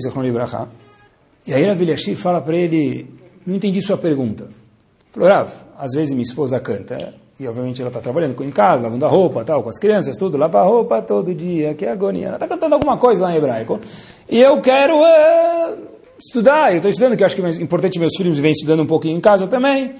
e 1.46 1.54
aí 1.54 1.64
Rav 1.64 1.80
Eliashiv 1.80 2.16
fala 2.16 2.40
para 2.40 2.56
ele, 2.56 3.08
não 3.46 3.54
entendi 3.54 3.80
sua 3.80 3.96
pergunta. 3.96 4.48
Falou, 5.12 5.28
Rav, 5.28 5.48
às 5.78 5.92
vezes 5.94 6.12
minha 6.12 6.22
esposa 6.22 6.58
canta, 6.58 7.14
e 7.42 7.48
obviamente 7.48 7.80
ela 7.80 7.88
está 7.88 8.00
trabalhando 8.00 8.40
em 8.44 8.50
casa, 8.50 8.84
lavando 8.84 9.04
a 9.04 9.08
roupa, 9.08 9.44
tal, 9.44 9.64
com 9.64 9.68
as 9.68 9.78
crianças, 9.78 10.16
tudo, 10.16 10.38
lava 10.38 10.60
a 10.60 10.62
roupa 10.62 11.02
todo 11.02 11.34
dia, 11.34 11.74
que 11.74 11.84
agonia. 11.84 12.28
Ela 12.28 12.36
está 12.36 12.46
cantando 12.46 12.76
alguma 12.76 12.96
coisa 12.96 13.24
lá 13.24 13.32
em 13.32 13.38
hebraico, 13.38 13.80
e 14.28 14.40
eu 14.40 14.60
quero 14.60 14.94
uh, 14.96 15.76
estudar, 16.24 16.70
eu 16.70 16.76
estou 16.76 16.88
estudando, 16.88 17.16
que 17.16 17.22
eu 17.24 17.26
acho 17.26 17.34
que 17.34 17.42
é 17.42 17.48
importante 17.60 17.98
meus 17.98 18.16
filhos 18.16 18.38
vêm 18.38 18.52
estudando 18.52 18.80
um 18.80 18.86
pouquinho 18.86 19.16
em 19.16 19.20
casa 19.20 19.48
também. 19.48 19.92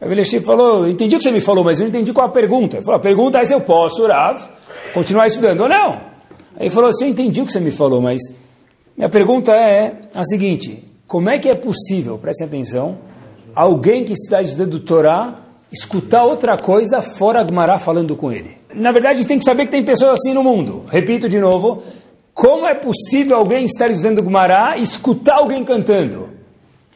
O 0.00 0.04
Elishib 0.06 0.44
falou, 0.44 0.86
entendi 0.86 1.16
o 1.16 1.18
que 1.18 1.24
você 1.24 1.32
me 1.32 1.40
falou, 1.40 1.64
mas 1.64 1.80
eu 1.80 1.84
não 1.84 1.90
entendi 1.90 2.12
qual 2.12 2.28
a 2.28 2.30
pergunta. 2.30 2.76
Ele 2.76 2.84
falou, 2.84 2.98
a 2.98 3.02
pergunta 3.02 3.38
é 3.38 3.44
se 3.44 3.52
eu 3.52 3.60
posso, 3.60 4.06
Rav, 4.06 4.40
continuar 4.92 5.26
estudando 5.26 5.62
ou 5.62 5.68
não. 5.68 5.92
Aí 6.56 6.66
ele 6.66 6.70
falou, 6.70 6.90
eu 7.00 7.08
entendi 7.08 7.40
o 7.40 7.46
que 7.46 7.52
você 7.52 7.60
me 7.60 7.72
falou, 7.72 8.00
mas 8.00 8.20
minha 8.96 9.08
pergunta 9.08 9.50
é 9.50 10.02
a 10.14 10.22
seguinte, 10.22 10.84
como 11.08 11.28
é 11.28 11.40
que 11.40 11.48
é 11.48 11.54
possível, 11.56 12.18
prestem 12.18 12.46
atenção, 12.46 12.98
alguém 13.52 14.04
que 14.04 14.12
está 14.12 14.40
estudando 14.40 14.78
Torá 14.78 15.43
escutar 15.74 16.24
outra 16.24 16.56
coisa 16.56 17.02
fora 17.02 17.40
Agmará 17.40 17.78
falando 17.78 18.16
com 18.16 18.32
ele? 18.32 18.56
Na 18.74 18.92
verdade, 18.92 19.26
tem 19.26 19.38
que 19.38 19.44
saber 19.44 19.66
que 19.66 19.72
tem 19.72 19.84
pessoas 19.84 20.18
assim 20.18 20.32
no 20.32 20.42
mundo. 20.42 20.84
Repito 20.88 21.28
de 21.28 21.38
novo, 21.38 21.82
como 22.32 22.66
é 22.66 22.74
possível 22.74 23.36
alguém 23.36 23.64
estar 23.64 23.90
estudando 23.90 24.22
Gumará 24.22 24.76
e 24.76 24.82
escutar 24.82 25.36
alguém 25.36 25.64
cantando? 25.64 26.30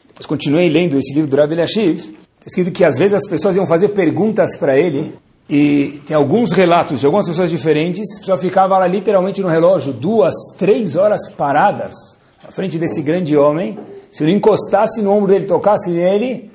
Depois 0.07 0.25
continuei 0.25 0.69
lendo 0.69 0.97
esse 0.97 1.13
livro 1.13 1.29
do 1.29 1.37
Rav 1.37 1.51
Eliashiv, 1.51 2.13
escrito 2.45 2.71
que 2.71 2.83
às 2.83 2.97
vezes 2.97 3.13
as 3.13 3.29
pessoas 3.29 3.55
iam 3.55 3.65
fazer 3.65 3.89
perguntas 3.89 4.57
para 4.57 4.77
ele, 4.77 5.15
e 5.49 6.01
tem 6.05 6.15
alguns 6.15 6.51
relatos 6.51 6.99
de 6.99 7.05
algumas 7.05 7.25
pessoas 7.25 7.49
diferentes, 7.49 8.05
a 8.17 8.19
pessoa 8.19 8.37
ficava 8.37 8.77
lá 8.77 8.85
literalmente 8.85 9.41
no 9.41 9.47
relógio, 9.47 9.93
duas, 9.93 10.33
três 10.57 10.95
horas 10.95 11.29
paradas, 11.31 11.95
na 12.43 12.51
frente 12.51 12.77
desse 12.77 13.01
grande 13.01 13.35
homem, 13.37 13.79
se 14.11 14.23
ele 14.23 14.33
encostasse 14.33 15.01
no 15.01 15.11
ombro 15.11 15.31
dele, 15.31 15.45
tocasse 15.45 15.89
nele, 15.89 16.51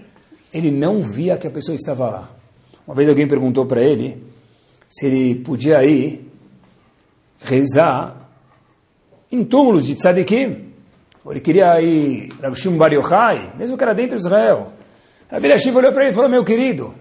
ele 0.55 0.71
não 0.71 1.03
via 1.03 1.37
que 1.37 1.49
a 1.49 1.51
pessoa 1.51 1.75
estava 1.75 2.09
lá. 2.09 2.31
Uma 2.87 2.95
vez 2.95 3.09
alguém 3.09 3.27
perguntou 3.27 3.67
para 3.67 3.83
ele 3.83 4.23
se 4.88 5.07
ele 5.07 5.35
podia 5.35 5.85
ir 5.85 6.31
rezar 7.40 8.17
em 9.33 9.45
túmulos 9.45 9.85
de 9.85 9.97
tzadikim, 9.97 10.73
ele 11.29 11.40
queria 11.40 11.81
ir 11.81 12.29
para 12.35 12.55
Shimon 12.55 12.77
Bar 12.77 12.93
Yochai, 12.93 13.53
mesmo 13.59 13.77
que 13.77 13.83
era 13.83 13.95
dentro 13.95 14.17
de 14.17 14.25
Israel. 14.25 14.69
Rabi 15.29 15.47
Eliashiv 15.47 15.75
olhou 15.77 15.93
para 15.93 16.03
ele 16.03 16.12
e 16.12 16.14
falou, 16.14 16.31
meu 16.31 16.45
querido, 16.45 16.95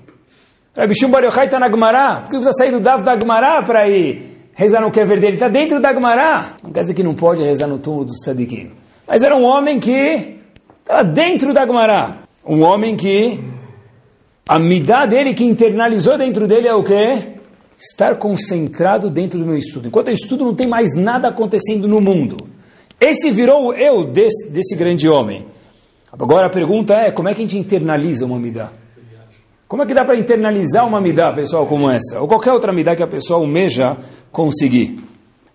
Rabi 0.76 0.96
Shimon 0.96 1.12
Bar 1.12 1.24
Yochai 1.26 1.46
está 1.46 1.60
na 1.60 1.70
Gemara, 1.70 2.22
por 2.22 2.30
que 2.32 2.38
precisa 2.38 2.54
sair 2.54 2.72
do 2.72 2.80
Dav 2.80 3.04
da 3.04 3.20
Gemara 3.20 3.62
para 3.62 3.88
ir 3.88 4.50
rezar 4.54 4.82
no 4.82 4.89
Kever 4.89 5.20
dele? 5.20 5.34
Está 5.34 5.50
dentro 5.50 5.80
da 5.80 5.94
Gemara. 5.94 6.56
Não 6.63 6.72
quer 6.72 6.80
dizer 6.80 6.94
que 6.96 7.04
não 7.04 7.13
pode 7.13 7.44
rezar 7.44 7.68
no 7.68 7.78
túmulo 7.78 8.06
do 8.06 8.18
Sadiqim. 8.24 8.72
Mas 9.08 9.22
era 9.22 9.36
um 9.36 9.44
homem 9.44 9.80
que 9.80 10.39
estava 10.80 11.04
dentro 11.04 11.54
da 11.54 11.66
Gemara. 11.66 12.22
Um 12.45 12.62
homem 12.62 12.95
que 12.95 13.39
a 14.47 14.60
midá 14.60 15.06
dele, 15.06 15.34
que 15.34 15.45
internalizou 15.45 16.17
dentro 16.17 16.47
dele 16.47 16.67
é 16.67 16.73
o 16.73 16.84
quê? 16.84 17.38
Estar 17.77 18.15
concentrado 18.17 19.10
dentro 19.10 19.39
do 19.39 19.45
meu 19.45 19.58
estudo. 19.58 19.88
Enquanto 19.88 20.10
eu 20.10 20.13
estudo, 20.13 20.43
não 20.43 20.53
tem 20.53 20.67
mais 20.67 20.95
nada 20.95 21.29
acontecendo 21.29 21.88
no 21.88 22.01
mundo. 22.01 22.38
Esse 22.99 23.32
virou 23.32 23.67
o 23.67 23.73
eu 23.73 24.06
desse, 24.06 24.49
desse 24.49 24.75
grande 24.75 25.08
homem. 25.08 25.45
Agora 26.12 26.47
a 26.47 26.49
pergunta 26.49 26.93
é, 26.93 27.12
como 27.12 27.29
é 27.29 27.34
que 27.34 27.41
a 27.41 27.45
gente 27.45 27.58
internaliza 27.58 28.25
uma 28.25 28.38
midá? 28.38 28.71
Como 29.67 29.82
é 29.82 29.86
que 29.86 29.93
dá 29.93 30.06
para 30.06 30.17
internalizar 30.17 30.86
uma 30.86 31.01
midá, 31.01 31.32
pessoal, 31.32 31.65
como 31.65 31.89
essa? 31.89 32.21
Ou 32.21 32.27
qualquer 32.27 32.51
outra 32.51 32.71
midá 32.71 32.95
que 32.95 33.01
a 33.01 33.08
pessoa 33.08 33.39
almeja 33.39 33.97
conseguir? 34.32 34.97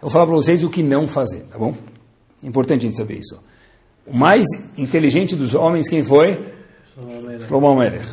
Eu 0.01 0.03
vou 0.03 0.11
falar 0.11 0.27
para 0.27 0.35
vocês 0.35 0.65
o 0.65 0.71
que 0.71 0.83
não 0.83 1.07
fazer, 1.07 1.43
tá 1.51 1.59
bom? 1.59 1.75
É 2.43 2.47
importante 2.47 2.81
a 2.81 2.89
gente 2.89 2.97
saber 2.97 3.19
isso. 3.19 3.39
O 4.07 4.17
mais 4.17 4.47
inteligente 4.77 5.37
dos 5.37 5.55
homens, 5.55 5.87
quem 5.87 6.03
foi? 6.03 6.58
Shlomo 7.47 7.77
Melech. 7.77 8.09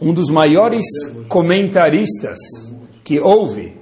Um 0.00 0.12
dos 0.12 0.28
maiores 0.30 0.84
comentaristas 1.28 2.38
que 3.04 3.20
houve 3.20 3.76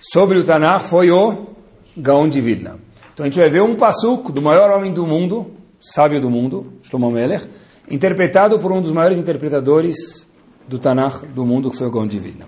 sobre 0.00 0.38
o 0.38 0.44
Tanakh 0.44 0.84
foi 0.84 1.10
o 1.10 1.48
Gaon 1.96 2.28
de 2.28 2.40
Vilna. 2.40 2.78
Então 3.12 3.24
a 3.24 3.28
gente 3.28 3.38
vai 3.38 3.50
ver 3.50 3.62
um 3.62 3.76
passuco 3.76 4.32
do 4.32 4.40
maior 4.40 4.70
homem 4.70 4.92
do 4.92 5.06
mundo, 5.06 5.52
sábio 5.80 6.20
do 6.20 6.30
mundo, 6.30 6.72
Shlomo 6.82 7.10
Melech, 7.10 7.46
interpretado 7.90 8.58
por 8.58 8.72
um 8.72 8.80
dos 8.80 8.90
maiores 8.90 9.18
interpretadores 9.18 10.26
do 10.66 10.78
Tanakh 10.78 11.26
do 11.26 11.44
mundo, 11.44 11.70
que 11.70 11.76
foi 11.76 11.86
o 11.86 11.90
Gaon 11.90 12.06
de 12.06 12.18
Vilna. 12.18 12.46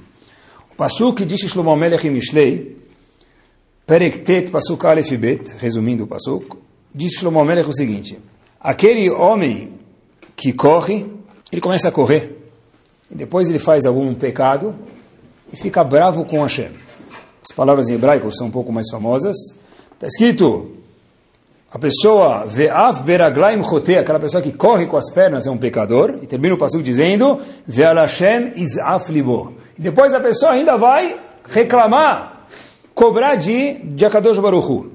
O 0.73 0.75
Pasuk 0.75 1.25
diz 1.25 1.41
Shlomo 1.41 1.77
Melech 1.77 2.07
em 2.07 2.11
Mishlei, 2.11 2.77
Perek 3.87 4.21
Tet, 4.21 4.51
Pasuk 4.51 4.85
Aleph 4.87 5.13
Bet, 5.13 5.55
resumindo 5.59 6.05
o 6.05 6.07
Pasuk, 6.07 6.57
diz 6.95 7.13
Shlomo 7.13 7.45
Melech 7.45 7.69
o 7.69 7.75
seguinte, 7.75 8.19
aquele 8.59 9.11
homem 9.11 9.75
que 10.35 10.53
corre, 10.53 11.16
ele 11.53 11.61
começa 11.61 11.89
a 11.89 11.93
correr, 11.93 12.37
e 13.11 13.15
depois 13.15 13.49
ele 13.49 13.59
faz 13.59 13.85
algum 13.85 14.15
pecado, 14.15 14.75
e 15.53 15.57
fica 15.57 15.85
bravo 15.85 16.25
com 16.25 16.43
Hashem. 16.43 16.71
As 17.49 17.55
palavras 17.55 17.89
em 17.89 17.95
hebraico 17.95 18.31
são 18.33 18.49
um 18.49 18.51
pouco 18.51 18.73
mais 18.73 18.91
famosas. 18.91 19.37
Está 19.95 20.09
escrito, 20.09 20.73
a 21.71 21.79
pessoa, 21.79 22.45
ve'af 22.47 23.03
beraglaim 23.03 23.63
chote, 23.63 23.97
aquela 23.97 24.19
pessoa 24.19 24.43
que 24.43 24.53
corre 24.53 24.87
com 24.87 24.97
as 24.97 25.11
pernas 25.11 25.47
é 25.47 25.51
um 25.51 25.59
pecador. 25.59 26.19
E 26.23 26.27
termina 26.27 26.55
o 26.55 26.59
passo 26.59 26.83
dizendo, 26.83 27.41
ve'al 27.67 27.97
Hashem 27.97 28.53
izaf 28.57 29.13
libo. 29.13 29.55
E 29.79 29.83
depois 29.83 30.13
a 30.15 30.21
pessoa 30.21 30.53
ainda 30.53 30.77
vai 30.77 31.21
reclamar, 31.49 32.47
cobrar 32.95 33.37
de, 33.37 33.75
de 33.75 34.05
Akadosh 34.05 34.39
Baruch 34.39 34.67
Hu. 34.67 34.91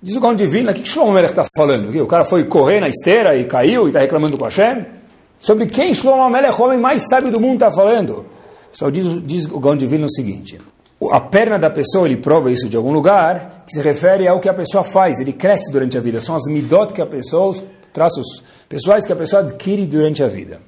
Diz 0.00 0.16
o 0.16 0.20
Gaon 0.20 0.34
Divino, 0.34 0.70
o 0.70 0.74
que 0.74 0.86
Shlomo 0.86 1.12
Melech 1.12 1.32
está 1.32 1.44
falando? 1.56 1.90
O 2.02 2.06
cara 2.06 2.24
foi 2.24 2.44
correr 2.44 2.80
na 2.80 2.88
esteira 2.88 3.36
e 3.36 3.44
caiu 3.44 3.86
e 3.86 3.88
está 3.88 4.00
reclamando 4.00 4.38
com 4.38 4.44
Hashem? 4.44 4.86
Sobre 5.38 5.66
quem 5.66 5.94
Shlomo 5.94 6.28
Melech, 6.30 6.60
o 6.60 6.64
homem 6.64 6.78
mais 6.78 7.02
sábio 7.08 7.30
do 7.30 7.40
mundo, 7.40 7.54
está 7.54 7.70
falando? 7.70 8.26
Só 8.72 8.90
diz, 8.90 9.22
diz 9.24 9.46
o 9.46 9.58
Gaon 9.58 9.76
Divino 9.76 10.06
o 10.06 10.12
seguinte, 10.12 10.58
a 11.10 11.20
perna 11.20 11.58
da 11.58 11.70
pessoa, 11.70 12.06
ele 12.06 12.16
prova 12.16 12.50
isso 12.50 12.68
de 12.68 12.76
algum 12.76 12.92
lugar, 12.92 13.64
que 13.66 13.74
se 13.74 13.82
refere 13.82 14.26
ao 14.26 14.40
que 14.40 14.48
a 14.48 14.54
pessoa 14.54 14.82
faz, 14.82 15.20
ele 15.20 15.32
cresce 15.32 15.70
durante 15.70 15.96
a 15.96 16.00
vida, 16.00 16.20
são 16.20 16.34
as 16.34 16.44
midot 16.46 16.92
que 16.92 17.02
a 17.02 17.06
pessoa, 17.06 17.54
traços 17.92 18.42
pessoais 18.68 19.06
que 19.06 19.12
a 19.12 19.16
pessoa 19.16 19.42
adquire 19.42 19.86
durante 19.86 20.22
a 20.22 20.26
vida. 20.26 20.60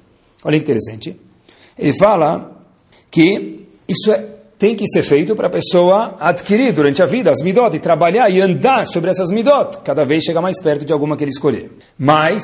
Olha 0.43 0.57
que 0.57 0.63
interessante. 0.63 1.19
Ele 1.77 1.93
fala 1.97 2.63
que 3.11 3.67
isso 3.87 4.11
é, 4.11 4.25
tem 4.57 4.75
que 4.75 4.87
ser 4.87 5.03
feito 5.03 5.35
para 5.35 5.47
a 5.47 5.49
pessoa 5.49 6.15
adquirir 6.19 6.73
durante 6.73 7.01
a 7.01 7.05
vida 7.05 7.31
as 7.31 7.41
midot 7.41 7.75
e 7.75 7.79
trabalhar 7.79 8.29
e 8.29 8.41
andar 8.41 8.85
sobre 8.85 9.09
essas 9.09 9.31
midot, 9.31 9.79
cada 9.83 10.03
vez 10.05 10.23
chega 10.23 10.41
mais 10.41 10.61
perto 10.61 10.85
de 10.85 10.93
alguma 10.93 11.17
que 11.17 11.23
ele 11.23 11.31
escolher. 11.31 11.71
Mas, 11.97 12.43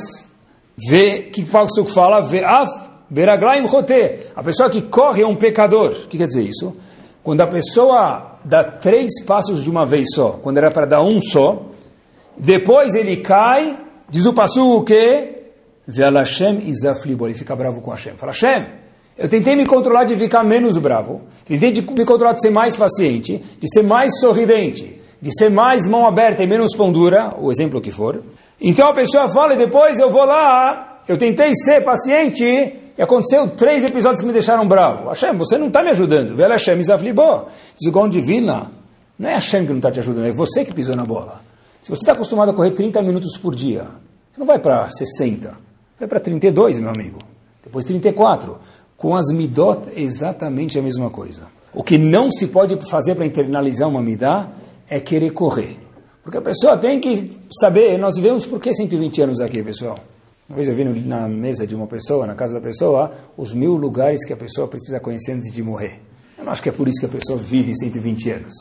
vê, 0.77 1.23
que 1.23 1.41
o 1.41 1.85
fala, 1.85 2.21
vê 2.21 2.43
av, 2.43 2.67
beraglaim 3.09 3.65
rote, 3.65 4.19
a 4.35 4.43
pessoa 4.43 4.69
que 4.69 4.81
corre 4.83 5.23
é 5.23 5.27
um 5.27 5.35
pecador. 5.35 5.91
O 5.91 6.07
que 6.07 6.17
quer 6.17 6.27
dizer 6.27 6.43
isso? 6.43 6.75
Quando 7.23 7.41
a 7.41 7.47
pessoa 7.47 8.39
dá 8.43 8.63
três 8.63 9.23
passos 9.25 9.63
de 9.63 9.69
uma 9.69 9.85
vez 9.85 10.07
só, 10.13 10.39
quando 10.41 10.57
era 10.57 10.69
para 10.69 10.85
dar 10.85 11.01
um 11.01 11.21
só, 11.21 11.63
depois 12.37 12.93
ele 12.93 13.17
cai, 13.17 13.79
diz 14.09 14.25
o 14.25 14.33
passo 14.33 14.77
o 14.77 14.83
quê? 14.83 15.31
Ve'al 15.87 16.13
Hashem 16.13 16.67
izaflibo, 16.67 17.27
ele 17.27 17.33
fica 17.33 17.55
bravo 17.55 17.81
com 17.81 17.91
Hashem. 17.91 18.13
Fala, 18.17 18.31
Hashem, 18.31 18.65
eu 19.17 19.29
tentei 19.29 19.55
me 19.55 19.65
controlar 19.65 20.03
de 20.03 20.17
ficar 20.17 20.43
menos 20.43 20.77
bravo, 20.77 21.21
tentei 21.45 21.71
de 21.71 21.81
me 21.81 22.05
controlar 22.05 22.33
de 22.33 22.41
ser 22.41 22.49
mais 22.49 22.75
paciente, 22.75 23.41
de 23.59 23.73
ser 23.73 23.83
mais 23.83 24.19
sorridente, 24.19 24.99
de 25.21 25.29
ser 25.37 25.49
mais 25.49 25.87
mão 25.87 26.05
aberta 26.05 26.43
e 26.43 26.47
menos 26.47 26.75
pão 26.75 26.91
dura, 26.91 27.33
o 27.39 27.49
exemplo 27.49 27.79
que 27.79 27.91
for. 27.91 28.21
Então 28.59 28.89
a 28.89 28.93
pessoa 28.93 29.27
fala 29.27 29.53
e 29.53 29.57
depois 29.57 29.99
eu 29.99 30.09
vou 30.09 30.25
lá, 30.25 31.01
eu 31.07 31.17
tentei 31.17 31.53
ser 31.53 31.83
paciente 31.83 32.43
e 32.97 33.01
aconteceu 33.01 33.49
três 33.49 33.83
episódios 33.83 34.21
que 34.21 34.27
me 34.27 34.33
deixaram 34.33 34.67
bravo. 34.67 35.09
Hashem, 35.09 35.35
você 35.37 35.57
não 35.57 35.67
está 35.67 35.83
me 35.83 35.89
ajudando. 35.89 36.35
Vela 36.35 36.53
Hashem 36.53 36.79
Izaflibó. 36.79 37.47
Diz 37.77 37.93
o 37.93 38.21
Vilna, 38.21 38.71
não 39.19 39.29
é 39.29 39.33
Hashem 39.33 39.65
que 39.65 39.71
não 39.71 39.77
está 39.77 39.91
te 39.91 39.99
ajudando, 39.99 40.25
é 40.25 40.31
você 40.31 40.63
que 40.63 40.73
pisou 40.73 40.95
na 40.95 41.05
bola. 41.05 41.41
Se 41.81 41.89
você 41.89 42.01
está 42.01 42.13
acostumado 42.13 42.49
a 42.49 42.53
correr 42.53 42.71
30 42.71 43.01
minutos 43.01 43.37
por 43.37 43.53
dia, 43.53 43.83
você 44.31 44.39
não 44.39 44.45
vai 44.45 44.59
para 44.59 44.89
60, 44.89 45.53
vai 45.99 46.07
para 46.07 46.19
32, 46.19 46.79
meu 46.79 46.89
amigo. 46.89 47.19
Depois 47.63 47.85
34. 47.85 48.57
Com 48.97 49.15
as 49.15 49.31
midot 49.31 49.89
exatamente 49.95 50.79
a 50.79 50.81
mesma 50.81 51.09
coisa. 51.09 51.43
O 51.73 51.83
que 51.83 51.97
não 51.97 52.31
se 52.31 52.47
pode 52.47 52.77
fazer 52.89 53.15
para 53.15 53.25
internalizar 53.25 53.89
uma 53.89 54.01
midá 54.01 54.49
é 54.89 54.99
querer 54.99 55.31
correr. 55.31 55.77
Porque 56.25 56.39
a 56.39 56.41
pessoa 56.41 56.75
tem 56.75 56.99
que 56.99 57.39
saber, 57.61 57.99
nós 57.99 58.15
vivemos 58.15 58.47
por 58.47 58.59
que 58.59 58.73
120 58.73 59.21
anos 59.21 59.39
aqui, 59.39 59.61
pessoal? 59.61 59.99
Uma 60.49 60.55
vez 60.55 60.67
eu 60.67 60.73
vi 60.73 60.83
na 60.83 61.27
mesa 61.27 61.67
de 61.67 61.75
uma 61.75 61.85
pessoa, 61.85 62.25
na 62.25 62.33
casa 62.33 62.55
da 62.55 62.59
pessoa, 62.59 63.11
os 63.37 63.53
mil 63.53 63.75
lugares 63.75 64.25
que 64.25 64.33
a 64.33 64.35
pessoa 64.35 64.67
precisa 64.67 64.99
conhecer 64.99 65.33
antes 65.33 65.53
de 65.53 65.61
morrer. 65.61 66.01
Eu 66.35 66.45
não 66.45 66.51
acho 66.51 66.63
que 66.63 66.69
é 66.69 66.71
por 66.71 66.87
isso 66.87 66.99
que 66.99 67.05
a 67.05 67.09
pessoa 67.09 67.37
vive 67.37 67.75
120 67.75 68.31
anos. 68.31 68.55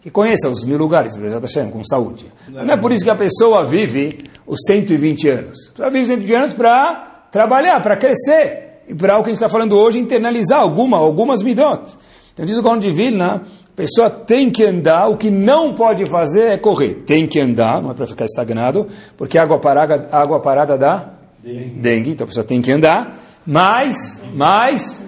Que 0.00 0.10
conheça 0.10 0.48
os 0.48 0.64
mil 0.64 0.78
lugares, 0.78 1.12
já 1.14 1.38
está 1.38 1.66
com 1.66 1.84
saúde. 1.84 2.32
Não 2.48 2.72
é 2.72 2.78
por 2.78 2.90
isso 2.90 3.04
que 3.04 3.10
a 3.10 3.14
pessoa 3.14 3.66
vive 3.66 4.24
os 4.46 4.60
120 4.66 5.28
anos. 5.28 5.68
A 5.68 5.72
pessoa 5.72 5.90
vive 5.90 6.06
120 6.06 6.34
anos 6.34 6.54
para 6.54 7.26
trabalhar, 7.30 7.82
para 7.82 7.94
crescer 7.94 8.84
e 8.88 8.94
para 8.94 9.18
o 9.18 9.22
que 9.22 9.28
a 9.28 9.32
gente 9.32 9.36
está 9.36 9.50
falando 9.50 9.76
hoje, 9.76 9.98
internalizar 9.98 10.60
alguma, 10.60 10.96
algumas 10.96 11.42
midot. 11.42 11.94
Então 12.32 12.46
diz 12.46 12.56
o 12.56 12.62
Gaon 12.62 12.78
de 12.78 12.90
Vilna, 12.90 13.42
pessoa 13.82 14.10
tem 14.10 14.50
que 14.50 14.64
andar, 14.64 15.08
o 15.08 15.16
que 15.16 15.30
não 15.30 15.74
pode 15.74 16.08
fazer 16.08 16.48
é 16.48 16.56
correr. 16.56 17.02
Tem 17.06 17.26
que 17.26 17.40
andar, 17.40 17.82
não 17.82 17.90
é 17.90 17.94
para 17.94 18.06
ficar 18.06 18.24
estagnado, 18.24 18.86
porque 19.16 19.38
água 19.38 19.58
parada, 19.58 20.08
água 20.10 20.40
parada 20.40 20.78
dá 20.78 21.10
dengue. 21.42 21.80
dengue, 21.80 22.10
então 22.10 22.24
a 22.24 22.28
pessoa 22.28 22.44
tem 22.44 22.62
que 22.62 22.70
andar, 22.70 23.18
mas, 23.46 24.22
mas 24.34 25.04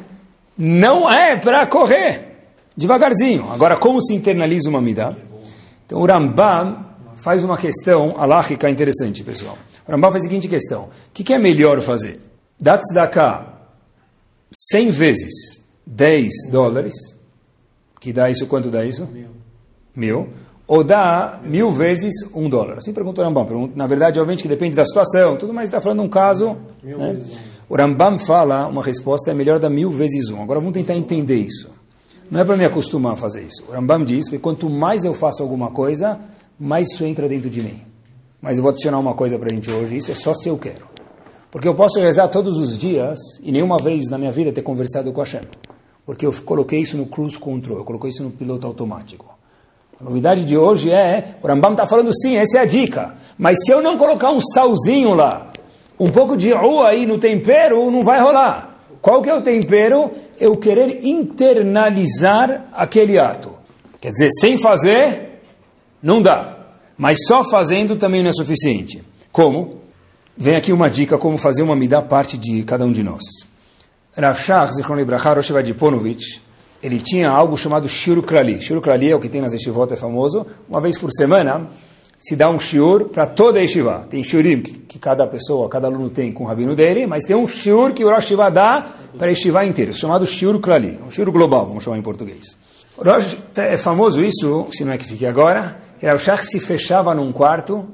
não 0.56 1.10
é 1.10 1.36
para 1.36 1.66
correr, 1.66 2.36
devagarzinho. 2.76 3.50
Agora, 3.52 3.76
como 3.76 4.00
se 4.02 4.14
internaliza 4.14 4.68
uma 4.68 4.80
midá? 4.80 5.14
Então 5.86 5.98
o 5.98 6.06
Rambam 6.06 6.84
faz 7.14 7.44
uma 7.44 7.56
questão 7.56 8.14
alágica 8.18 8.68
interessante, 8.68 9.22
pessoal. 9.22 9.56
O 9.86 9.92
Rambam 9.92 10.10
faz 10.10 10.22
a 10.22 10.28
seguinte 10.28 10.48
questão, 10.48 10.84
o 10.84 10.88
que, 11.12 11.22
que 11.22 11.34
é 11.34 11.38
melhor 11.38 11.80
fazer? 11.80 12.20
Dar 12.58 12.78
tzedakah 12.78 13.54
100 14.70 14.90
vezes 14.90 15.64
10 15.86 16.50
dólares, 16.50 16.94
que 18.05 18.12
dá 18.12 18.28
isso, 18.28 18.46
quanto 18.46 18.68
dá 18.68 18.84
isso? 18.84 19.09
Mil. 19.11 19.28
Mil. 19.96 20.28
Ou 20.66 20.84
dá 20.84 21.40
mil 21.42 21.72
vezes 21.72 22.12
um 22.34 22.50
dólar. 22.50 22.76
Assim 22.76 22.92
perguntou 22.92 23.24
o 23.24 23.26
Rambam. 23.26 23.70
Na 23.74 23.86
verdade, 23.86 24.20
obviamente 24.20 24.42
que 24.42 24.48
depende 24.48 24.76
da 24.76 24.84
situação, 24.84 25.38
tudo, 25.38 25.55
mas 25.55 25.70
está 25.70 25.80
falando 25.80 26.02
um 26.02 26.09
caso. 26.09 26.55
Né? 26.82 27.16
O 27.66 27.74
Rambam 27.74 28.18
fala, 28.18 28.66
uma 28.66 28.82
resposta 28.82 29.30
é 29.30 29.34
melhor 29.34 29.59
dar 29.59 29.70
mil 29.70 29.88
vezes 29.88 30.28
um. 30.28 30.42
Agora 30.42 30.61
vamos 30.61 30.74
tentar 30.74 30.94
entender 30.94 31.36
isso. 31.36 31.70
Não 32.30 32.40
é 32.40 32.44
para 32.44 32.59
me 32.59 32.66
acostumar 32.66 33.14
a 33.14 33.16
fazer 33.16 33.40
isso. 33.40 33.64
O 33.66 33.72
Rambam 33.72 34.05
diz 34.05 34.28
que 34.28 34.38
quanto 34.38 34.68
mais 34.68 35.07
eu 35.07 35.14
faço 35.14 35.42
alguma 35.42 35.70
coisa, 35.70 36.20
mais 36.61 36.92
isso 36.92 37.07
entra 37.07 37.26
dentro 37.26 37.48
de 37.48 37.62
mim. 37.62 37.80
Mas 38.38 38.59
eu 38.59 38.62
vou 38.64 38.70
adicionar 38.70 38.98
uma 38.98 39.14
coisa 39.14 39.38
para 39.38 39.50
a 39.50 39.55
gente 39.55 39.70
hoje, 39.70 39.96
isso 39.96 40.12
é 40.12 40.14
só 40.14 40.34
se 40.34 40.50
eu 40.50 40.59
quero. 40.59 40.86
Porque 41.50 41.66
eu 41.66 41.74
posso 41.74 41.98
rezar 42.00 42.28
todos 42.28 42.59
os 42.61 42.76
dias 42.76 43.18
e 43.42 43.50
nenhuma 43.50 43.78
vez 43.78 44.11
na 44.11 44.18
minha 44.18 44.30
vida 44.30 44.52
ter 44.52 44.61
conversado 44.61 45.11
com 45.11 45.22
a 45.22 45.24
Hashem. 45.24 45.40
Porque 46.07 46.26
eu 46.26 46.32
coloquei 46.42 46.80
isso 46.80 46.96
no 46.96 47.07
cruise 47.07 47.38
control, 47.38 47.78
eu 47.78 47.84
coloquei 47.84 48.11
isso 48.11 48.22
no 48.22 48.30
piloto 48.30 48.66
automático. 48.66 49.34
A 50.00 50.05
novidade 50.05 50.44
de 50.44 50.57
hoje 50.57 50.90
é, 50.90 51.36
o 51.42 51.46
Rambam 51.46 51.72
está 51.72 51.86
falando 51.86 52.11
sim, 52.14 52.36
essa 52.36 52.59
é 52.59 52.61
a 52.61 52.64
dica. 52.64 53.14
Mas 53.38 53.59
se 53.64 53.72
eu 53.72 53.80
não 53.80 53.96
colocar 53.96 54.30
um 54.30 54.40
salzinho 54.40 55.14
lá, 55.14 55.52
um 55.98 56.11
pouco 56.11 56.36
de 56.36 56.52
rua 56.52 56.88
aí 56.88 57.07
no 57.07 57.18
tempero, 57.18 57.90
não 57.90 58.05
vai 58.05 58.20
rolar. 58.20 58.76
Qual 59.00 59.22
que 59.22 59.30
é 59.30 59.34
o 59.34 59.42
tempero? 59.42 60.11
Eu 60.38 60.57
querer 60.57 61.05
internalizar 61.05 62.66
aquele 62.72 63.18
ato. 63.18 63.52
Quer 64.00 64.11
dizer, 64.11 64.30
sem 64.38 64.59
fazer, 64.59 65.40
não 66.02 66.20
dá. 66.20 66.59
Mas 66.98 67.18
só 67.26 67.44
fazendo 67.44 67.96
também 67.96 68.22
não 68.22 68.30
é 68.30 68.32
suficiente. 68.32 69.02
Como? 69.32 69.80
Vem 70.36 70.57
aqui 70.57 70.72
uma 70.72 70.90
dica 70.90 71.16
como 71.16 71.38
fazer 71.38 71.62
uma 71.62 71.76
midá 71.76 72.02
parte 72.02 72.36
de 72.36 72.62
cada 72.64 72.84
um 72.84 72.92
de 72.92 73.02
nós. 73.02 73.22
Rav 74.16 74.38
Shach, 74.38 74.72
Zichron 74.74 74.96
Libraha, 74.96 75.34
Rosh 75.34 75.50
Vadiponovich, 75.50 76.40
ele 76.82 77.00
tinha 77.00 77.30
algo 77.30 77.56
chamado 77.56 77.88
Shiur 77.88 78.22
Klali. 78.22 78.60
Shiur 78.60 78.80
Klali 78.80 79.10
é 79.10 79.16
o 79.16 79.20
que 79.20 79.28
tem 79.28 79.40
nas 79.40 79.52
yeshivot, 79.52 79.92
é 79.92 79.96
famoso. 79.96 80.46
Uma 80.68 80.80
vez 80.80 80.98
por 80.98 81.10
semana 81.10 81.68
se 82.18 82.36
dá 82.36 82.48
um 82.48 82.58
shiur 82.58 83.08
para 83.08 83.26
toda 83.26 83.58
a 83.58 83.62
yeshiva. 83.62 84.06
Tem 84.08 84.22
shiurim 84.22 84.62
que, 84.62 84.72
que, 84.72 84.98
cada 84.98 85.26
pessoa, 85.26 85.68
cada 85.68 85.88
aluno 85.88 86.10
tem 86.10 86.32
com 86.32 86.44
o 86.44 86.46
rabino 86.46 86.74
dele, 86.74 87.06
mas 87.06 87.24
tem 87.24 87.36
um 87.36 87.46
shiur 87.48 87.92
que 87.92 88.04
o 88.04 88.10
Rosh 88.10 88.26
Shiva 88.26 88.50
dá 88.50 88.92
para 89.18 89.26
a 89.26 89.30
yeshiva 89.30 89.64
inteira, 89.64 89.92
chamado 89.92 90.26
Shiur 90.26 90.60
Klali. 90.60 90.98
Um 91.06 91.10
shiur 91.10 91.30
global, 91.30 91.66
vamos 91.66 91.82
chamar 91.82 91.98
em 91.98 92.02
português. 92.02 92.56
Rosh, 92.96 93.36
é 93.56 93.76
famoso 93.76 94.22
isso, 94.22 94.68
se 94.72 94.84
não 94.84 94.92
é 94.92 94.98
que 94.98 95.04
fique 95.04 95.26
agora, 95.26 95.76
que 95.98 96.06
Rav 96.06 96.18
Shach 96.18 96.44
se 96.46 96.60
fechava 96.60 97.14
num 97.14 97.32
quarto 97.32 97.84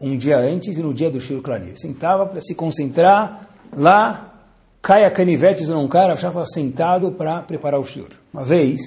um 0.00 0.16
dia 0.16 0.38
antes 0.38 0.76
e 0.76 0.82
no 0.82 0.94
dia 0.94 1.10
do 1.10 1.20
Shiro 1.20 1.42
Klali. 1.42 1.72
Sentava 1.74 2.26
para 2.26 2.40
se 2.40 2.54
concentrar 2.54 3.48
lá, 3.76 4.35
cai 4.86 5.04
a 5.04 5.10
canivete 5.10 5.66
num 5.66 5.88
cara, 5.88 6.14
estava 6.14 6.46
sentado 6.46 7.10
para 7.10 7.42
preparar 7.42 7.80
o 7.80 7.84
Shiro. 7.84 8.06
Uma 8.32 8.44
vez, 8.44 8.78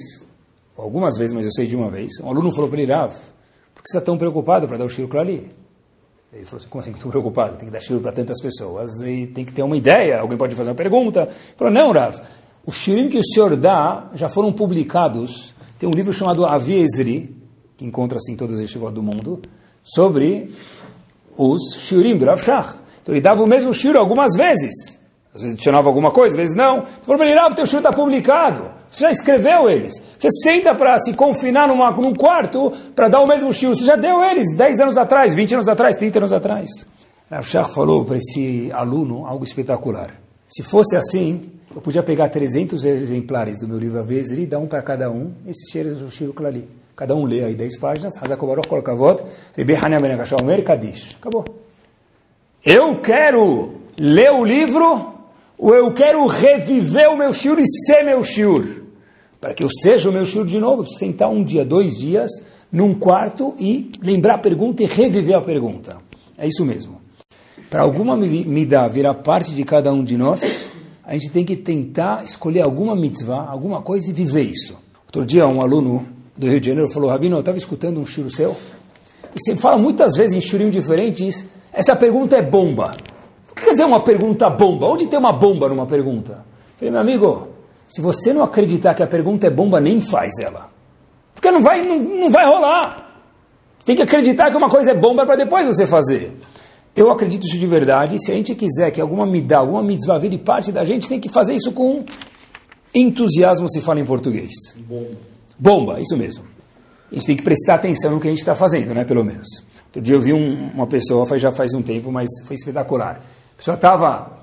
algumas 0.74 1.18
vezes, 1.18 1.34
mas 1.34 1.44
eu 1.44 1.52
sei 1.52 1.66
de 1.66 1.76
uma 1.76 1.90
vez, 1.90 2.08
um 2.24 2.30
aluno 2.30 2.50
falou 2.50 2.70
para 2.70 2.80
ele, 2.80 2.90
Rav, 2.90 3.12
por 3.74 3.82
que 3.82 3.90
você 3.90 3.98
está 3.98 4.06
tão 4.06 4.16
preocupado 4.16 4.66
para 4.66 4.78
dar 4.78 4.86
o 4.86 4.88
Shiro 4.88 5.08
Klali? 5.08 5.50
Ele 6.32 6.44
falou 6.46 6.58
assim, 6.58 6.70
como 6.70 6.80
assim 6.80 6.92
que 6.92 6.96
estou 6.96 7.10
preocupado? 7.10 7.58
Tem 7.58 7.68
que 7.68 7.70
dar 7.70 7.80
Shiro 7.80 8.00
para 8.00 8.12
tantas 8.12 8.40
pessoas 8.40 9.02
e 9.02 9.26
tem 9.26 9.44
que 9.44 9.52
ter 9.52 9.62
uma 9.62 9.76
ideia, 9.76 10.20
alguém 10.20 10.38
pode 10.38 10.54
fazer 10.54 10.70
uma 10.70 10.74
pergunta. 10.74 11.24
Ele 11.24 11.54
falou, 11.54 11.70
não, 11.70 11.92
Rav, 11.92 12.18
os 12.64 12.76
Shirim 12.76 13.10
que 13.10 13.18
o 13.18 13.22
senhor 13.22 13.54
dá 13.54 14.08
já 14.14 14.30
foram 14.30 14.54
publicados, 14.54 15.54
tem 15.78 15.86
um 15.86 15.92
livro 15.92 16.14
chamado 16.14 16.46
Avi 16.46 16.80
Ezri, 16.80 17.36
que 17.76 17.84
encontra 17.84 18.16
assim 18.16 18.34
todas 18.36 18.54
as 18.54 18.62
yeshivot 18.62 18.94
do 18.94 19.02
mundo, 19.02 19.42
sobre 19.82 20.50
os 21.36 21.60
shiurim 21.78 22.16
do 22.16 22.24
Rav 22.24 22.42
Shach. 22.42 22.80
Então 23.02 23.14
ele 23.14 23.20
dava 23.20 23.42
o 23.42 23.46
mesmo 23.46 23.74
shiur 23.74 23.96
algumas 23.96 24.34
vezes. 24.34 24.99
Às 25.34 25.42
vezes 25.42 25.54
adicionava 25.54 25.88
alguma 25.88 26.10
coisa, 26.10 26.34
às 26.34 26.38
vezes 26.38 26.56
não. 26.56 26.84
Falou 27.02 27.18
para 27.18 27.30
ele, 27.30 27.54
teu 27.54 27.66
shiur 27.66 27.78
está 27.80 27.92
publicado. 27.92 28.70
Você 28.90 29.04
já 29.04 29.10
escreveu 29.10 29.70
eles. 29.70 29.92
Você 30.18 30.28
senta 30.42 30.74
para 30.74 30.98
se 30.98 31.14
confinar 31.14 31.68
numa, 31.68 31.90
num 31.92 32.12
quarto 32.14 32.72
para 32.94 33.08
dar 33.08 33.20
o 33.20 33.26
mesmo 33.26 33.52
shiur. 33.54 33.76
Você 33.76 33.84
já 33.84 33.96
deu 33.96 34.22
eles 34.22 34.56
10 34.56 34.80
anos 34.80 34.96
atrás, 34.96 35.34
20 35.34 35.54
anos 35.54 35.68
atrás, 35.68 35.96
30 35.96 36.18
anos 36.18 36.32
atrás. 36.32 36.68
Rav 37.30 37.46
Shach 37.46 37.72
falou 37.72 38.04
para 38.04 38.16
esse 38.16 38.70
aluno 38.72 39.24
algo 39.24 39.44
espetacular. 39.44 40.14
Se 40.48 40.64
fosse 40.64 40.96
assim, 40.96 41.60
Eu 41.72 41.80
podia 41.80 42.02
pegar 42.02 42.28
300 42.28 42.84
exemplares 42.84 43.60
do 43.60 43.68
meu 43.68 43.78
livro 43.78 44.00
Avezri, 44.00 44.44
dar 44.44 44.58
um 44.58 44.66
para 44.66 44.82
cada 44.82 45.08
um, 45.08 45.32
esse 45.46 45.70
cheiro 45.70 45.94
do 45.94 46.10
Shiro 46.10 46.32
Klali. 46.32 46.68
Cada 46.96 47.14
um 47.14 47.24
lê 47.24 47.44
aí 47.44 47.54
10 47.54 47.78
páginas, 47.78 48.20
Hazakobaroch 48.20 48.68
Kolkavod, 48.68 49.22
Rebe 49.56 49.76
Hanya 49.76 50.00
Ben 50.00 50.18
Omer 50.42 50.64
Kadish. 50.64 51.14
Acabou. 51.20 51.44
Eu 52.64 53.00
quero 53.00 53.74
ler 53.96 54.32
o 54.32 54.44
livro, 54.44 55.14
ou 55.60 55.74
eu 55.74 55.92
quero 55.92 56.26
reviver 56.26 57.10
o 57.10 57.18
meu 57.18 57.34
shiur 57.34 57.58
e 57.58 57.66
ser 57.66 58.02
meu 58.02 58.24
shiur. 58.24 58.82
Para 59.38 59.52
que 59.52 59.62
eu 59.62 59.68
seja 59.68 60.08
o 60.08 60.12
meu 60.12 60.24
shiur 60.24 60.46
de 60.46 60.58
novo, 60.58 60.86
sentar 60.86 61.28
um 61.28 61.44
dia, 61.44 61.66
dois 61.66 61.98
dias, 61.98 62.30
num 62.72 62.94
quarto 62.94 63.54
e 63.58 63.92
lembrar 64.00 64.36
a 64.36 64.38
pergunta 64.38 64.82
e 64.82 64.86
reviver 64.86 65.36
a 65.36 65.42
pergunta. 65.42 65.98
É 66.38 66.48
isso 66.48 66.64
mesmo. 66.64 66.98
Para 67.68 67.82
alguma 67.82 68.16
midá 68.16 68.88
virar 68.88 69.14
parte 69.16 69.54
de 69.54 69.62
cada 69.62 69.92
um 69.92 70.02
de 70.02 70.16
nós, 70.16 70.40
a 71.04 71.12
gente 71.12 71.28
tem 71.28 71.44
que 71.44 71.56
tentar 71.56 72.24
escolher 72.24 72.62
alguma 72.62 72.96
mitzvah, 72.96 73.46
alguma 73.46 73.82
coisa 73.82 74.10
e 74.10 74.14
viver 74.14 74.44
isso. 74.44 74.78
Outro 75.04 75.26
dia, 75.26 75.46
um 75.46 75.60
aluno 75.60 76.06
do 76.36 76.48
Rio 76.48 76.60
de 76.60 76.68
Janeiro 76.68 76.90
falou, 76.90 77.10
Rabino, 77.10 77.36
eu 77.36 77.40
estava 77.40 77.58
escutando 77.58 78.00
um 78.00 78.06
shiro 78.06 78.30
seu, 78.30 78.56
e 79.34 79.38
você 79.38 79.54
fala 79.56 79.76
muitas 79.76 80.16
vezes 80.16 80.34
em 80.34 80.40
shurim 80.40 80.70
diferentes, 80.70 81.48
essa 81.70 81.94
pergunta 81.94 82.36
é 82.36 82.42
bomba. 82.42 82.92
O 83.60 83.62
que 83.62 83.66
quer 83.66 83.72
dizer 83.72 83.84
uma 83.84 84.00
pergunta 84.00 84.48
bomba? 84.48 84.86
Onde 84.86 85.06
tem 85.06 85.18
uma 85.18 85.34
bomba 85.34 85.68
numa 85.68 85.84
pergunta? 85.84 86.32
Eu 86.32 86.78
falei, 86.78 86.90
meu 86.92 87.00
amigo, 87.00 87.48
se 87.86 88.00
você 88.00 88.32
não 88.32 88.42
acreditar 88.42 88.94
que 88.94 89.02
a 89.02 89.06
pergunta 89.06 89.46
é 89.46 89.50
bomba, 89.50 89.78
nem 89.78 90.00
faz 90.00 90.32
ela. 90.40 90.70
Porque 91.34 91.50
não 91.50 91.60
vai, 91.60 91.82
não, 91.82 91.98
não 91.98 92.30
vai 92.30 92.46
rolar. 92.46 93.22
Tem 93.84 93.94
que 93.94 94.00
acreditar 94.00 94.50
que 94.50 94.56
uma 94.56 94.70
coisa 94.70 94.92
é 94.92 94.94
bomba 94.94 95.26
para 95.26 95.36
depois 95.36 95.66
você 95.66 95.86
fazer. 95.86 96.32
Eu 96.96 97.10
acredito 97.10 97.44
isso 97.46 97.58
de 97.58 97.66
verdade. 97.66 98.18
Se 98.18 98.32
a 98.32 98.34
gente 98.34 98.54
quiser 98.54 98.90
que 98.92 99.00
alguma 99.00 99.26
midá, 99.26 99.58
alguma 99.58 99.82
mitzvah 99.82 100.18
vire 100.18 100.38
parte 100.38 100.72
da 100.72 100.82
gente, 100.82 101.06
tem 101.06 101.20
que 101.20 101.28
fazer 101.28 101.54
isso 101.54 101.70
com 101.72 102.02
entusiasmo, 102.94 103.70
se 103.70 103.82
fala 103.82 104.00
em 104.00 104.06
português. 104.06 104.52
Bomba. 104.78 105.16
Bomba, 105.58 106.00
isso 106.00 106.16
mesmo. 106.16 106.44
A 107.12 107.14
gente 107.14 107.26
tem 107.26 107.36
que 107.36 107.42
prestar 107.42 107.74
atenção 107.74 108.12
no 108.12 108.20
que 108.20 108.26
a 108.26 108.30
gente 108.30 108.40
está 108.40 108.54
fazendo, 108.54 108.94
né, 108.94 109.04
pelo 109.04 109.22
menos. 109.22 109.46
Outro 109.86 110.00
dia 110.00 110.14
eu 110.14 110.20
vi 110.20 110.32
um, 110.32 110.70
uma 110.72 110.86
pessoa, 110.86 111.26
já 111.38 111.52
faz 111.52 111.74
um 111.74 111.82
tempo, 111.82 112.10
mas 112.10 112.28
foi 112.46 112.54
espetacular. 112.54 113.20
Pessoa 113.60 113.74
estava 113.74 114.38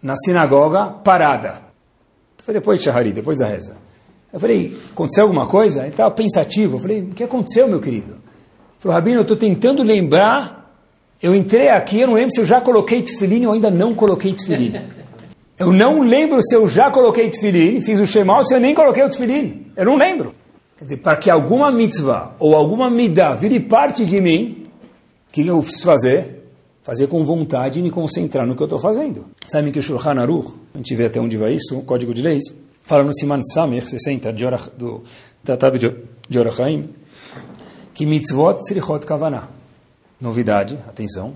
na 0.00 0.14
sinagoga 0.14 0.86
parada. 1.02 1.60
Foi 2.44 2.54
depois 2.54 2.78
de 2.78 2.84
Shahari, 2.84 3.12
depois 3.12 3.36
da 3.36 3.44
reza. 3.44 3.76
Eu 4.32 4.38
falei, 4.38 4.78
aconteceu 4.92 5.24
alguma 5.24 5.48
coisa? 5.48 5.80
Ele 5.80 5.88
estava 5.88 6.08
pensativo. 6.12 6.76
Eu 6.76 6.80
falei, 6.80 7.00
o 7.00 7.06
que 7.08 7.24
aconteceu, 7.24 7.66
meu 7.66 7.80
querido? 7.80 8.12
Ele 8.12 8.78
falou, 8.78 8.94
Rabino, 8.94 9.16
eu 9.16 9.22
estou 9.22 9.36
tentando 9.36 9.82
lembrar. 9.82 10.72
Eu 11.20 11.34
entrei 11.34 11.68
aqui, 11.68 12.00
eu 12.00 12.06
não 12.06 12.14
lembro 12.14 12.30
se 12.30 12.42
eu 12.42 12.46
já 12.46 12.60
coloquei 12.60 13.02
tefilim 13.02 13.44
ou 13.44 13.54
ainda 13.54 13.72
não 13.72 13.92
coloquei 13.92 14.32
tefilim. 14.32 14.72
Eu 15.58 15.74
não 15.74 16.00
lembro 16.00 16.40
se 16.40 16.54
eu 16.56 16.66
já 16.66 16.90
coloquei 16.90 17.28
tefilim, 17.28 17.82
fiz 17.82 18.00
o 18.00 18.06
shemal, 18.06 18.38
ou 18.38 18.44
se 18.44 18.54
eu 18.54 18.58
nem 18.58 18.74
coloquei 18.74 19.04
o 19.04 19.10
tefilim. 19.10 19.66
Eu 19.76 19.84
não 19.84 19.96
lembro. 19.98 20.34
Quer 20.78 20.84
dizer, 20.84 20.96
para 20.96 21.18
que 21.18 21.28
alguma 21.28 21.70
mitzvah 21.70 22.34
ou 22.38 22.56
alguma 22.56 22.88
midah 22.88 23.34
vire 23.34 23.60
parte 23.60 24.06
de 24.06 24.22
mim, 24.22 24.68
o 25.28 25.32
que 25.32 25.46
eu 25.46 25.60
preciso 25.60 25.84
fazer? 25.84 26.39
Fazer 26.82 27.06
com 27.08 27.24
vontade 27.24 27.78
e 27.78 27.82
me 27.82 27.90
concentrar 27.90 28.46
no 28.46 28.56
que 28.56 28.62
eu 28.62 28.66
estou 28.66 28.80
fazendo. 28.80 29.26
Sabe 29.44 29.70
que 29.70 29.78
o 29.78 29.82
Shulchan 29.82 30.20
Aruch, 30.20 30.52
a 30.74 30.78
gente 30.78 30.94
vê 30.94 31.06
até 31.06 31.20
onde 31.20 31.36
vai 31.36 31.54
isso, 31.54 31.78
o 31.78 31.82
Código 31.82 32.14
de 32.14 32.22
Leis, 32.22 32.44
fala 32.84 33.04
no 33.04 33.12
Siman 33.12 33.42
Samir 33.42 33.88
60 33.88 34.32
de 34.32 34.46
Orach, 34.46 34.70
do 34.76 35.02
Tratado 35.44 35.78
de 35.78 36.38
Orachaim, 36.38 36.88
que 37.92 38.06
mitzvot 38.06 38.60
srichot 38.66 39.04
kavanah. 39.04 39.48
Novidade, 40.20 40.78
atenção. 40.88 41.34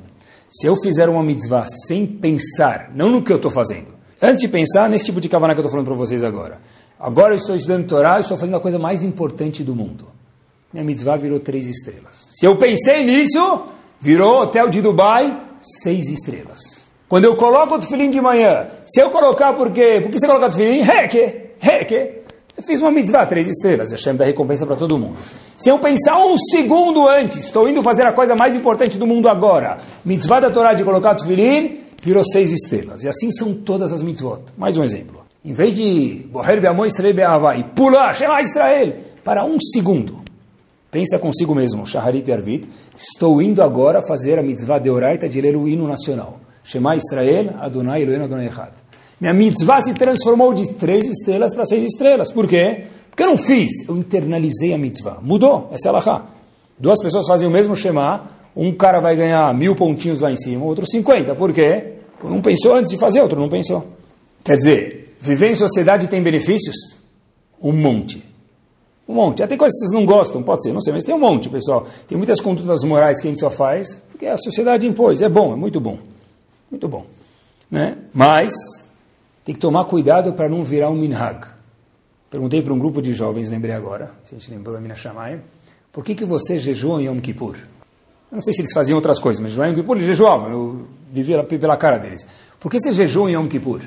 Se 0.51 0.66
eu 0.66 0.76
fizer 0.76 1.09
uma 1.09 1.22
mitzvah 1.22 1.66
sem 1.86 2.07
pensar, 2.07 2.90
não 2.95 3.11
no 3.11 3.22
que 3.22 3.32
eu 3.32 3.36
estou 3.36 3.51
fazendo, 3.51 3.88
antes 4.20 4.40
de 4.40 4.49
pensar 4.49 4.88
nesse 4.88 5.07
tipo 5.07 5.20
de 5.20 5.28
kavanah 5.28 5.55
que 5.55 5.61
eu 5.61 5.62
estou 5.62 5.72
falando 5.72 5.86
para 5.86 5.97
vocês 5.97 6.24
agora. 6.24 6.59
Agora 6.99 7.32
eu 7.32 7.36
estou 7.36 7.55
estudando 7.55 7.86
Torá, 7.86 8.18
estou 8.18 8.38
fazendo 8.38 8.57
a 8.57 8.61
coisa 8.61 8.78
mais 8.78 9.03
importante 9.03 9.62
do 9.62 9.74
mundo. 9.74 10.07
Minha 10.72 10.84
mitzvah 10.84 11.16
virou 11.16 11.38
três 11.38 11.66
estrelas. 11.66 12.30
Se 12.38 12.47
eu 12.47 12.57
pensei 12.57 13.05
nisso, 13.05 13.66
virou 14.01 14.42
hotel 14.42 14.68
de 14.68 14.82
Dubai, 14.82 15.40
seis 15.61 16.09
estrelas. 16.09 16.90
Quando 17.09 17.24
eu 17.24 17.36
coloco 17.36 17.74
o 17.74 17.78
tefilim 17.78 18.11
de 18.11 18.20
manhã, 18.20 18.66
se 18.84 19.01
eu 19.01 19.11
colocar 19.11 19.53
por 19.53 19.70
quê? 19.70 20.01
Por 20.03 20.11
que 20.11 20.18
você 20.18 20.26
coloca 20.26 20.47
o 20.47 20.51
tefilim? 20.51 20.80
Heke, 20.80 21.51
heke. 21.62 22.24
Eu 22.57 22.62
fiz 22.62 22.80
uma 22.80 22.90
mitzvah, 22.90 23.26
três 23.26 23.49
estrelas. 23.49 23.90
Hashem 23.90 24.16
dá 24.16 24.24
recompensa 24.24 24.64
para 24.64 24.76
todo 24.76 24.99
mundo. 24.99 25.16
Se 25.57 25.68
eu 25.68 25.78
pensar 25.78 26.18
um 26.18 26.36
segundo 26.36 27.09
antes, 27.09 27.45
estou 27.45 27.68
indo 27.68 27.82
fazer 27.82 28.07
a 28.07 28.12
coisa 28.12 28.34
mais 28.34 28.55
importante 28.57 28.97
do 28.97 29.07
mundo 29.07 29.28
agora. 29.28 29.78
Mitzvah 30.05 30.40
da 30.40 30.51
Torá 30.51 30.72
de 30.72 30.82
colocar 30.82 31.14
tefilim, 31.14 31.80
virou 32.03 32.24
seis 32.24 32.53
estrelas. 32.53 33.05
E 33.05 33.09
assim 33.09 33.30
são 33.30 33.55
todas 33.55 33.92
as 33.92 34.03
mitzvot. 34.03 34.40
Mais 34.57 34.76
um 34.76 34.84
exemplo. 34.84 35.24
Em 35.45 35.53
vez 35.53 35.74
de 35.74 36.26
Boher 36.30 36.61
Be'amon 36.61 36.86
e 36.86 37.64
pular, 37.74 38.14
Shema 38.14 38.40
Israel, 38.40 38.95
para 39.22 39.45
um 39.45 39.59
segundo. 39.61 40.23
Pensa 40.95 41.18
consigo 41.18 41.57
mesmo, 41.57 41.84
Shaharit 41.84 42.30
Arvit, 42.30 42.68
estou 42.95 43.42
indo 43.42 43.61
agora 43.64 44.01
fazer 44.01 44.38
a 44.38 44.45
mitzvah 44.45 44.78
de 44.78 44.88
Oraita 44.88 45.28
de 45.28 45.40
ler 45.40 45.57
o 45.57 45.66
hino 45.66 45.88
nacional. 45.88 46.38
Shema 46.62 46.95
Israel, 46.95 47.57
Adonai 47.59 48.03
Elohim 48.03 48.22
Adonai 48.22 48.47
Echad. 48.47 48.70
Minha 49.20 49.34
mitzvah 49.34 49.80
se 49.80 49.92
transformou 49.92 50.55
de 50.55 50.72
três 50.74 51.05
estrelas 51.09 51.53
para 51.53 51.64
seis 51.64 51.82
estrelas. 51.82 52.30
Por 52.30 52.47
quê? 52.47 52.84
Porque 53.11 53.24
eu 53.24 53.26
não 53.26 53.36
fiz, 53.36 53.88
eu 53.88 53.97
internalizei 53.97 54.72
a 54.72 54.78
mitzvah. 54.78 55.18
Mudou, 55.20 55.68
essa 55.72 55.88
é 55.88 55.90
a 55.90 55.95
lahá. 55.95 56.26
Duas 56.78 57.03
pessoas 57.03 57.26
fazem 57.26 57.49
o 57.49 57.51
mesmo 57.51 57.74
Shema, 57.74 58.30
um 58.55 58.72
cara 58.72 59.01
vai 59.01 59.16
ganhar 59.16 59.53
mil 59.53 59.74
pontinhos 59.74 60.20
lá 60.20 60.30
em 60.30 60.36
cima, 60.36 60.64
outro 60.64 60.86
cinquenta. 60.88 61.34
Por 61.34 61.53
quê? 61.53 61.95
Um 62.22 62.40
pensou 62.40 62.72
antes 62.72 62.92
de 62.92 62.99
fazer, 63.01 63.20
outro 63.20 63.40
não 63.40 63.49
pensou. 63.49 63.84
Quer 64.45 64.59
dizer, 64.59 65.16
viver 65.20 65.51
em 65.51 65.57
sociedade 65.57 66.07
tem 66.07 66.22
benefícios? 66.22 66.76
Um 67.61 67.72
monte. 67.72 68.32
Um 69.09 69.14
monte. 69.14 69.42
Até 69.42 69.57
coisas 69.57 69.78
que 69.78 69.86
vocês 69.86 69.92
não 69.92 70.07
gostam, 70.07 70.42
pode 70.42 70.62
ser, 70.62 70.72
não 70.72 70.80
sei, 70.80 70.92
mas 70.92 71.05
tem 71.05 71.14
um 71.14 71.18
monte, 71.18 71.48
pessoal. 71.48 71.86
Tem 72.09 72.16
muitas 72.16 72.40
condutas 72.40 72.82
morais 72.84 73.20
que 73.20 73.28
a 73.28 73.30
gente 73.30 73.40
só 73.40 73.50
faz 73.50 74.02
porque 74.11 74.26
a 74.26 74.36
sociedade 74.36 74.86
impôs. 74.86 75.20
É 75.20 75.28
bom, 75.28 75.52
é 75.52 75.57
muito 75.57 75.80
bom. 75.80 75.98
Muito 76.70 76.88
bom. 76.88 77.05
Né? 77.70 77.98
Mas 78.12 78.52
tem 79.44 79.55
que 79.55 79.61
tomar 79.61 79.84
cuidado 79.84 80.32
para 80.32 80.48
não 80.48 80.64
virar 80.64 80.90
um 80.90 80.94
minhag. 80.94 81.46
Perguntei 82.30 82.62
para 82.62 82.72
um 82.72 82.78
grupo 82.78 83.02
de 83.02 83.12
jovens, 83.12 83.48
lembrei 83.48 83.74
agora, 83.74 84.11
se 84.24 84.34
a 84.34 84.38
gente 84.38 84.50
lembrou 84.50 84.76
a 84.76 84.80
Mina 84.80 84.94
Shamayim, 84.94 85.40
por 85.92 86.02
que, 86.02 86.14
que 86.14 86.24
você 86.24 86.59
jejua 86.59 87.00
em 87.00 87.07
Yom 87.07 87.20
Kippur? 87.20 87.57
Eu 88.32 88.36
não 88.36 88.42
sei 88.42 88.52
se 88.52 88.62
eles 88.62 88.72
faziam 88.72 88.96
outras 88.96 89.20
coisas, 89.20 89.40
mas 89.40 89.52
em 89.57 89.70
Yom 89.70 89.74
Kippur 89.74 89.96
eles 89.96 90.09
jejuavam, 90.09 90.50
eu 90.50 90.86
vivia 91.12 91.44
pela 91.44 91.76
cara 91.76 91.98
deles. 91.98 92.26
Por 92.59 92.70
que 92.70 92.80
você 92.80 92.92
jejua 92.92 93.30
em 93.30 93.34
Yom 93.34 93.46
Kippur? 93.46 93.82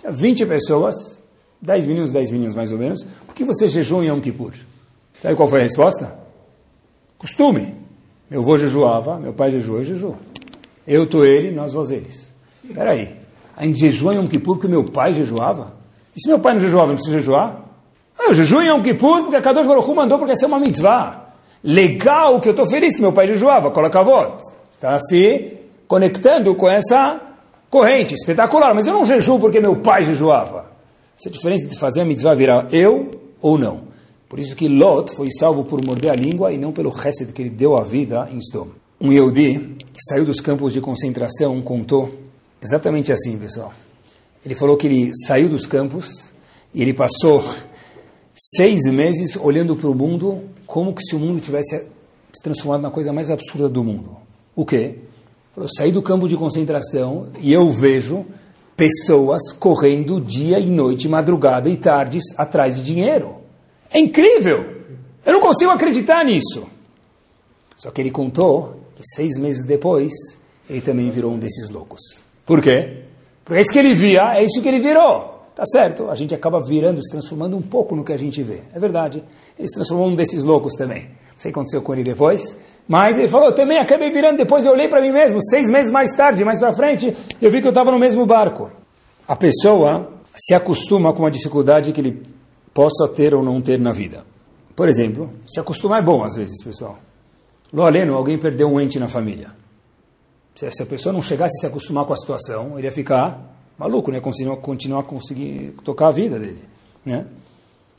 Tinha 0.00 0.10
20 0.10 0.46
pessoas, 0.46 1.21
10 1.62 1.86
meninos, 1.86 2.10
10 2.10 2.30
meninos 2.32 2.54
mais 2.56 2.72
ou 2.72 2.78
menos, 2.78 3.06
por 3.24 3.34
que 3.34 3.44
você 3.44 3.68
jejua 3.68 4.04
em 4.04 4.08
Yom 4.08 4.20
Kippur? 4.20 4.52
Sabe 5.14 5.36
qual 5.36 5.46
foi 5.46 5.60
a 5.60 5.62
resposta? 5.62 6.18
Costume. 7.16 7.74
Meu 8.28 8.40
avô 8.40 8.58
jejuava, 8.58 9.18
meu 9.20 9.32
pai 9.32 9.52
jejuou, 9.52 9.78
eu 9.78 9.84
jejuo. 9.84 10.16
Eu 10.84 11.06
tô 11.06 11.24
ele, 11.24 11.52
nós 11.52 11.72
vós 11.72 11.92
eles. 11.92 12.32
Espera 12.68 12.90
aí. 12.90 13.14
A 13.56 13.64
gente 13.64 13.78
jejua 13.78 14.12
em 14.12 14.16
Yom 14.16 14.26
Kippur 14.26 14.56
porque 14.56 14.66
meu 14.66 14.84
pai 14.84 15.12
jejuava? 15.12 15.74
E 16.16 16.20
se 16.20 16.28
meu 16.28 16.40
pai 16.40 16.54
não 16.54 16.60
jejuava, 16.60 16.88
não 16.88 16.94
precisa 16.96 17.18
jejuar? 17.18 17.62
Ah, 18.18 18.24
eu 18.28 18.34
jejuo 18.34 18.60
em 18.60 18.68
Yom 18.68 18.82
Kippur 18.82 19.22
porque 19.22 19.36
a 19.36 19.40
Kadosh 19.40 19.66
Baruch 19.66 19.94
mandou 19.94 20.18
porque 20.18 20.32
essa 20.32 20.46
é 20.46 20.48
uma 20.48 20.58
mitzvah. 20.58 21.28
Legal 21.62 22.40
que 22.40 22.48
eu 22.48 22.52
estou 22.52 22.66
feliz 22.66 22.96
que 22.96 23.02
meu 23.02 23.12
pai 23.12 23.28
jejuava, 23.28 23.70
coloca 23.70 24.00
a 24.00 24.02
voz. 24.02 24.42
Está 24.72 24.98
se 24.98 25.58
conectando 25.86 26.56
com 26.56 26.68
essa 26.68 27.20
corrente, 27.70 28.14
espetacular. 28.14 28.74
Mas 28.74 28.88
eu 28.88 28.94
não 28.94 29.04
jejuo 29.04 29.38
porque 29.38 29.60
meu 29.60 29.76
pai 29.76 30.04
jejuava. 30.04 30.71
Essa 31.22 31.28
é 31.28 31.30
a 31.30 31.34
diferença 31.34 31.68
de 31.68 31.78
fazer 31.78 32.00
a 32.00 32.04
mitzvah 32.04 32.34
virar 32.34 32.74
eu 32.74 33.08
ou 33.40 33.56
não. 33.56 33.82
Por 34.28 34.40
isso 34.40 34.56
que 34.56 34.66
Lot 34.66 35.14
foi 35.14 35.30
salvo 35.30 35.62
por 35.62 35.80
morder 35.80 36.10
a 36.10 36.16
língua 36.16 36.52
e 36.52 36.58
não 36.58 36.72
pelo 36.72 36.90
chesed 36.90 37.32
que 37.32 37.42
ele 37.42 37.50
deu 37.50 37.76
à 37.76 37.82
vida 37.82 38.28
em 38.32 38.38
Sdom. 38.38 38.70
Um 39.00 39.12
Yehudi 39.12 39.76
que 39.92 40.02
saiu 40.08 40.24
dos 40.24 40.40
campos 40.40 40.72
de 40.72 40.80
concentração 40.80 41.62
contou 41.62 42.12
exatamente 42.60 43.12
assim, 43.12 43.38
pessoal. 43.38 43.72
Ele 44.44 44.56
falou 44.56 44.76
que 44.76 44.88
ele 44.88 45.12
saiu 45.24 45.48
dos 45.48 45.64
campos 45.64 46.08
e 46.74 46.82
ele 46.82 46.92
passou 46.92 47.44
seis 48.34 48.80
meses 48.86 49.36
olhando 49.36 49.76
para 49.76 49.88
o 49.88 49.94
mundo 49.94 50.40
como 50.66 50.92
que 50.92 51.04
se 51.04 51.14
o 51.14 51.20
mundo 51.20 51.40
tivesse 51.40 51.86
se 52.32 52.42
transformado 52.42 52.80
na 52.82 52.90
coisa 52.90 53.12
mais 53.12 53.30
absurda 53.30 53.68
do 53.68 53.84
mundo. 53.84 54.16
O 54.56 54.66
quê? 54.66 54.96
Eu 55.56 55.68
saí 55.68 55.92
do 55.92 56.02
campo 56.02 56.28
de 56.28 56.36
concentração 56.36 57.28
e 57.40 57.52
eu 57.52 57.70
vejo 57.70 58.26
pessoas 58.76 59.52
correndo 59.52 60.20
dia 60.20 60.58
e 60.58 60.70
noite, 60.70 61.08
madrugada 61.08 61.68
e 61.68 61.76
tardes 61.76 62.24
atrás 62.36 62.76
de 62.76 62.82
dinheiro. 62.82 63.36
É 63.90 63.98
incrível! 63.98 64.82
Eu 65.24 65.32
não 65.34 65.40
consigo 65.40 65.70
acreditar 65.70 66.24
nisso. 66.24 66.66
Só 67.76 67.90
que 67.90 68.00
ele 68.00 68.10
contou 68.10 68.80
que 68.96 69.02
seis 69.04 69.38
meses 69.38 69.64
depois, 69.66 70.12
ele 70.68 70.80
também 70.80 71.10
virou 71.10 71.32
um 71.32 71.38
desses 71.38 71.68
loucos. 71.68 72.00
Por 72.46 72.60
quê? 72.60 73.04
Porque 73.44 73.58
é 73.58 73.60
isso 73.62 73.72
que 73.72 73.78
ele 73.78 73.94
via, 73.94 74.36
é 74.36 74.44
isso 74.44 74.60
que 74.60 74.68
ele 74.68 74.80
virou. 74.80 75.32
Tá 75.54 75.64
certo, 75.66 76.08
a 76.08 76.14
gente 76.14 76.34
acaba 76.34 76.60
virando, 76.64 77.02
se 77.02 77.10
transformando 77.10 77.56
um 77.56 77.62
pouco 77.62 77.94
no 77.94 78.04
que 78.04 78.12
a 78.12 78.16
gente 78.16 78.42
vê. 78.42 78.62
É 78.72 78.78
verdade. 78.78 79.22
Ele 79.58 79.68
se 79.68 79.74
transformou 79.74 80.08
um 80.08 80.14
desses 80.14 80.44
loucos 80.44 80.74
também. 80.74 81.02
Não 81.02 81.36
sei 81.36 81.50
o 81.50 81.54
que 81.54 81.60
aconteceu 81.60 81.82
com 81.82 81.92
ele 81.92 82.02
depois. 82.02 82.56
Mas 82.88 83.16
ele 83.16 83.28
falou, 83.28 83.48
eu 83.48 83.54
também 83.54 83.78
acabei 83.78 84.10
virando, 84.10 84.38
depois 84.38 84.64
eu 84.64 84.72
olhei 84.72 84.88
para 84.88 85.00
mim 85.00 85.10
mesmo, 85.10 85.42
seis 85.42 85.70
meses 85.70 85.90
mais 85.90 86.14
tarde, 86.16 86.44
mais 86.44 86.58
para 86.58 86.72
frente, 86.72 87.16
eu 87.40 87.50
vi 87.50 87.60
que 87.60 87.66
eu 87.66 87.70
estava 87.70 87.90
no 87.90 87.98
mesmo 87.98 88.26
barco. 88.26 88.70
A 89.26 89.36
pessoa 89.36 90.12
se 90.34 90.54
acostuma 90.54 91.12
com 91.12 91.20
uma 91.20 91.30
dificuldade 91.30 91.92
que 91.92 92.00
ele 92.00 92.22
possa 92.74 93.08
ter 93.08 93.34
ou 93.34 93.42
não 93.42 93.60
ter 93.60 93.78
na 93.78 93.92
vida. 93.92 94.24
Por 94.74 94.88
exemplo, 94.88 95.30
se 95.46 95.60
acostumar 95.60 96.00
é 96.00 96.02
bom 96.02 96.24
às 96.24 96.34
vezes, 96.34 96.62
pessoal. 96.62 96.98
Lo 97.72 97.82
alguém 98.14 98.38
perdeu 98.38 98.68
um 98.68 98.80
ente 98.80 98.98
na 98.98 99.08
família. 99.08 99.50
Se 100.54 100.82
a 100.82 100.86
pessoa 100.86 101.12
não 101.12 101.22
chegasse 101.22 101.56
a 101.56 101.60
se 101.60 101.66
acostumar 101.66 102.04
com 102.04 102.12
a 102.12 102.16
situação, 102.16 102.78
ele 102.78 102.86
ia 102.86 102.92
ficar 102.92 103.40
maluco, 103.78 104.10
né? 104.10 104.20
Continuar, 104.20 104.56
continuar 104.56 105.00
a 105.00 105.04
conseguir 105.04 105.74
tocar 105.82 106.08
a 106.08 106.10
vida 106.10 106.38
dele, 106.38 106.62
né? 107.04 107.26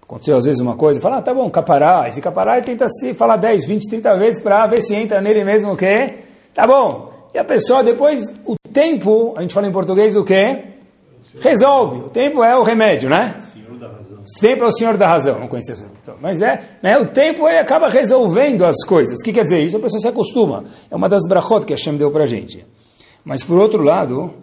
Aconteceu 0.03 0.37
às 0.37 0.45
vezes 0.45 0.59
uma 0.59 0.75
coisa, 0.75 0.99
fala, 0.99 1.17
ah, 1.17 1.21
tá 1.21 1.33
bom, 1.33 1.49
capará. 1.49 2.07
Esse 2.07 2.21
capará 2.21 2.57
ele 2.57 2.65
tenta 2.65 2.87
se 2.87 3.13
falar 3.13 3.37
10, 3.37 3.65
20, 3.65 3.89
30 3.89 4.17
vezes 4.17 4.41
para 4.41 4.67
ver 4.67 4.81
se 4.81 4.93
entra 4.93 5.21
nele 5.21 5.43
mesmo 5.43 5.71
o 5.71 5.77
quê? 5.77 6.19
Tá 6.53 6.67
bom. 6.67 7.11
E 7.33 7.37
a 7.37 7.43
pessoa 7.43 7.81
depois, 7.81 8.33
o 8.45 8.55
tempo, 8.71 9.33
a 9.37 9.41
gente 9.41 9.53
fala 9.53 9.67
em 9.67 9.71
português 9.71 10.15
o 10.15 10.23
quê? 10.23 10.65
Resolve. 11.39 11.99
O 12.01 12.09
tempo 12.09 12.43
é 12.43 12.55
o 12.55 12.61
remédio, 12.61 13.09
né? 13.09 13.35
O 14.23 14.39
tempo 14.39 14.63
é 14.63 14.67
o 14.67 14.71
senhor 14.71 14.97
da 14.97 15.07
razão, 15.07 15.39
não 15.39 15.47
conhecia 15.47 15.73
essa. 15.73 15.89
Então, 16.01 16.15
mas 16.21 16.41
é, 16.41 16.59
né, 16.81 16.97
o 16.97 17.07
tempo 17.07 17.47
ele 17.47 17.57
acaba 17.57 17.87
resolvendo 17.89 18.63
as 18.63 18.83
coisas. 18.85 19.19
O 19.19 19.23
que 19.23 19.33
quer 19.33 19.43
dizer 19.43 19.59
isso? 19.61 19.77
A 19.77 19.79
pessoa 19.79 19.99
se 19.99 20.07
acostuma. 20.07 20.63
É 20.91 20.95
uma 20.95 21.09
das 21.09 21.27
brachot 21.27 21.65
que 21.65 21.73
a 21.73 21.75
Hashem 21.75 21.97
deu 21.97 22.11
para 22.11 22.23
a 22.23 22.27
gente. 22.27 22.65
Mas 23.25 23.43
por 23.43 23.57
outro 23.57 23.81
lado, 23.81 24.33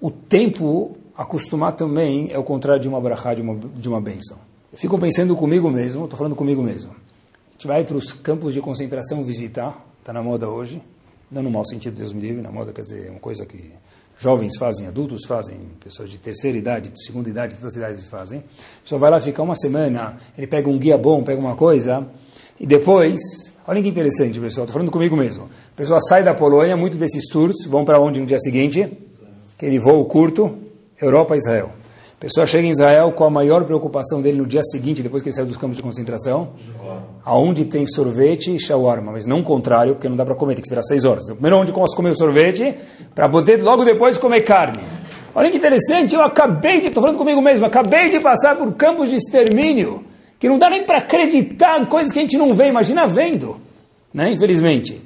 o 0.00 0.10
tempo 0.10 0.96
acostumar 1.16 1.72
também 1.72 2.30
é 2.32 2.38
o 2.38 2.44
contrário 2.44 2.80
de 2.80 2.88
uma 2.88 3.00
brachá, 3.00 3.34
de 3.34 3.42
uma, 3.42 3.56
de 3.56 3.88
uma 3.88 4.00
bênção. 4.00 4.38
Eu 4.72 4.78
fico 4.78 4.96
pensando 5.00 5.34
comigo 5.34 5.68
mesmo, 5.68 6.04
estou 6.04 6.16
falando 6.16 6.36
comigo 6.36 6.62
mesmo. 6.62 6.92
A 6.92 7.52
gente 7.54 7.66
vai 7.66 7.82
para 7.82 7.96
os 7.96 8.12
campos 8.12 8.54
de 8.54 8.60
concentração 8.60 9.24
visitar, 9.24 9.84
está 9.98 10.12
na 10.12 10.22
moda 10.22 10.48
hoje, 10.48 10.80
não 11.28 11.42
no 11.42 11.50
mau 11.50 11.64
sentido, 11.64 11.96
Deus 11.96 12.12
me 12.12 12.20
livre, 12.20 12.40
na 12.40 12.52
moda 12.52 12.72
quer 12.72 12.82
dizer 12.82 13.10
uma 13.10 13.18
coisa 13.18 13.44
que 13.44 13.72
jovens 14.16 14.56
fazem, 14.56 14.86
adultos 14.86 15.26
fazem, 15.26 15.58
pessoas 15.82 16.08
de 16.08 16.18
terceira 16.18 16.56
idade, 16.56 16.90
de 16.90 17.04
segunda 17.04 17.28
idade, 17.28 17.56
todas 17.56 17.72
as 17.72 17.76
idades 17.78 18.04
fazem. 18.04 18.44
Só 18.84 18.96
vai 18.96 19.10
lá 19.10 19.18
ficar 19.18 19.42
uma 19.42 19.56
semana, 19.56 20.16
ele 20.38 20.46
pega 20.46 20.70
um 20.70 20.78
guia 20.78 20.96
bom, 20.96 21.24
pega 21.24 21.40
uma 21.40 21.56
coisa, 21.56 22.06
e 22.58 22.64
depois, 22.64 23.20
olha 23.66 23.82
que 23.82 23.88
interessante, 23.88 24.38
pessoal, 24.38 24.66
estou 24.66 24.74
falando 24.74 24.92
comigo 24.92 25.16
mesmo. 25.16 25.50
A 25.72 25.76
pessoa 25.76 25.98
sai 26.00 26.22
da 26.22 26.32
Polônia, 26.32 26.76
muito 26.76 26.96
desses 26.96 27.26
tours 27.26 27.56
vão 27.66 27.84
para 27.84 27.98
onde 27.98 28.20
no 28.20 28.26
dia 28.26 28.38
seguinte? 28.38 28.88
Aquele 29.56 29.80
voo 29.80 30.04
curto, 30.04 30.56
Europa 31.00 31.34
Israel. 31.34 31.79
A 32.20 32.28
pessoa 32.28 32.46
chega 32.46 32.66
em 32.66 32.70
Israel 32.70 33.12
com 33.12 33.24
a 33.24 33.30
maior 33.30 33.64
preocupação 33.64 34.20
dele 34.20 34.36
no 34.36 34.46
dia 34.46 34.60
seguinte, 34.62 35.02
depois 35.02 35.22
que 35.22 35.30
ele 35.30 35.34
saiu 35.34 35.46
dos 35.46 35.56
campos 35.56 35.78
de 35.78 35.82
concentração, 35.82 36.50
aonde 37.24 37.64
tem 37.64 37.86
sorvete 37.86 38.54
e 38.54 38.60
shawarma, 38.60 39.12
mas 39.12 39.24
não 39.24 39.40
o 39.40 39.42
contrário, 39.42 39.94
porque 39.94 40.06
não 40.06 40.16
dá 40.16 40.26
para 40.26 40.34
comer, 40.34 40.52
tem 40.52 40.60
que 40.60 40.66
esperar 40.66 40.82
seis 40.82 41.06
horas. 41.06 41.24
Primeiro 41.24 41.56
onde 41.56 41.72
posso 41.72 41.96
comer 41.96 42.10
o 42.10 42.14
sorvete, 42.14 42.76
para 43.14 43.26
poder 43.26 43.62
logo 43.62 43.86
depois 43.86 44.18
comer 44.18 44.42
carne. 44.42 44.82
Olha 45.34 45.50
que 45.50 45.56
interessante, 45.56 46.14
eu 46.14 46.20
acabei 46.20 46.80
de, 46.80 46.88
estou 46.88 47.02
falando 47.02 47.16
comigo 47.16 47.40
mesmo, 47.40 47.64
acabei 47.64 48.10
de 48.10 48.20
passar 48.20 48.54
por 48.54 48.70
campos 48.74 49.08
de 49.08 49.16
extermínio, 49.16 50.04
que 50.38 50.46
não 50.46 50.58
dá 50.58 50.68
nem 50.68 50.84
para 50.84 50.98
acreditar 50.98 51.80
em 51.80 51.86
coisas 51.86 52.12
que 52.12 52.18
a 52.18 52.22
gente 52.22 52.36
não 52.36 52.54
vê, 52.54 52.68
imagina 52.68 53.06
vendo, 53.06 53.58
né, 54.12 54.30
infelizmente. 54.30 55.00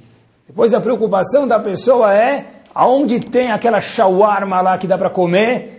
Depois 0.49 0.75
a 0.75 0.81
preocupação 0.81 1.47
da 1.47 1.61
pessoa 1.61 2.13
é 2.13 2.47
aonde 2.75 3.21
tem 3.21 3.53
aquela 3.53 3.81
shawarma 3.81 4.61
lá 4.61 4.77
que 4.77 4.89
dá 4.89 4.99
para 4.99 5.11
comer, 5.11 5.74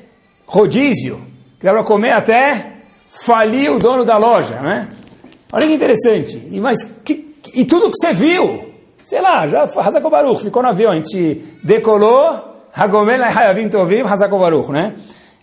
rodízio, 0.45 1.19
que 1.59 1.65
dá 1.65 1.73
para 1.73 1.83
comer 1.83 2.11
até 2.11 2.73
falir 3.09 3.71
o 3.71 3.79
dono 3.79 4.03
da 4.03 4.17
loja, 4.17 4.59
né? 4.59 4.89
Olha 5.51 5.67
que 5.67 5.73
interessante. 5.73 6.47
E, 6.51 6.59
mas, 6.59 6.83
que, 6.83 7.35
e 7.53 7.65
tudo 7.65 7.89
que 7.89 7.97
você 7.97 8.11
viu, 8.13 8.73
sei 9.03 9.21
lá, 9.21 9.47
já 9.47 9.63
Hazako 9.63 10.09
Baruch, 10.09 10.43
ficou 10.43 10.61
no 10.61 10.69
avião, 10.69 10.91
a 10.91 10.95
gente 10.95 11.41
decolou, 11.63 12.55
Hagomel 12.73 13.23
Hayavim 13.23 13.69
Tovim, 13.69 14.01
Hazako 14.01 14.71
né? 14.71 14.95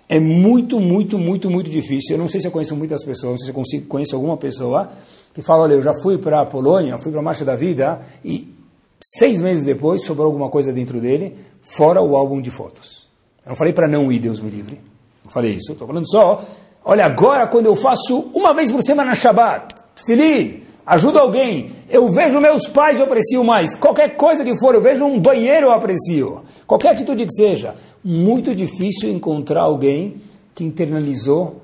É 0.09 0.21
muito, 0.21 0.79
muito, 0.79 1.19
muito, 1.19 1.49
muito 1.51 1.71
difícil. 1.71 2.17
Eu 2.17 2.19
não 2.19 2.29
sei 2.29 2.41
se 2.41 2.47
eu 2.47 2.51
conheço 2.51 2.77
muitas 2.77 3.03
pessoas, 3.03 3.33
não 3.33 3.39
sei 3.39 3.47
se 3.47 3.51
eu 3.51 3.55
consigo, 3.55 3.87
conheço 3.87 4.15
alguma 4.15 4.37
pessoa 4.37 4.91
que 5.33 5.41
fala, 5.41 5.63
olha, 5.63 5.75
eu 5.75 5.81
já 5.81 5.95
fui 6.03 6.19
para 6.19 6.43
a 6.43 6.45
Polônia, 6.45 6.99
fui 6.99 7.11
para 7.11 7.21
a 7.21 7.25
Marcha 7.25 7.45
da 7.45 7.55
Vida 7.55 7.99
e 8.23 8.55
seis 9.03 9.41
meses 9.41 9.65
depois 9.65 10.05
sobrou 10.05 10.27
alguma 10.27 10.51
coisa 10.51 10.73
dentro 10.73 11.01
dele, 11.01 11.35
fora 11.63 12.03
o 12.03 12.15
álbum 12.15 12.43
de 12.43 12.51
fotos. 12.51 13.09
Eu 13.45 13.51
não 13.51 13.57
falei 13.57 13.73
para 13.73 13.89
não 13.89 14.13
ir, 14.13 14.19
Deus 14.19 14.41
me 14.41 14.51
livre. 14.51 14.92
Falei 15.33 15.55
isso, 15.55 15.73
estou 15.73 15.87
falando 15.87 16.09
só. 16.11 16.45
Olha, 16.85 17.07
agora 17.07 17.47
quando 17.47 17.67
eu 17.67 17.75
faço 17.75 18.31
uma 18.35 18.53
vez 18.53 18.71
por 18.71 18.83
semana 18.83 19.15
Shabbat, 19.15 19.75
Filim, 20.05 20.63
ajudo 20.85 21.19
alguém, 21.19 21.73
eu 21.89 22.09
vejo 22.09 22.41
meus 22.41 22.69
pais, 22.69 22.99
eu 22.99 23.07
aprecio 23.07 23.43
mais. 23.43 23.75
Qualquer 23.75 24.17
coisa 24.17 24.45
que 24.45 24.59
for, 24.59 24.75
eu 24.75 24.83
vejo 24.83 25.05
um 25.05 25.19
banheiro, 25.19 25.69
eu 25.69 25.73
aprecio. 25.73 26.43
Qualquer 26.67 26.91
atitude 26.91 27.25
que 27.25 27.33
seja. 27.33 27.75
Muito 28.05 28.55
difícil 28.55 29.11
encontrar 29.11 29.63
alguém 29.63 30.17
que 30.55 30.65
internalizou 30.65 31.63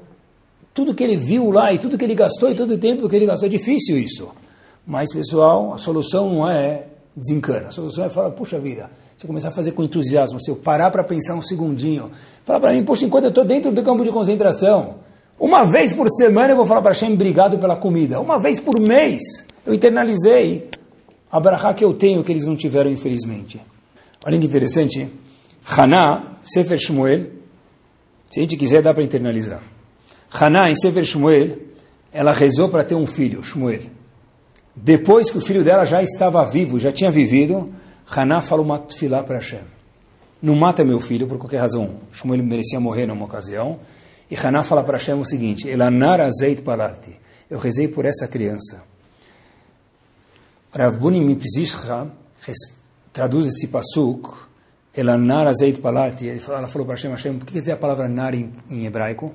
tudo 0.73 0.95
que 0.95 1.03
ele 1.03 1.17
viu 1.17 1.51
lá 1.51 1.73
e 1.73 1.79
tudo 1.79 1.99
que 1.99 2.05
ele 2.05 2.15
gastou 2.15 2.51
e 2.51 2.55
todo 2.55 2.75
o 2.75 2.79
tempo 2.79 3.09
que 3.09 3.17
ele 3.17 3.27
gastou. 3.27 3.47
É 3.47 3.51
difícil 3.51 3.99
isso. 3.99 4.29
Mas, 4.87 5.13
pessoal, 5.13 5.75
a 5.75 5.79
solução 5.79 6.33
não 6.33 6.49
é 6.49 6.87
desencana. 7.15 7.67
A 7.69 7.71
solução 7.73 8.05
é 8.05 8.09
falar, 8.09 8.31
puxa 8.31 8.59
vida, 8.61 8.89
se 9.19 9.25
eu 9.25 9.27
começar 9.27 9.49
a 9.49 9.51
fazer 9.51 9.73
com 9.73 9.83
entusiasmo, 9.83 10.41
se 10.41 10.49
eu 10.49 10.55
parar 10.55 10.93
para 10.93 11.03
pensar 11.03 11.35
um 11.35 11.43
segundinho, 11.43 12.09
falar 12.45 12.61
para 12.61 12.73
mim, 12.73 12.85
poxa, 12.85 13.05
enquanto 13.05 13.25
eu 13.25 13.31
estou 13.31 13.45
dentro 13.45 13.73
do 13.73 13.83
campo 13.83 14.05
de 14.05 14.13
concentração, 14.13 14.95
uma 15.41 15.65
vez 15.65 15.93
por 15.93 16.09
semana 16.09 16.53
eu 16.53 16.57
vou 16.57 16.65
falar 16.65 16.81
para 16.81 16.93
Hashem, 16.93 17.15
obrigado 17.15 17.59
pela 17.59 17.77
comida. 17.77 18.21
Uma 18.21 18.39
vez 18.39 18.61
por 18.61 18.79
mês 18.79 19.45
eu 19.67 19.75
internalizei 19.75 20.71
a 21.33 21.41
brachá 21.41 21.75
que 21.75 21.85
eu 21.85 21.93
tenho, 21.95 22.23
que 22.23 22.31
eles 22.31 22.47
não 22.47 22.55
tiveram, 22.55 22.93
infelizmente. 22.93 23.61
Olha 24.25 24.39
que 24.39 24.47
interessante. 24.47 25.09
Haná, 25.67 26.37
Sefer 26.45 26.79
Shmuel, 26.79 27.27
se 28.31 28.39
a 28.39 28.43
gente 28.43 28.57
quiser, 28.57 28.83
dá 28.83 28.95
para 28.95 29.03
internalizar. 29.03 29.63
Haná, 30.33 30.71
em 30.71 30.77
Sefer 30.77 31.05
Shmuel, 31.05 31.59
ela 32.13 32.31
rezou 32.31 32.69
para 32.69 32.85
ter 32.85 32.95
um 32.95 33.05
filho, 33.05 33.43
Shmuel. 33.43 33.81
Depois 34.77 35.29
que 35.29 35.39
o 35.39 35.41
filho 35.41 35.65
dela 35.65 35.85
já 35.85 36.01
estava 36.05 36.45
vivo, 36.45 36.79
já 36.79 36.93
tinha 36.93 37.11
vivido, 37.11 37.69
Haná 38.11 38.41
falou 38.41 38.65
uma 38.65 38.79
tefilá 38.79 39.23
para 39.23 39.37
Hashem. 39.37 39.61
Não 40.41 40.55
mata 40.55 40.85
meu 40.85 41.01
filho 41.01 41.27
por 41.27 41.39
qualquer 41.39 41.59
razão. 41.59 41.97
Shmuel 42.13 42.43
merecia 42.43 42.81
morrer 42.81 43.07
numa 43.07 43.25
ocasião. 43.25 43.81
E 44.31 44.37
Haná 44.37 44.63
fala 44.63 44.83
para 44.83 44.97
Hashem 44.97 45.15
o 45.15 45.25
seguinte: 45.25 45.69
Elanar 45.69 46.21
azeit 46.21 46.63
palarti. 46.63 47.15
Eu 47.51 47.59
rezei 47.59 47.89
por 47.89 48.05
essa 48.05 48.29
criança. 48.29 48.83
Rav 50.73 50.97
Buni 50.97 51.39
traduz 53.13 53.47
esse 53.47 53.69
pasuk. 53.69 54.49
Elanar 54.97 55.47
azeit 55.47 55.81
palarti. 55.81 56.29
Ela 56.29 56.69
falou 56.69 56.87
para 56.87 56.95
Hashem, 56.95 57.11
Hashem, 57.11 57.37
o 57.37 57.39
que 57.41 57.53
quer 57.53 57.61
dizer 57.61 57.73
a 57.73 57.77
palavra 57.77 58.09
nar 58.09 58.35
em, 58.35 58.53
em 58.71 58.87
hebraico? 58.87 59.33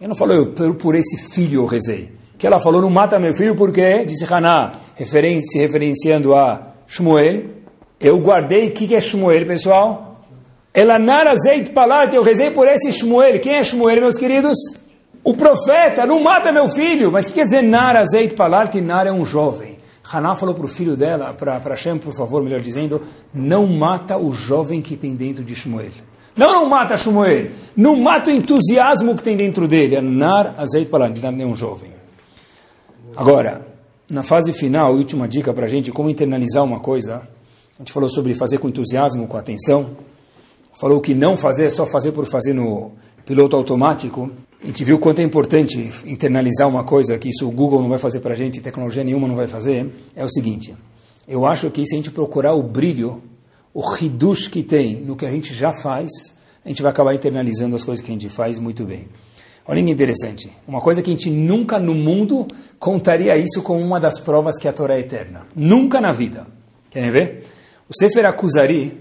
Ele 0.00 0.08
não 0.08 0.16
falou, 0.16 0.36
eu, 0.36 0.52
por, 0.52 0.74
por 0.76 0.94
esse 0.94 1.16
filho 1.34 1.62
eu 1.62 1.66
rezei. 1.66 2.12
Que 2.36 2.46
ela 2.46 2.60
falou, 2.60 2.80
não 2.80 2.90
mata 2.90 3.18
meu 3.18 3.34
filho 3.34 3.56
porque, 3.56 4.04
disse 4.04 4.32
Haná, 4.32 4.72
se 4.96 5.58
referenciando 5.58 6.36
a 6.36 6.67
Shmuel, 6.88 7.44
eu 8.00 8.18
guardei, 8.18 8.68
o 8.68 8.72
que, 8.72 8.88
que 8.88 8.96
é 8.96 9.00
Shmuel, 9.00 9.46
pessoal? 9.46 10.16
Elanar 10.74 11.26
azeit 11.26 11.70
palat, 11.70 12.14
eu 12.14 12.22
rezei 12.22 12.50
por 12.50 12.66
esse 12.66 12.90
Shmuel. 12.90 13.38
Quem 13.40 13.56
é 13.56 13.62
Shmuel, 13.62 14.00
meus 14.00 14.16
queridos? 14.16 14.56
O 15.22 15.34
profeta, 15.34 16.06
não 16.06 16.20
mata 16.20 16.50
meu 16.50 16.68
filho. 16.68 17.12
Mas 17.12 17.26
o 17.26 17.28
que 17.28 17.34
quer 17.34 17.44
dizer 17.44 17.62
nar 17.62 17.94
azeit 17.96 18.34
palat? 18.34 18.74
Nar 18.80 19.06
é 19.06 19.12
um 19.12 19.24
jovem. 19.24 19.76
Haná 20.10 20.34
falou 20.34 20.54
para 20.54 20.64
o 20.64 20.68
filho 20.68 20.96
dela, 20.96 21.34
para 21.34 21.58
Hashem, 21.58 21.98
por 21.98 22.14
favor, 22.14 22.42
melhor 22.42 22.60
dizendo, 22.60 23.02
não 23.34 23.66
mata 23.66 24.16
o 24.16 24.32
jovem 24.32 24.80
que 24.80 24.96
tem 24.96 25.14
dentro 25.14 25.44
de 25.44 25.54
Shmuel. 25.54 25.90
Não, 26.34 26.52
não 26.52 26.66
mata 26.66 26.96
Shmuel. 26.96 27.50
Não 27.76 27.96
mata 27.96 28.30
o 28.30 28.32
entusiasmo 28.32 29.14
que 29.14 29.22
tem 29.22 29.36
dentro 29.36 29.68
dele. 29.68 30.00
Nar 30.00 30.54
azeit 30.56 30.88
palat, 30.88 31.20
nar 31.20 31.38
é 31.38 31.44
um 31.44 31.54
jovem. 31.54 31.90
Agora, 33.14 33.66
na 34.10 34.22
fase 34.22 34.52
final, 34.52 34.94
última 34.94 35.28
dica 35.28 35.52
para 35.52 35.66
a 35.66 35.68
gente, 35.68 35.92
como 35.92 36.08
internalizar 36.08 36.64
uma 36.64 36.80
coisa. 36.80 37.28
A 37.76 37.78
gente 37.78 37.92
falou 37.92 38.08
sobre 38.08 38.32
fazer 38.34 38.58
com 38.58 38.68
entusiasmo, 38.68 39.26
com 39.26 39.36
atenção. 39.36 39.90
Falou 40.80 41.00
que 41.00 41.14
não 41.14 41.36
fazer 41.36 41.66
é 41.66 41.70
só 41.70 41.84
fazer 41.84 42.12
por 42.12 42.24
fazer 42.24 42.54
no 42.54 42.92
piloto 43.26 43.54
automático. 43.54 44.30
A 44.62 44.66
gente 44.66 44.82
viu 44.82 44.98
quanto 44.98 45.20
é 45.20 45.22
importante 45.22 45.92
internalizar 46.04 46.66
uma 46.66 46.84
coisa 46.84 47.18
que 47.18 47.28
isso 47.28 47.46
o 47.46 47.50
Google 47.50 47.82
não 47.82 47.88
vai 47.88 47.98
fazer 47.98 48.20
para 48.20 48.32
a 48.32 48.36
gente, 48.36 48.60
tecnologia 48.60 49.04
nenhuma 49.04 49.28
não 49.28 49.36
vai 49.36 49.46
fazer. 49.46 49.92
É 50.16 50.24
o 50.24 50.28
seguinte, 50.28 50.74
eu 51.26 51.44
acho 51.44 51.70
que 51.70 51.84
se 51.84 51.94
a 51.94 51.98
gente 51.98 52.10
procurar 52.10 52.54
o 52.54 52.62
brilho, 52.62 53.22
o 53.74 53.80
ridush 53.80 54.48
que 54.48 54.62
tem 54.62 55.00
no 55.00 55.14
que 55.14 55.26
a 55.26 55.30
gente 55.30 55.52
já 55.54 55.70
faz, 55.70 56.08
a 56.64 56.68
gente 56.68 56.82
vai 56.82 56.90
acabar 56.90 57.14
internalizando 57.14 57.76
as 57.76 57.84
coisas 57.84 58.04
que 58.04 58.10
a 58.10 58.14
gente 58.14 58.28
faz 58.28 58.58
muito 58.58 58.84
bem. 58.84 59.06
Olha 59.70 59.84
que 59.84 59.90
interessante. 59.90 60.50
Uma 60.66 60.80
coisa 60.80 61.02
que 61.02 61.10
a 61.10 61.14
gente 61.14 61.30
nunca 61.30 61.78
no 61.78 61.94
mundo 61.94 62.48
contaria 62.78 63.36
isso 63.36 63.62
como 63.62 63.78
uma 63.80 64.00
das 64.00 64.18
provas 64.18 64.58
que 64.58 64.66
a 64.66 64.72
Torá 64.72 64.96
é 64.96 65.00
eterna. 65.00 65.46
Nunca 65.54 66.00
na 66.00 66.10
vida. 66.10 66.46
Querem 66.90 67.10
ver? 67.10 67.44
O 67.86 67.94
Sefer 67.94 68.24
Akuzari, 68.24 68.98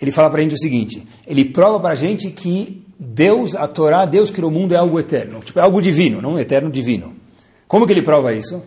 ele 0.00 0.12
fala 0.12 0.30
para 0.30 0.38
a 0.38 0.42
gente 0.42 0.54
o 0.54 0.58
seguinte, 0.58 1.04
ele 1.26 1.46
prova 1.46 1.80
para 1.80 1.90
a 1.90 1.94
gente 1.96 2.30
que 2.30 2.84
Deus, 2.96 3.56
a 3.56 3.66
Torá, 3.66 4.06
Deus 4.06 4.30
criou 4.30 4.52
o 4.52 4.54
mundo 4.54 4.72
é 4.72 4.76
algo 4.76 5.00
eterno. 5.00 5.40
Tipo, 5.40 5.58
é 5.58 5.62
algo 5.62 5.82
divino, 5.82 6.22
não 6.22 6.38
eterno, 6.38 6.70
divino. 6.70 7.14
Como 7.66 7.84
que 7.84 7.92
ele 7.92 8.02
prova 8.02 8.32
isso? 8.32 8.62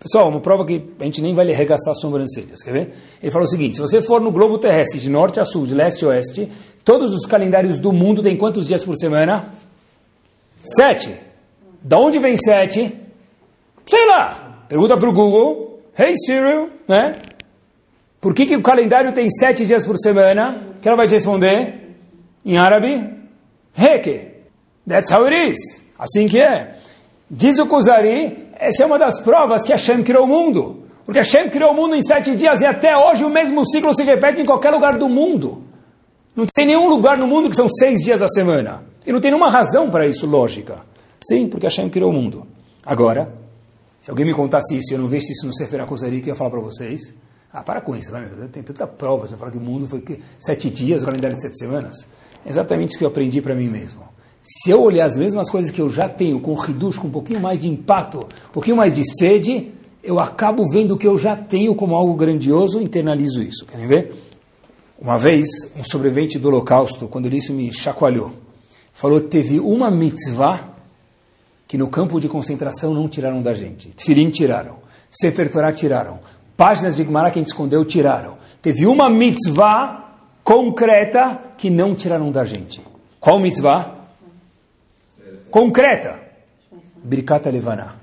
Pessoal, 0.00 0.28
uma 0.28 0.40
prova 0.40 0.66
que 0.66 0.82
a 0.98 1.04
gente 1.04 1.22
nem 1.22 1.34
vai 1.34 1.50
arregaçar 1.50 1.92
as 1.92 2.00
sobrancelhas, 2.00 2.60
quer 2.62 2.72
ver? 2.72 2.94
Ele 3.22 3.30
fala 3.30 3.44
o 3.44 3.48
seguinte, 3.48 3.76
se 3.76 3.80
você 3.80 4.02
for 4.02 4.20
no 4.20 4.32
globo 4.32 4.58
terrestre, 4.58 4.98
de 4.98 5.08
norte 5.08 5.38
a 5.38 5.44
sul, 5.44 5.64
de 5.64 5.74
leste 5.74 6.04
a 6.04 6.08
oeste, 6.08 6.50
todos 6.84 7.14
os 7.14 7.24
calendários 7.24 7.78
do 7.78 7.92
mundo 7.92 8.22
têm 8.22 8.36
quantos 8.36 8.66
dias 8.66 8.84
por 8.84 8.96
semana? 8.96 9.54
Sete. 10.64 11.14
Da 11.82 11.98
onde 11.98 12.18
vem 12.18 12.36
sete? 12.36 12.92
Sei 13.86 14.06
lá. 14.06 14.64
Pergunta 14.68 14.96
para 14.96 15.08
o 15.08 15.12
Google. 15.12 15.80
Hey 15.96 16.14
Siri, 16.16 16.70
né? 16.88 17.16
Por 18.20 18.34
que, 18.34 18.46
que 18.46 18.56
o 18.56 18.62
calendário 18.62 19.12
tem 19.12 19.30
sete 19.30 19.66
dias 19.66 19.86
por 19.86 19.96
semana? 19.98 20.74
que 20.80 20.88
ela 20.88 20.96
vai 20.98 21.06
te 21.06 21.12
responder? 21.12 21.96
Em 22.44 22.58
árabe? 22.58 23.08
Heke. 23.74 24.32
That's 24.86 25.10
how 25.10 25.24
it 25.24 25.50
is. 25.50 25.82
Assim 25.98 26.26
que 26.26 26.40
é. 26.40 26.74
Diz 27.30 27.58
o 27.58 27.66
Kuzari, 27.66 28.48
essa 28.54 28.82
é 28.82 28.86
uma 28.86 28.98
das 28.98 29.18
provas 29.20 29.62
que 29.62 29.72
Hashem 29.72 30.02
criou 30.02 30.24
o 30.24 30.28
mundo. 30.28 30.84
Porque 31.06 31.20
Hashem 31.20 31.48
criou 31.48 31.72
o 31.72 31.74
mundo 31.74 31.94
em 31.94 32.02
sete 32.02 32.34
dias 32.34 32.60
e 32.60 32.66
até 32.66 32.94
hoje 32.96 33.24
o 33.24 33.30
mesmo 33.30 33.64
ciclo 33.66 33.94
se 33.94 34.02
repete 34.04 34.42
em 34.42 34.44
qualquer 34.44 34.70
lugar 34.70 34.98
do 34.98 35.08
mundo. 35.08 35.62
Não 36.36 36.44
tem 36.46 36.66
nenhum 36.66 36.88
lugar 36.88 37.16
no 37.16 37.26
mundo 37.26 37.48
que 37.48 37.56
são 37.56 37.68
seis 37.68 38.00
dias 38.00 38.20
a 38.20 38.28
semana. 38.28 38.82
E 39.06 39.12
não 39.12 39.20
tem 39.20 39.30
nenhuma 39.30 39.50
razão 39.50 39.90
para 39.90 40.06
isso, 40.06 40.26
lógica. 40.26 40.78
Sim, 41.22 41.48
porque 41.48 41.66
Hashem 41.66 41.88
criou 41.88 42.10
o 42.10 42.12
mundo. 42.12 42.46
Agora, 42.84 43.32
se 44.00 44.10
alguém 44.10 44.26
me 44.26 44.34
contasse 44.34 44.76
isso 44.76 44.92
e 44.92 44.94
eu 44.94 44.98
não 44.98 45.08
visse 45.08 45.32
isso 45.32 45.46
no 45.46 45.54
Sefer 45.54 45.80
HaKuzari, 45.80 46.20
que 46.20 46.28
eu 46.28 46.32
ia 46.32 46.38
falar 46.38 46.50
para 46.50 46.60
vocês? 46.60 47.14
Ah, 47.52 47.62
para 47.62 47.80
com 47.80 47.94
isso, 47.94 48.10
vai, 48.10 48.26
tem 48.52 48.62
tanta 48.62 48.86
prova. 48.86 49.26
Você 49.26 49.36
fala 49.36 49.50
que 49.50 49.56
o 49.56 49.60
mundo 49.60 49.88
foi 49.88 50.02
sete 50.38 50.68
dias, 50.68 51.02
o 51.02 51.06
calendário 51.06 51.36
de 51.36 51.42
sete 51.42 51.58
semanas. 51.58 52.06
É 52.44 52.50
exatamente 52.50 52.90
isso 52.90 52.98
que 52.98 53.04
eu 53.04 53.08
aprendi 53.08 53.40
para 53.40 53.54
mim 53.54 53.68
mesmo. 53.68 54.02
Se 54.42 54.70
eu 54.70 54.82
olhar 54.82 55.06
as 55.06 55.16
mesmas 55.16 55.48
coisas 55.48 55.70
que 55.70 55.80
eu 55.80 55.88
já 55.88 56.06
tenho, 56.06 56.38
com 56.40 56.52
reduz, 56.54 56.98
com 56.98 57.08
um 57.08 57.10
pouquinho 57.10 57.40
mais 57.40 57.58
de 57.58 57.68
impacto, 57.68 58.18
um 58.18 58.52
pouquinho 58.52 58.76
mais 58.76 58.92
de 58.92 59.02
sede, 59.18 59.70
eu 60.02 60.18
acabo 60.18 60.68
vendo 60.68 60.94
o 60.94 60.98
que 60.98 61.06
eu 61.06 61.16
já 61.16 61.34
tenho 61.34 61.74
como 61.74 61.94
algo 61.94 62.14
grandioso 62.14 62.78
internalizo 62.78 63.42
isso. 63.42 63.64
Querem 63.64 63.86
ver? 63.86 64.14
Uma 64.98 65.16
vez, 65.16 65.46
um 65.78 65.82
sobrevivente 65.82 66.38
do 66.38 66.48
Holocausto, 66.48 67.08
quando 67.08 67.24
ele 67.24 67.38
isso 67.38 67.54
me 67.54 67.72
chacoalhou, 67.72 68.32
falou 68.94 69.20
que 69.20 69.28
teve 69.28 69.60
uma 69.60 69.90
mitzvah 69.90 70.70
que 71.68 71.76
no 71.76 71.88
campo 71.88 72.20
de 72.20 72.28
concentração 72.28 72.94
não 72.94 73.08
tiraram 73.08 73.42
da 73.42 73.52
gente. 73.52 73.88
Tfilim 73.88 74.30
tiraram, 74.30 74.76
Sefer 75.10 75.50
Torah 75.50 75.72
tiraram, 75.72 76.20
páginas 76.56 76.96
de 76.96 77.04
Gemara 77.04 77.30
que 77.30 77.38
a 77.38 77.42
gente 77.42 77.48
escondeu 77.48 77.84
tiraram. 77.84 78.36
Teve 78.62 78.86
uma 78.86 79.10
mitzvah 79.10 80.14
concreta 80.42 81.38
que 81.58 81.68
não 81.68 81.94
tiraram 81.94 82.30
da 82.30 82.44
gente. 82.44 82.80
Qual 83.20 83.38
mitzvah? 83.38 84.04
concreta. 85.54 86.18
Birkat 87.04 87.48
Levaná. 87.48 87.94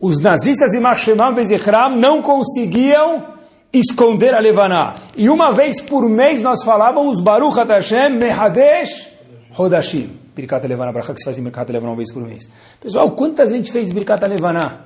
Os 0.00 0.20
nazistas 0.20 0.72
de 0.72 0.80
Machemam 0.80 1.32
Bezichram 1.32 1.94
não 1.94 2.20
conseguiam 2.20 3.34
esconder 3.72 4.34
a 4.34 4.40
Levaná. 4.40 4.96
E 5.16 5.28
uma 5.28 5.52
vez 5.52 5.80
por 5.80 6.08
mês 6.08 6.42
nós 6.42 6.64
falávamos 6.64 7.20
Baruch 7.20 7.56
Hashem 7.56 8.18
Mehadesh 8.18 9.15
Hodashim. 9.56 10.10
Birkat 10.34 10.66
Levaná, 10.66 10.92
para 10.92 11.02
que 11.02 11.18
se 11.18 11.24
faz 11.24 11.38
Birkat 11.38 11.72
Levaná 11.72 11.92
uma 11.92 11.96
vez 11.96 12.12
por 12.12 12.22
mês. 12.22 12.42
Pessoal, 12.80 13.10
quanta 13.12 13.46
gente 13.46 13.72
fez 13.72 13.90
Birkat 13.90 14.24
Levaná? 14.26 14.80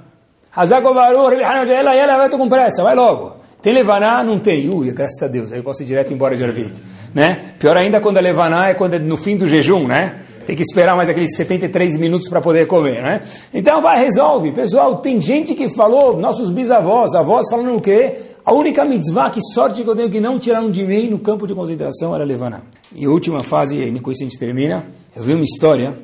Hazako 0.55 0.95
Baruch, 0.95 1.35
ela, 1.35 1.95
ela, 1.95 2.17
vai, 2.17 2.29
tô 2.29 2.39
com 2.39 2.49
pressa, 2.49 2.83
vai 2.83 2.95
logo. 2.95 3.37
Tem 3.63 3.73
Levaná? 3.73 4.23
Não 4.25 4.39
tem. 4.39 4.69
Ui, 4.69 4.93
graças 4.93 5.23
a 5.23 5.29
Deus, 5.29 5.53
aí 5.53 5.59
eu 5.59 5.65
posso 5.65 5.83
ir 5.83 5.87
direto 5.87 6.13
embora 6.13 6.37
de 6.37 6.45
Arvit. 6.45 6.73
Né? 7.15 7.55
Pior 7.59 7.77
ainda 7.77 8.01
quando 8.01 8.19
a 8.19 8.21
Levaná 8.21 8.69
é 8.69 8.75
quando 8.75 8.95
é 8.95 8.99
no 8.99 9.17
fim 9.17 9.37
do 9.37 9.47
jejum, 9.47 9.87
né? 9.87 10.21
tem 10.51 10.57
que 10.57 10.63
esperar 10.63 10.97
mais 10.97 11.09
aqueles 11.09 11.37
73 11.37 11.97
minutos 11.97 12.29
para 12.29 12.41
poder 12.41 12.67
comer, 12.67 13.03
né? 13.03 13.21
Então 13.55 13.81
vai, 13.81 14.01
resolve. 14.01 14.51
Pessoal, 14.53 14.97
tem 14.97 15.21
gente 15.21 15.55
que 15.55 15.73
falou, 15.77 16.17
nossos 16.17 16.51
bisavós, 16.51 17.15
avós 17.15 17.47
falando 17.49 17.77
o 17.77 17.81
quê? 17.81 18.17
A 18.45 18.53
única 18.53 18.85
mitzvah, 18.85 19.31
que 19.31 19.41
sorte 19.53 19.83
que 19.83 19.89
eu 19.89 19.95
tenho 19.95 20.11
que 20.11 20.21
não 20.21 20.39
tiraram 20.39 20.71
de 20.71 20.85
mim 20.87 21.09
no 21.09 21.19
campo 21.19 21.47
de 21.47 21.55
concentração 21.55 22.15
era 22.15 22.25
Levaná. 22.25 22.63
E 22.95 23.07
última 23.07 23.43
fase, 23.43 23.79
e 23.79 24.01
com 24.01 24.11
isso 24.11 24.23
a 24.23 24.25
gente 24.25 24.39
termina, 24.39 24.87
eu 25.15 25.23
vi 25.23 25.35
uma 25.35 25.45
história, 25.45 25.95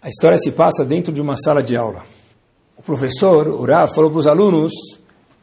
a 0.00 0.08
história 0.08 0.38
se 0.38 0.52
passa 0.52 0.84
dentro 0.84 1.12
de 1.12 1.20
uma 1.20 1.36
sala 1.36 1.62
de 1.62 1.76
aula. 1.76 2.02
O 2.76 2.82
professor, 2.82 3.48
o 3.48 3.64
Rav, 3.64 3.92
falou 3.92 4.10
para 4.10 4.20
os 4.20 4.26
alunos, 4.26 4.72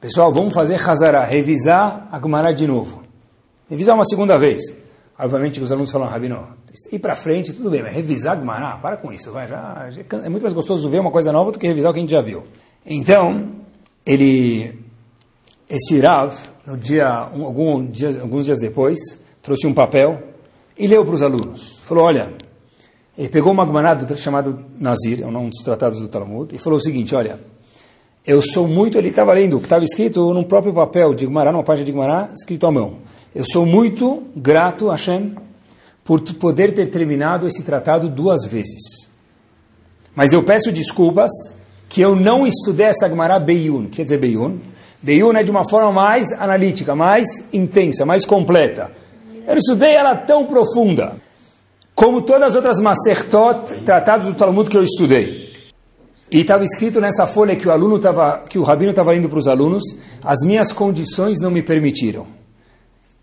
pessoal, 0.02 0.34
vamos 0.34 0.54
fazer 0.54 0.76
Hazara, 0.76 1.24
revisar 1.24 2.08
a 2.12 2.20
Gemara 2.20 2.54
de 2.54 2.66
novo. 2.66 3.04
Revisar 3.70 3.96
uma 3.96 4.06
segunda 4.06 4.38
vez. 4.38 4.62
Obviamente 5.18 5.62
os 5.62 5.72
alunos 5.72 5.92
falam, 5.92 6.08
Rabino, 6.08 6.48
ir 6.92 7.00
para 7.00 7.16
frente, 7.16 7.54
tudo 7.54 7.70
bem, 7.70 7.84
mas 7.84 7.94
revisar 7.94 8.38
Gumará, 8.38 8.78
para 8.82 8.98
com 8.98 9.12
isso, 9.12 9.32
vai, 9.32 9.48
já, 9.48 9.90
já, 9.90 10.02
é 10.24 10.30
muito 10.30 10.42
mais 10.42 10.54
gostoso 10.54 10.90
ver 10.90 11.00
uma 11.00 11.12
coisa 11.12 11.32
nova 11.32 11.52
do 11.52 11.60
que 11.60 11.68
revisar 11.68 11.92
o 11.92 11.94
que 11.94 12.00
a 12.00 12.02
gente 12.02 12.12
já 12.12 12.22
viu. 12.22 12.44
Então, 12.86 13.50
ele, 14.06 14.83
esse 15.74 16.00
Rav, 16.00 16.36
no 16.68 16.78
dia, 16.78 17.28
um, 17.34 17.46
algum 17.46 17.88
alguns 18.22 18.46
dias 18.46 18.60
depois, 18.60 19.00
trouxe 19.42 19.66
um 19.66 19.74
papel 19.74 20.22
e 20.78 20.86
leu 20.86 21.04
para 21.04 21.16
os 21.16 21.24
alunos. 21.24 21.80
Falou, 21.84 22.04
olha, 22.04 22.32
ele 23.18 23.28
pegou 23.28 23.52
uma 23.52 23.66
Gumará 23.66 23.98
chamado 24.16 24.64
Nazir, 24.80 25.24
é 25.24 25.26
um 25.26 25.50
dos 25.50 25.64
tratados 25.64 26.00
do 26.00 26.08
Talmud, 26.08 26.54
e 26.54 26.60
falou 26.60 26.78
o 26.78 26.82
seguinte, 26.82 27.16
olha, 27.16 27.40
eu 28.24 28.40
sou 28.44 28.68
muito, 28.68 29.00
ele 29.00 29.08
estava 29.08 29.34
lendo 29.34 29.58
o 29.58 29.60
que 29.60 29.66
estava 29.66 29.84
escrito 29.84 30.32
no 30.32 30.46
próprio 30.46 30.76
papel 30.76 31.16
de 31.16 31.26
Gumará, 31.26 31.52
numa 31.52 31.64
página 31.64 31.88
de 31.88 31.92
Gumará, 31.92 32.30
escrito 32.36 32.68
à 32.68 32.72
mão. 32.72 32.98
Eu 33.34 33.44
sou 33.44 33.66
muito 33.66 34.22
grato 34.36 34.92
a 34.92 34.94
Hashem 34.94 35.36
por 36.04 36.22
poder 36.36 36.76
ter 36.76 36.86
terminado 36.92 37.48
esse 37.48 37.64
tratado 37.64 38.08
duas 38.10 38.46
vezes. 38.46 39.10
Mas 40.16 40.34
eu 40.34 40.44
peço 40.44 40.72
desculpas 40.72 41.32
que 41.90 42.00
eu 42.00 42.16
não 42.16 42.46
estudei 42.46 42.86
essa 42.86 43.10
Gemara 43.10 43.40
Beyun. 43.40 43.88
Quer 43.88 44.04
dizer 44.04 44.20
Beyun? 44.20 44.60
Beyun 45.04 45.34
é 45.34 45.44
de 45.44 45.52
uma 45.52 45.68
forma 45.68 45.92
mais 45.92 46.32
analítica, 46.32 46.96
mais 46.96 47.28
intensa, 47.52 48.06
mais 48.06 48.26
completa. 48.26 48.90
Eu 49.46 49.58
estudei 49.58 49.94
ela 49.94 50.16
tão 50.16 50.46
profunda 50.46 51.18
como 51.94 52.22
todas 52.22 52.52
as 52.52 52.56
outras 52.56 52.80
Masertot, 52.80 53.82
tratados 53.84 54.28
do 54.28 54.34
Talmud 54.34 54.70
que 54.70 54.78
eu 54.78 54.84
estudei. 54.84 55.52
E 56.32 56.40
estava 56.40 56.64
escrito 56.64 57.02
nessa 57.02 57.28
folha 57.28 57.58
que 57.58 57.68
o 57.68 57.72
aluno 57.72 58.00
tava, 58.00 58.46
que 58.50 58.58
o 58.58 58.64
rabino 58.64 58.92
estava 58.92 59.12
lendo 59.12 59.28
para 59.28 59.40
os 59.40 59.48
alunos, 59.48 59.84
as 60.24 60.38
minhas 60.46 60.72
condições 60.72 61.42
não 61.42 61.52
me 61.52 61.62
permitiram. 61.62 62.26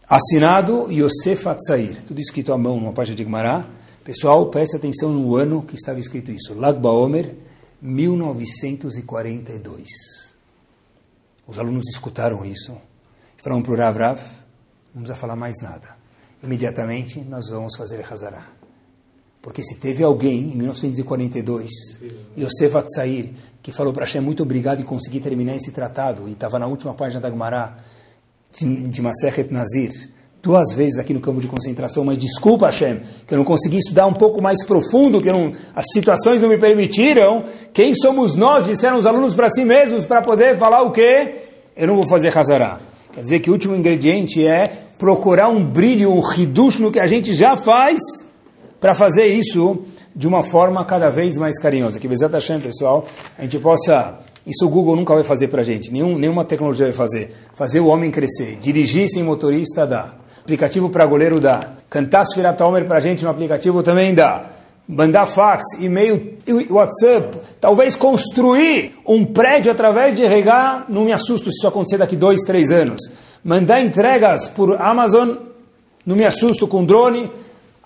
Assinado 0.07 0.93
Yosef 0.93 1.49
Atzair, 1.49 1.97
tudo 2.07 2.21
escrito 2.21 2.53
à 2.53 2.59
mão 2.59 2.77
numa 2.77 2.93
página 2.93 3.17
de 3.17 3.25
Gemara. 3.25 3.65
Pessoal, 4.05 4.51
preste 4.51 4.77
atenção 4.77 5.09
no 5.09 5.35
ano 5.35 5.63
que 5.63 5.77
estava 5.77 5.99
escrito 5.99 6.31
isso. 6.31 6.53
Lag 6.55 6.79
Baomer, 6.79 7.37
1942. 7.81 10.20
Os 11.51 11.59
alunos 11.59 11.83
escutaram 11.91 12.45
isso 12.45 12.81
e 13.37 13.43
falaram 13.43 13.61
para 13.61 13.73
o 13.73 13.77
Rav 13.77 13.99
Rav, 13.99 14.21
não 14.95 15.03
precisa 15.03 15.17
falar 15.17 15.35
mais 15.35 15.57
nada. 15.61 15.97
Imediatamente 16.41 17.21
nós 17.23 17.49
vamos 17.49 17.77
fazer 17.77 18.07
Hazará. 18.09 18.47
Porque 19.43 19.61
se 19.65 19.81
teve 19.81 20.05
alguém 20.05 20.53
em 20.53 20.55
1942, 20.55 21.69
Yosef 22.39 22.77
Atzair, 22.77 23.33
que 23.61 23.73
falou 23.73 23.93
para 23.93 24.05
Hashem 24.05 24.21
muito 24.21 24.45
obrigado 24.45 24.81
e 24.81 24.85
consegui 24.85 25.19
terminar 25.19 25.57
esse 25.57 25.73
tratado, 25.73 26.29
e 26.29 26.33
estava 26.33 26.57
na 26.57 26.69
última 26.69 26.95
página 26.95 27.21
da 27.21 27.29
Gemara, 27.29 27.79
de, 28.57 28.89
de 28.89 29.03
Masechet 29.03 29.53
Nazir, 29.53 29.91
duas 30.43 30.75
vezes 30.75 30.99
aqui 30.99 31.13
no 31.13 31.21
campo 31.21 31.41
de 31.41 31.47
concentração, 31.47 32.05
mas 32.05 32.19
desculpa, 32.19 32.67
Hashem, 32.67 33.01
que 33.27 33.35
eu 33.35 33.39
não 33.39 33.45
consegui 33.45 33.79
estudar 33.79 34.07
um 34.07 34.13
pouco 34.13 34.43
mais 34.43 34.65
profundo, 34.65 35.21
que 35.21 35.31
não, 35.31 35.53
as 35.75 35.85
situações 35.93 36.41
não 36.41 36.49
me 36.49 36.59
permitiram. 36.59 37.45
Quem 37.73 37.95
somos 37.95 38.35
nós, 38.35 38.67
disseram 38.67 38.97
os 38.97 39.07
alunos 39.07 39.35
para 39.35 39.49
si 39.49 39.65
mesmos, 39.65 40.05
para 40.05 40.23
poder 40.23 40.57
falar 40.57 40.83
o 40.83 40.91
quê? 40.91 41.43
Eu 41.77 41.87
não 41.87 41.97
vou 41.97 42.09
fazer 42.09 42.37
Hazará. 42.37 42.81
Quer 43.13 43.23
dizer 43.23 43.41
que 43.41 43.51
o 43.51 43.53
último 43.53 43.75
ingrediente 43.75 44.47
é 44.47 44.71
procurar 44.99 45.49
um 45.49 45.65
brilho, 45.65 46.13
um 46.13 46.21
ridush 46.21 46.79
no 46.79 46.91
que 46.91 47.01
a 47.01 47.07
gente 47.07 47.35
já 47.35 47.57
faz, 47.57 48.01
para 48.81 48.95
fazer 48.95 49.27
isso 49.27 49.83
de 50.15 50.27
uma 50.27 50.43
forma 50.43 50.85
cada 50.85 51.11
vez 51.11 51.37
mais 51.37 51.59
carinhosa. 51.61 51.99
Que 51.99 52.09
Bezat 52.09 52.33
Hashem, 52.33 52.61
pessoal, 52.61 53.05
a 53.37 53.43
gente 53.43 53.59
possa 53.59 54.21
isso 54.47 54.67
o 54.67 54.71
Google 54.71 54.97
nunca 54.97 55.15
vai 55.15 55.23
fazer 55.23 55.49
para 55.49 55.61
a 55.61 55.65
gente, 55.65 55.93
nenhum, 55.93 56.19
nenhuma 56.19 56.45
tecnologia 56.45 56.87
vai 56.87 56.95
fazer. 56.95 57.33
Fazer 57.55 57.81
o 57.81 57.87
homem 57.87 58.11
crescer. 58.11 58.57
Dirigir 58.61 59.09
sem 59.09 59.23
motorista 59.23 59.87
dá. 59.87 60.15
Aplicativo 60.51 60.91
para 60.91 61.07
goleiro 61.07 61.39
dá. 61.39 61.75
Cantar 61.89 62.25
Sfirat 62.25 62.61
Homer 62.61 62.85
para 62.85 62.97
a 62.97 63.01
gente 63.01 63.23
no 63.23 63.31
aplicativo 63.31 63.85
também 63.85 64.13
dá. 64.13 64.47
Mandar 64.89 65.25
fax, 65.25 65.63
e-mail, 65.79 66.39
WhatsApp. 66.69 67.39
Talvez 67.61 67.95
construir 67.95 68.95
um 69.07 69.25
prédio 69.25 69.71
através 69.71 70.17
de 70.17 70.27
regar. 70.27 70.87
Não 70.89 71.05
me 71.05 71.13
assusto 71.13 71.53
se 71.53 71.59
isso 71.59 71.69
acontecer 71.69 71.99
daqui 71.99 72.17
dois, 72.17 72.41
três 72.41 72.73
anos. 72.73 73.01
Mandar 73.45 73.81
entregas 73.81 74.49
por 74.49 74.75
Amazon. 74.83 75.37
Não 76.05 76.17
me 76.17 76.25
assusto 76.25 76.67
com 76.67 76.85
drone. 76.85 77.31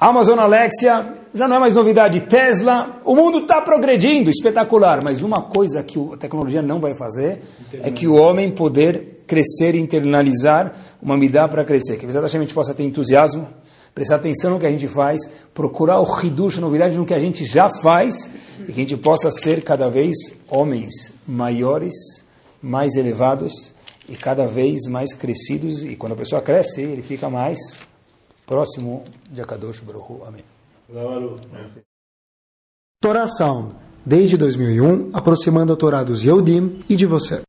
Amazon 0.01 0.39
Alexia 0.39 1.05
já 1.35 1.49
não 1.49 1.57
é 1.57 1.59
mais 1.59 1.75
novidade. 1.75 2.21
Tesla, 2.23 3.01
o 3.05 3.17
mundo 3.17 3.39
está 3.39 3.61
progredindo, 3.61 4.31
espetacular. 4.31 5.03
Mas 5.03 5.21
uma 5.21 5.43
coisa 5.43 5.83
que 5.83 5.99
a 6.13 6.17
tecnologia 6.17 6.63
não 6.63 6.81
vai 6.81 6.95
fazer 6.95 7.41
é 7.73 7.91
que 7.91 8.07
o 8.07 8.15
homem 8.15 8.53
poder 8.53 9.25
crescer, 9.27 9.75
internalizar 9.75 10.73
uma 11.03 11.17
midá 11.17 11.49
para 11.49 11.65
crescer. 11.65 11.97
Que 11.97 12.07
a 12.07 12.27
gente 12.29 12.55
possa 12.55 12.73
ter 12.73 12.85
entusiasmo, 12.85 13.49
prestar 13.93 14.17
atenção 14.17 14.53
no 14.53 14.61
que 14.61 14.67
a 14.67 14.71
gente 14.71 14.87
faz, 14.87 15.21
procurar 15.53 16.01
o 16.01 16.21
hidush, 16.25 16.59
novidade 16.59 16.97
no 16.97 17.05
que 17.05 17.15
a 17.15 17.19
gente 17.19 17.45
já 17.45 17.69
faz, 17.69 18.31
e 18.61 18.73
que 18.73 18.81
a 18.81 18.85
gente 18.85 18.97
possa 18.97 19.31
ser 19.31 19.65
cada 19.65 19.89
vez 19.89 20.15
homens 20.49 21.15
maiores, 21.27 21.95
mais 22.63 22.95
elevados 22.95 23.75
e 24.09 24.15
cada 24.15 24.47
vez 24.47 24.87
mais 24.89 25.13
crescidos. 25.13 25.83
E 25.85 25.97
quando 25.97 26.13
a 26.13 26.17
pessoa 26.17 26.41
cresce, 26.41 26.81
ele 26.81 27.03
fica 27.03 27.29
mais 27.29 27.59
próximo 28.47 29.03
de 29.31 29.41
Akadosh 29.43 29.81
Baruch 29.81 30.23
Amém. 30.27 30.54
Torah 33.01 33.29
Sound, 33.29 33.75
desde 34.05 34.37
2001, 34.37 35.11
aproximando 35.13 35.73
a 35.73 35.77
Torá 35.77 36.03
dos 36.03 36.23
Yehudim 36.23 36.81
e 36.89 36.97
de 36.97 37.07
você. 37.07 37.43